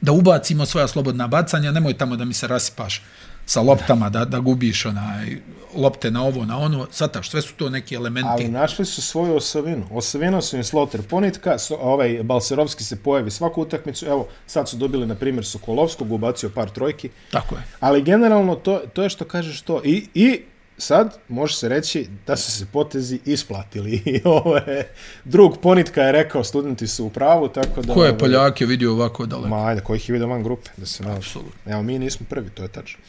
[0.00, 3.02] da ubacimo svoja slobodna bacanja, nemoj tamo da mi se rasipaš
[3.46, 5.36] sa loptama, da, da gubiš onaj,
[5.74, 8.28] lopte na ovo, na ono, sataš, sve su to neki elementi.
[8.30, 9.86] Ali našli su svoju osovinu.
[9.90, 14.06] Osovina su im Sloter Ponitka, so, ovaj Balserovski se pojavi svaku utakmicu.
[14.06, 17.10] Evo, sad su dobili, na primjer, Sokolovskog, ubacio par trojki.
[17.30, 17.62] Tako je.
[17.80, 19.80] Ali generalno to, to je što kažeš to.
[19.84, 20.40] I, I
[20.78, 24.02] sad može se reći da su se potezi isplatili.
[24.04, 24.86] I ove,
[25.24, 27.94] drug Ponitka je rekao, studenti su u pravu, tako da...
[27.94, 29.48] Ko je Poljake vidio ovako daleko?
[29.48, 31.18] Ma ajde, kojih je vidio van grupe, da se nalazi.
[31.18, 31.72] Apsolutno.
[31.72, 33.00] Evo, mi nismo prvi, to je tačno.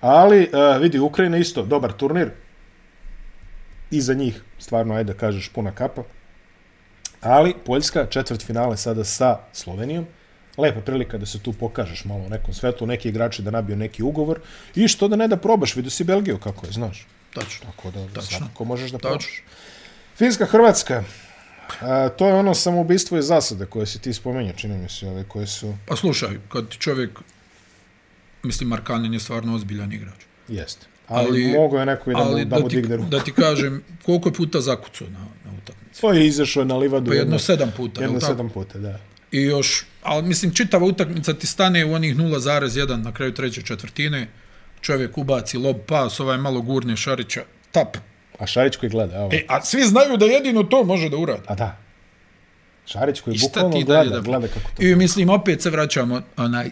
[0.00, 2.30] Ali, uh, vidi, Ukrajina isto, dobar turnir.
[3.90, 6.02] I za njih, stvarno, ajde da kažeš, puna kapa.
[7.20, 10.06] Ali, Poljska, četvrt finale sada sa Slovenijom.
[10.58, 14.02] Lepa prilika da se tu pokažeš malo u nekom svetu, neki igrači da nabiju neki
[14.02, 14.40] ugovor.
[14.74, 17.06] I što da ne da probaš, vidio si Belgiju kako je, znaš.
[17.34, 17.66] Tačno.
[17.66, 18.22] Tako da, Tačno.
[18.38, 19.10] svakako možeš da Tačno.
[19.10, 19.42] probaš.
[20.16, 21.04] Finska, Hrvatska.
[21.80, 25.24] A, to je ono samoubistvo i zasade koje si ti spomenuo, čini mi se, ove
[25.24, 25.74] koje su...
[25.86, 27.10] Pa slušaj, kad ti čovjek,
[28.42, 30.20] mislim, Markanen je stvarno ozbiljan igrač.
[30.48, 30.86] Jeste.
[31.08, 33.08] Ali, Ali- mogo je neko i da, Ali mu, da mu ti, digne ruku.
[33.08, 36.00] da ti kažem, koliko je puta zakucao na, na utakmici?
[36.00, 37.10] To je izašao na livadu.
[37.10, 38.98] Pa jedno sedam puta, Jedno sedam puta, da.
[39.32, 44.28] I još, ali mislim, čitava utakmica ti stane u onih 0,1 na kraju treće četvrtine,
[44.80, 47.96] čovjek ubaci lob pas, ovaj malo gurne Šarića, tap.
[48.38, 49.28] A Šarić koji gleda, evo.
[49.32, 51.42] E, a svi znaju da jedino to može da uradi.
[51.46, 51.78] A da.
[52.86, 54.20] Šarić koji bukvalno gleda, da...
[54.20, 54.82] gleda kako to.
[54.82, 56.70] I mislim, opet se vraćamo onaj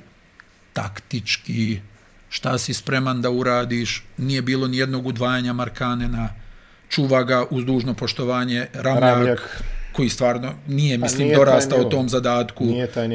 [0.72, 1.80] taktički,
[2.28, 6.28] šta si spreman da uradiš, nije bilo ni jednog udvajanja Markanena,
[6.88, 9.62] čuva ga uz dužno poštovanje Ramljak, Ramljak.
[9.92, 12.66] Koji stvarno nije, mislim, nije dorastao tom zadatku.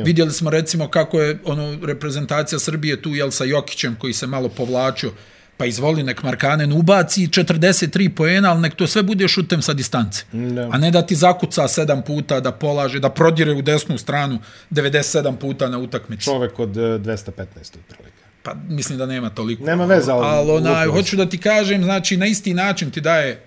[0.06, 4.50] Vidjeli smo recimo kako je ono reprezentacija Srbije tu, jel, sa Jokićem koji se malo
[4.50, 5.12] povlačio,
[5.58, 10.24] pa izvoli nek Markanen ubaci 43 poena, ali nek to sve bude šutem sa distance.
[10.32, 10.70] Da.
[10.72, 14.40] A ne da ti zakuca sedam puta, da polaže, da prodire u desnu stranu
[14.72, 16.24] 97 puta na utakmici.
[16.24, 18.16] Čovek od e, 215 otprilike.
[18.44, 19.64] Pa mislim da nema toliko.
[19.64, 23.45] Nema veze, ali ali onaj, hoću da ti kažem, znači na isti način ti daje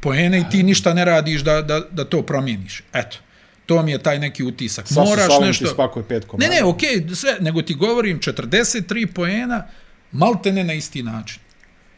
[0.00, 2.82] poene i ti ništa ne radiš da, da, da to promijeniš.
[2.92, 3.16] Eto.
[3.66, 4.88] To mi je taj neki utisak.
[4.88, 5.64] Sasvim Moraš nešto...
[5.64, 6.54] ti spakuje pet Ne, komada.
[6.54, 9.66] ne, okej, okay, sve, nego ti govorim 43 poena,
[10.12, 11.40] malte ne na isti način.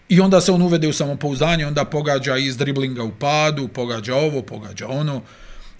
[0.09, 4.43] I onda se on uvede u samopouzdanje, onda pogađa iz driblinga u padu, pogađa ovo,
[4.43, 5.23] pogađa ono,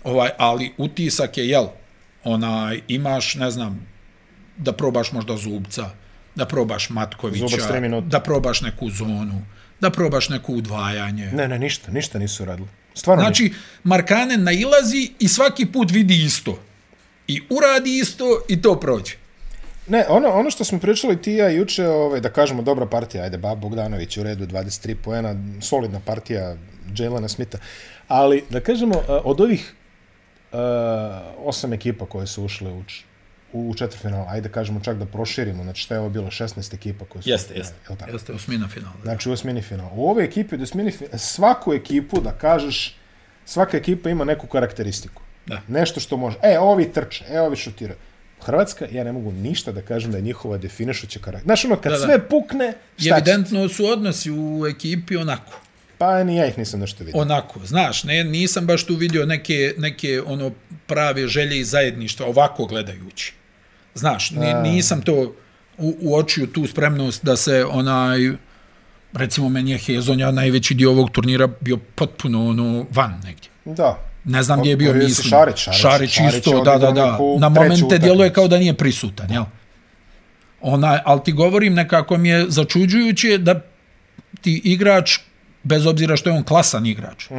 [0.05, 1.67] ovaj, ali utisak je, jel,
[2.25, 3.87] onaj, imaš, ne znam,
[4.57, 5.91] da probaš možda Zubca,
[6.35, 7.57] da probaš Matkovića,
[8.01, 9.43] da probaš neku zonu,
[9.83, 11.31] da probaš neku udvajanje.
[11.33, 12.69] Ne, ne, ništa, ništa nisu radili.
[12.95, 13.43] Stvarno ništa.
[13.43, 13.55] Znači,
[13.85, 16.59] Markanen nailazi i svaki put vidi isto.
[17.29, 19.15] I uradi isto i to prođe.
[19.87, 23.39] Ne, ono, ono što smo pričali ti ja juče, ovaj, da kažemo dobra partija, ajde,
[23.39, 26.57] Bab Bogdanović u redu, 23 poena, solidna partija
[26.97, 27.59] Jelena Smitha,
[28.09, 29.75] ali da kažemo, uh, od ovih
[30.53, 30.59] uh,
[31.37, 32.83] osam ekipa koje su ušle u,
[33.53, 37.23] u četvrtfinal, ajde kažemo čak da proširimo, znači šta je ovo bilo 16 ekipa koje
[37.23, 37.75] su Jeste, jeste.
[37.89, 38.13] jel tako?
[38.13, 38.95] Jeste, osmina finala.
[39.03, 39.91] Znači u osmini final.
[39.95, 42.97] U ove ekipe, u osmini final, svaku ekipu da kažeš,
[43.45, 45.23] svaka ekipa ima neku karakteristiku.
[45.47, 45.61] Da.
[45.69, 46.37] Nešto što može.
[46.43, 47.99] E, ovi trče, e, ovi šutiraju.
[48.41, 51.45] Hrvatska, ja ne mogu ništa da kažem da je njihova definišuća karakter.
[51.45, 52.05] Znaš, ono, kad Da, da.
[52.05, 53.11] sve pukne, šta će?
[53.11, 55.61] evidentno su odnosi u ekipi onako.
[55.99, 57.21] Pa ni ja ih nisam nešto vidio.
[57.21, 60.53] Onako, znaš, ne, nisam baš tu vidio neke, neke ono
[60.87, 63.35] prave želje i zajedništva ovako gledajući.
[63.95, 65.35] Znaš, ni, nisam to
[65.79, 68.19] u, uočio tu spremnost da se onaj,
[69.13, 73.51] recimo meni je Hezonja najveći dio ovog turnira bio potpuno ono van negdje.
[73.65, 73.99] Da.
[74.25, 75.31] Ne znam gdje je bio, mislim.
[75.31, 77.19] Šarić, Šarić, Šarić, Šarić isto, da, da, da.
[77.39, 79.45] Na momente djeluje kao da nije prisutan, jel?
[80.61, 83.61] Ona, ali ti govorim, nekako mi je začuđujuće da
[84.41, 85.19] ti igrač,
[85.65, 87.35] bez obzira što je on klasan igrač, mm.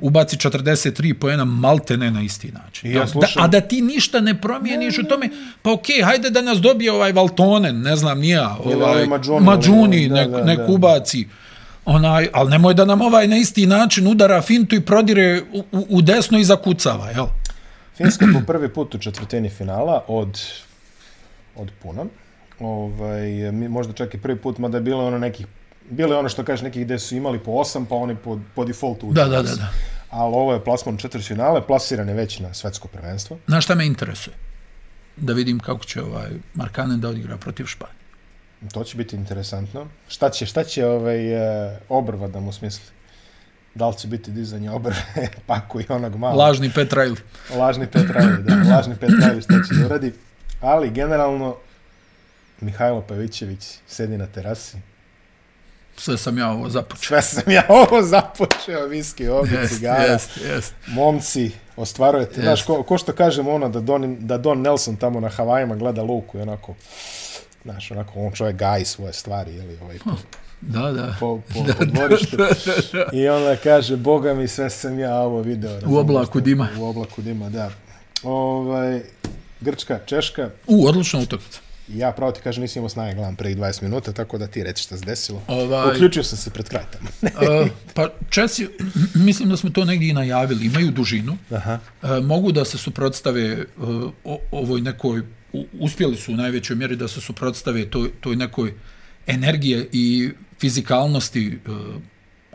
[0.00, 2.90] ubaci 43 poena malte ne na isti način.
[2.90, 5.28] I ja Da- a da ti ništa ne promijeniš u tome,
[5.62, 10.08] pa okej, okay, hajde da nas dobije ovaj Valtonen, ne znam, nija, ovaj, Mađuni, Mađuni,
[10.08, 11.28] da, nek, da, nek ubaci.
[11.84, 15.86] Onaj, ali nemoj da nam ovaj na isti način udara fintu i prodire u, u,
[15.88, 17.26] u desno i zakucava, jel?
[17.96, 20.40] Finska po prvi put u četvrtini finala od,
[21.56, 22.06] od puno.
[22.60, 25.46] Ovaj, možda čak i prvi put, mada je bilo ono nekih
[25.90, 28.64] Bilo je ono što kažeš nekih gde su imali po osam, pa oni po, po
[28.64, 29.68] defaultu uđu Da, da, da, da.
[30.10, 33.38] Ali ovo je plasman četiri finale, plasiran je već na svetsko prvenstvo.
[33.46, 34.36] Znaš šta me interesuje?
[35.16, 38.02] Da vidim kako će ovaj Markanen da odigra protiv Španije.
[38.72, 39.86] To će biti interesantno.
[40.08, 42.84] Šta će, šta će ovaj, e, obrva da mu smisli?
[43.74, 44.96] Da li će biti dizanje obrve,
[45.46, 46.36] paku i onog malo.
[46.36, 47.16] Lažni Petrajli.
[47.56, 50.12] Lažni Petrajli, da, lažni Petrajli šta će da uradi.
[50.60, 51.56] Ali generalno,
[52.60, 54.76] Mihajlo Pavićević sedi na terasi.
[55.96, 57.02] Sve sam ja ovo započeo.
[57.02, 60.02] Sve sam ja ovo započeo, viski ovdje, Jest, cigara.
[60.02, 60.74] jest, jest.
[60.86, 62.32] Momci, ostvarujete.
[62.32, 62.42] Jest.
[62.42, 66.02] Znaš, ko, ko što kažemo ono da Don, da Don Nelson tamo na Havajima gleda
[66.02, 66.74] luku i onako,
[67.62, 70.10] znaš, onako, on čovjek gaji svoje stvari, ili ovaj, po,
[70.60, 71.16] Da, da.
[71.20, 72.36] po, po, po dvorištu.
[73.12, 75.74] I onda kaže, boga mi, sve sam ja ovo video.
[75.74, 76.00] razumiješ?
[76.00, 76.68] oblaku dima.
[76.78, 77.70] U oblaku dima, da.
[78.22, 79.00] Ovaj,
[79.60, 81.60] Grčka, Češka, U, odlična utakmica.
[81.88, 84.82] Ja pravo ti kažem, nisam imao snage gledam prvih 20 minuta, tako da ti reci
[84.82, 85.42] šta se desilo.
[85.46, 87.08] Ovaj- Uključio sam se pred kraj tamo.
[87.22, 88.68] Uh, pa Česi,
[89.26, 91.78] mislim da smo to negdje i najavili, imaju dužinu, Aha.
[92.02, 95.20] uh, mogu da se suprotstave uh, o, ovoj nekoj,
[95.52, 98.74] u, uspjeli su u najvećoj mjeri da se suprotstave toj, toj nekoj
[99.26, 100.30] energije i
[100.60, 102.02] fizikalnosti, uh,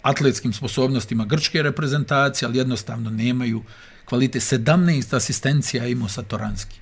[0.01, 3.63] atletskim sposobnostima grčke reprezentacije, ali jednostavno nemaju
[4.05, 4.39] kvalite.
[4.39, 6.79] 17 asistencija imao Satoranski.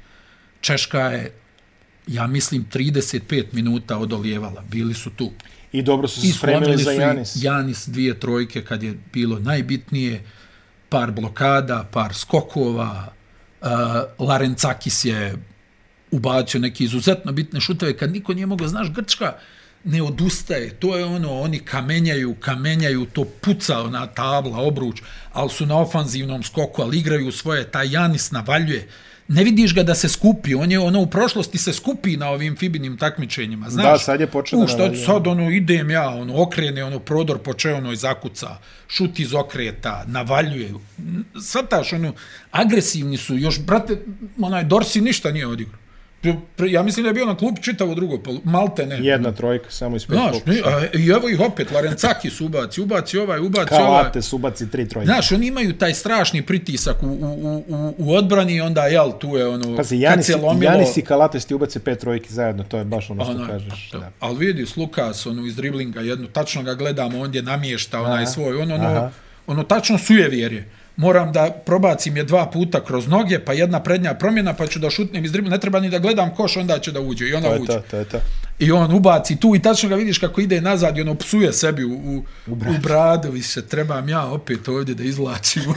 [0.62, 1.32] Češka je,
[2.08, 4.64] ja mislim, 35 minuta odolijevala.
[4.72, 5.32] Bili su tu.
[5.72, 7.34] I dobro su se spremili za Janis.
[7.36, 10.24] Janis dvije trojke kad je bilo najbitnije,
[10.90, 13.14] par blokada, par skokova,
[13.62, 13.68] uh,
[14.28, 15.36] Larencakis je
[16.12, 17.98] ubacio neke izuzetno bitne šuteve.
[17.98, 19.34] Kad niko nije mogao, znaš, Grčka
[19.84, 25.02] ne odustaje, to je ono, oni kamenjaju, kamenjaju, to puca ona tabla, obruč,
[25.34, 28.88] ali su na ofanzivnom skoku, ali igraju svoje, taj Janis navaljuje,
[29.28, 32.56] ne vidiš ga da se skupi, on je ono u prošlosti se skupi na ovim
[32.56, 33.86] Fibinim takmičenjima, znaš.
[33.86, 35.06] Da, sad je počeo da U, što navaljuje.
[35.06, 38.58] sad ono idem ja, ono okrene, ono prodor počeo ono i zakuca,
[38.88, 40.74] šut iz okreta, navaljuje.
[41.42, 42.14] Svataš, ono,
[42.52, 43.98] agresivni su, još, brate,
[44.42, 45.85] onaj Dorsi ništa nije odigrao.
[46.70, 49.00] Ja mislim da je bio na klub čitavo drugo, pol- malte ne.
[49.02, 50.80] Jedna trojka, samo iz pet Znaš, pokušaja.
[50.80, 53.86] ne, a, i evo ih opet, Larencakis ubaci, ubaci ovaj, ubaci ovaj.
[53.86, 55.06] Kalate, subaci, tri trojke.
[55.06, 59.48] Znaš, oni imaju taj strašni pritisak u, u, u, u, odbrani onda, jel, tu je
[59.48, 60.72] ono, Pazi, kad Janis, se lomilo...
[60.72, 63.90] Janis i Kalates ti ubace pet trojki zajedno, to je baš ono što Ona, kažeš.
[63.92, 64.12] Da.
[64.20, 68.26] Ali vidi, s Lukas, ono, iz driblinga, jedno, tačno ga gledamo, ondje namješta onaj Aha,
[68.32, 69.12] svoj, ono, ono,
[69.48, 70.70] ono, tačno sujevjerje.
[70.98, 74.90] Moram da probacim je dva puta kroz noge, pa jedna prednja promjena, pa ću da
[74.90, 77.48] šutnem iz driblinga, ne treba ni da gledam koš, onda će da uđe, i ona
[77.48, 77.68] To je uđe.
[77.68, 78.18] to, to je to.
[78.60, 81.84] I on ubaci tu i tačno ga vidiš kako ide nazad i ono psuje sebi
[81.86, 83.32] u, u, u bradu.
[83.32, 85.64] više trebam ja opet ovdje da izvlačim.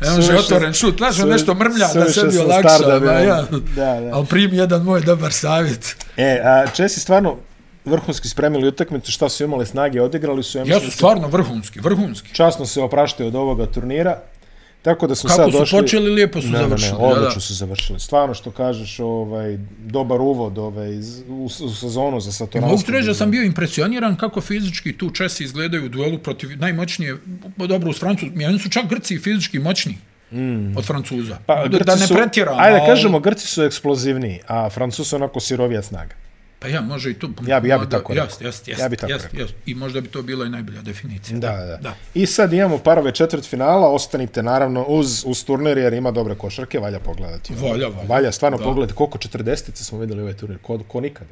[0.00, 2.68] Ne može Suviše- otvoren šut, znaš, on nešto mrmlja da sebi olakša.
[2.70, 3.42] star da ja.
[3.52, 4.10] da, da.
[4.12, 5.96] Ali primi jedan moj dobar savjet.
[6.16, 7.36] E, a Česi stvarno
[7.84, 10.58] vrhunski spremili utakmicu, šta su imali snage, odigrali su.
[10.58, 12.34] Ja su stvarno vrhunski, vrhunski.
[12.34, 14.20] časno se opraštaju od ovoga turnira.
[14.82, 16.92] Tako da su Kako sad su počeli, lijepo su ne, završili.
[16.92, 18.00] Ne, ne, odlično su završili.
[18.00, 20.98] Stvarno što kažeš, ovaj, dobar uvod ovaj,
[21.28, 22.70] u, u sezonu za Satoranski.
[22.70, 26.50] Mogu ti reći da sam bio impresioniran kako fizički tu Česi izgledaju u duelu protiv
[26.58, 27.16] najmoćnije,
[27.56, 29.98] dobro uz Francuz, meni su čak Grci fizički moćni
[30.32, 30.76] mm.
[30.76, 31.38] od Francuza.
[31.46, 32.58] Pa, da, Grci da ne pretjeram.
[32.58, 36.14] Ajde ali- kažemo, Grci su eksplozivniji, a Francuz su onako sirovija snaga.
[36.62, 37.28] Pa ja, može i to.
[37.46, 38.24] Ja bi- ja bi tako rekao.
[38.26, 39.54] Jest, jest, jest, Ja bi tako jest, jest.
[39.66, 41.38] I možda bi to bila i najbolja definicija.
[41.38, 41.76] Da, da.
[41.76, 41.94] da.
[42.14, 46.78] I sad imamo parove četvrt finala, ostanite naravno uz, uz turnir jer ima dobre košarke,
[46.78, 47.54] valja pogledati.
[47.54, 48.08] Valja, valja.
[48.08, 48.64] Valja stvarno Da.
[48.64, 51.30] pogledati koliko 40 smo videli ovaj turnir, ko, ko nikada.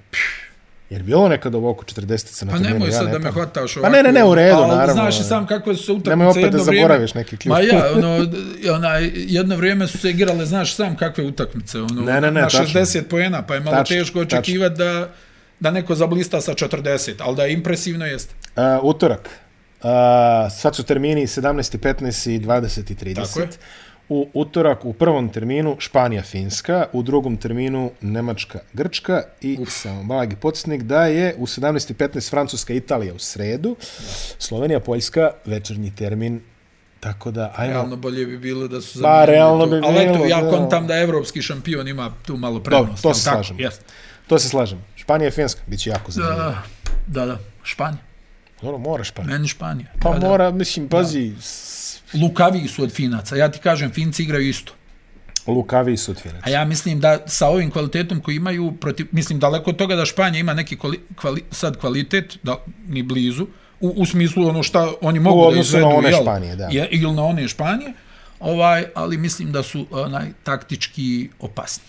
[0.91, 3.75] Jer bilo nekada ovo oko 40 na Pa nemoj ja sad ne da me hvataš
[3.75, 3.93] Pa ovako.
[3.93, 4.93] ne, ne, ne, u redu, ali, naravno.
[4.95, 7.45] Znaš i sam kakve su se utakmice Nemoj opet da jedno vrijeme- zaboraviš neki ključ.
[7.47, 8.27] Ma ja, ono,
[8.73, 12.41] onaj, jedno vrijeme su se igrale, znaš sam kakve utakmice, ono, Ne, ne, ne, na
[12.41, 12.65] tačno.
[12.65, 15.09] 60 poena, pa je malo Tačno, teško očekivati da,
[15.61, 18.35] da neko zablista sa 40, ali da je impresivno jeste.
[18.57, 19.29] Uh, utorak.
[19.83, 19.87] Uh,
[20.53, 23.15] sad su termini 17.15 i 20.30.
[23.17, 23.49] Tako je.
[24.11, 29.69] U utorak u prvom terminu Španija-Finska, u drugom terminu Nemačka-Grčka i Uf.
[29.71, 31.95] samo blagi podsjetnik da je u 17.15
[32.31, 33.77] Francuska-Italija u sredu,
[34.39, 36.41] Slovenija-Poljska večernji termin,
[37.01, 37.73] tako da ajmo.
[37.73, 39.71] Realno bolje bi bilo da su zamijenili realno to.
[39.71, 40.51] bi Ali eto, bilo, ja da.
[40.51, 43.03] kontam da evropski šampion ima tu malo Dobro, prednost.
[43.03, 43.45] to jel se tako?
[43.45, 43.57] slažem.
[44.27, 44.85] To se slažem.
[44.97, 46.39] Španija i Finska, bit će jako zanimljivo.
[46.41, 46.63] Da,
[47.09, 48.03] da, da, Španija.
[48.63, 49.33] Dobro, mora Španija.
[49.33, 49.87] Meni Španija.
[50.03, 50.29] Pa Da, da.
[50.29, 53.37] mora, mislim, pazi, s- Lukaviji su od Finaca.
[53.37, 54.73] Ja ti kažem, Finci igraju isto.
[55.47, 56.43] lukaviji su od Finaca.
[56.47, 60.05] A ja mislim da sa ovim kvalitetom koji imaju, protiv, mislim daleko od toga da
[60.05, 62.57] Španija ima neki kvali, kvali, sad kvalitet, da
[62.89, 63.47] ni blizu,
[63.81, 66.69] u, u smislu ono šta oni mogu da odnosu na izvedu, one jel, Španije, da.
[66.71, 67.93] Je, ili na one Španije,
[68.41, 71.85] ovaj, ali mislim da su onaj taktički opasni.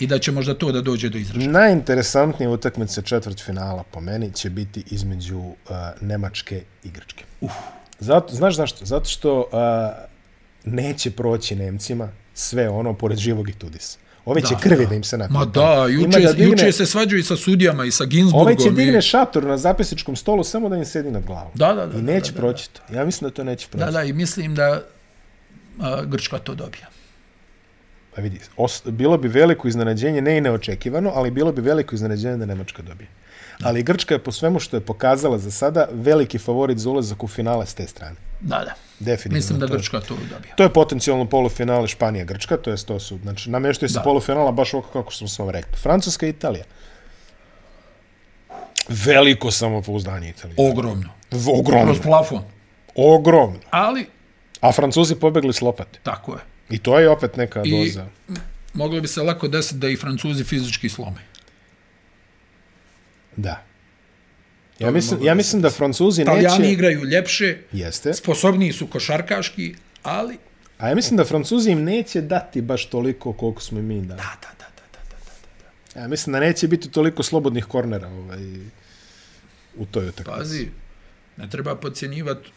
[0.00, 1.52] I da će možda to da dođe do izražaja.
[1.52, 5.54] Najinteresantnije utakmice četvrt finala po meni će biti između uh,
[6.00, 7.24] Nemačke i Grčke.
[7.40, 7.50] Uh.
[7.98, 8.84] Zato, znaš zašto?
[8.84, 9.46] Zato što uh,
[10.66, 13.98] neće proći Nemcima sve ono pored živog i tudisa.
[14.26, 14.88] Ove će Da, krvi da.
[14.88, 15.34] da im se napije.
[15.34, 15.60] Ma da,
[15.90, 18.42] Ima juče, da digne, juče se svađaju i sa sudijama i sa Ginsburgom.
[18.42, 21.50] Ove će i- digne šator na zapisničkom stolu samo da im sedi nad glavom.
[21.54, 22.94] Da, da, da, I da, neće da, da, proći to.
[22.94, 23.84] Ja mislim da to neće proći.
[23.84, 24.82] Da, da, i mislim da
[25.80, 26.86] a, Grčka to dobija.
[28.14, 32.36] Pa vidi, os, bilo bi veliko iznenađenje, ne i neočekivano, ali bilo bi veliko iznenađenje
[32.36, 33.08] da Nemačka dobije.
[33.62, 37.28] Ali Grčka je po svemu što je pokazala za sada veliki favorit za ulazak u
[37.28, 38.16] finale s te strane.
[38.40, 38.74] Da, da.
[39.00, 39.36] Definitivno.
[39.36, 40.54] Mislim da to Grčka to dobija.
[40.56, 44.88] To je potencijalno polufinale Španija-Grčka, to je to su, znači namještaju se polufinala baš ovako
[44.92, 45.76] kako smo vam rekli.
[45.76, 46.64] Francuska i Italija.
[48.88, 50.56] Veliko samopouzdanje Italije.
[50.60, 51.08] Ogromno.
[51.30, 51.84] V- Ogromno.
[51.84, 52.42] Kroz plafon.
[52.96, 53.58] Ogromno.
[53.70, 54.06] Ali,
[54.60, 55.98] A Francuzi pobegli s lopate.
[56.02, 56.40] tako je.
[56.70, 58.06] I to je opet neka I doza.
[58.74, 61.20] moglo bi se lako desiti da i Francuzi fizički slome.
[63.36, 63.64] Da.
[64.78, 66.72] Ja mislim, ja mislim da Francuzi Italijani neće...
[66.72, 68.14] igraju ljepše, Jeste.
[68.14, 70.38] sposobniji su košarkaški, ali...
[70.78, 74.20] A ja mislim da Francuzi im neće dati baš toliko koliko smo mi dali.
[74.20, 76.00] Da, da, da, da, da, da, da.
[76.00, 78.38] Ja mislim da neće biti toliko slobodnih kornera ovaj,
[79.76, 80.38] u toj utakmici.
[80.38, 80.68] Pazi,
[81.36, 82.50] ne treba podcjenjivati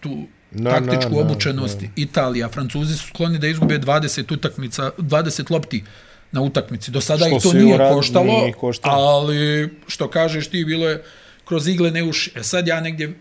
[0.00, 1.78] tu No, taktičku no, no, obučenost.
[1.96, 5.84] Italija, Francuzi su skloni da izgube 20 utakmica, 20 lopti
[6.32, 6.90] na utakmici.
[6.90, 8.94] Do sada Što ih to nije urad- koštalo, nije koštalo.
[9.02, 11.02] ali što kažeš ti, bilo je
[11.44, 12.32] kroz iglene uši.
[12.36, 13.14] E sad ja negdje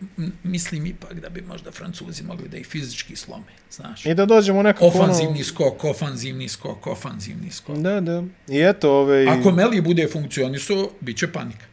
[0.44, 4.06] mislim ipak da bi možda Francuzi mogli da ih fizički slome, znaš.
[4.06, 4.86] I da dođemo nekako...
[4.88, 7.70] Ofanzivni skok, ofanzivni skok, ofanzivni skok.
[7.76, 7.82] Ono...
[7.82, 8.24] Da, da.
[8.48, 11.66] I eto, ovaj, Ako Meli bude funkcionisao, bit će panika.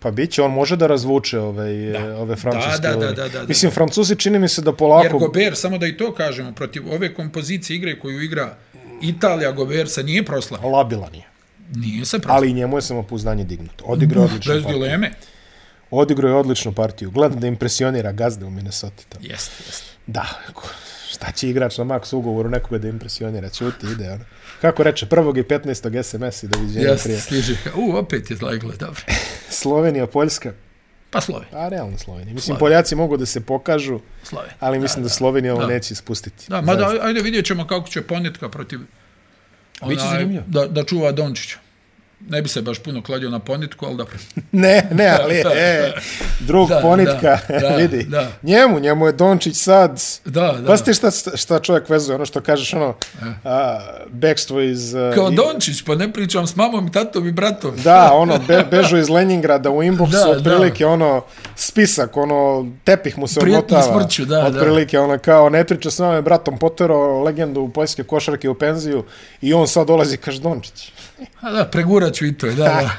[0.00, 2.16] pa bit će, on može da razvuče ovaj, da.
[2.16, 2.70] ove francuske...
[2.82, 3.08] Da, da, ovaj.
[3.08, 3.46] da, da, da, da.
[3.48, 5.18] Mislim, Francuzi čini mi se da Jer polako...
[5.18, 8.56] Gober, samo da i to kažemo, protiv ove kompozicije igre koju igra
[9.02, 10.68] Italija, Gober se nije proslao.
[10.70, 11.22] Labilan je.
[11.74, 12.36] Nije se proslao.
[12.36, 13.84] Ali njemu je samopouzdanje dignuto.
[13.84, 14.78] Odigrao je odličnu Bez partiju.
[14.78, 15.10] dileme.
[15.90, 17.10] Odigrao je odličnu partiju.
[17.10, 19.02] Gledam da impresionira gazde u Minnesota.
[19.08, 19.24] Tamo.
[19.24, 19.84] Jeste, jeste.
[20.06, 20.26] Da,
[21.10, 23.48] šta će igrač na maks ugovoru nekoga da impresionira?
[23.48, 24.10] Ćuti, ide.
[24.10, 24.24] Ono.
[24.60, 26.02] Kako reče, prvog i 15.
[26.02, 27.20] SMS i doviđenja Jeste, prije.
[27.20, 27.56] stiže.
[27.76, 29.00] U, opet je zlajgle, dobro.
[29.50, 30.52] Slovenija, Poljska.
[31.10, 32.34] Pa slove, A, realno Slovenija.
[32.34, 32.60] Mislim, Slovenija.
[32.60, 34.48] Poljaci mogu da se pokažu, slove.
[34.60, 35.68] ali mislim da, Slovenija ovo da.
[35.68, 36.44] neće ispustiti.
[36.48, 38.80] Da, mada, ajde vidjet ćemo kako će ponetka protiv
[39.88, 40.44] Biće zanimljivo.
[40.46, 41.58] da, da čuva Dončića.
[42.20, 44.14] Ne bi se baš puno kladio na ponitku, ali dobro.
[44.52, 45.92] Ne, ne, ali e,
[46.40, 48.02] drug Da, ponitka, da, da, vidi.
[48.04, 48.28] da.
[48.42, 50.02] Njemu, njemu je Dončić sad...
[50.24, 50.66] Da, da.
[50.66, 52.94] Pa ti šta, šta čovjek vezuje, ono što kažeš, ono,
[53.44, 53.78] a,
[54.08, 54.94] bekstvo iz...
[54.94, 57.76] a, Kao i- Dončić, pa ne pričam s mamom i tatom i bratom.
[57.76, 61.22] Da, ono, be, bežu iz Leningrada u inboxu, Da, otprilike, ono,
[61.56, 63.92] spisak, ono, tepih mu se Prijetnji odmotava.
[63.94, 64.46] smrću, da, da.
[64.48, 69.04] Otprilike, ono, kao, ne priča s nama, bratom potero legendu poljske košarke u penziju
[69.40, 70.92] i on sad dolazi, kaže, Dončić.
[71.40, 72.90] A da, pregurat ću i to, da, da.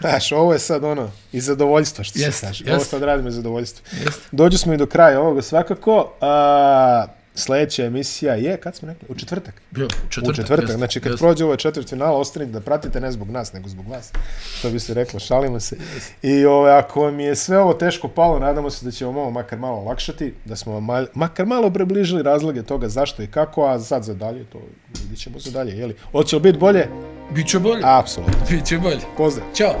[0.00, 2.64] Znaš, ovo je sad ono, iz zadovoljstva, što Jeste, se kaže.
[2.74, 3.84] Ovo sad radimo iz zadovoljstva.
[4.04, 4.22] Jeste.
[4.32, 6.12] Dođu smo i do kraja ovoga svakako.
[6.20, 9.08] A, sljedeća emisija je, kad smo rekli?
[9.10, 9.54] U četvrtak.
[9.70, 10.36] Bio, u U četvrtak.
[10.36, 11.24] četvrtak, jeste, znači kad jeste.
[11.24, 14.12] prođe ovo četvrt finala, ostanite da pratite ne zbog nas, nego zbog vas.
[14.58, 15.76] Što bi se reklo, šalimo se.
[16.22, 19.30] I ove, ako vam je sve ovo teško palo, nadamo se da će vam ovo
[19.30, 23.66] makar malo olakšati, da smo vam mal, makar malo približili razloge toga zašto i kako,
[23.66, 24.58] a sad za dalje, to
[25.02, 25.96] vidit ćemo za dalje, jeli?
[26.12, 26.88] Hoće li biti bolje?
[27.30, 27.80] Biće bolje.
[27.84, 28.34] Apsolutno.
[28.50, 29.00] Biće bolje.
[29.16, 29.46] Pozdrav.
[29.54, 29.74] Ćao.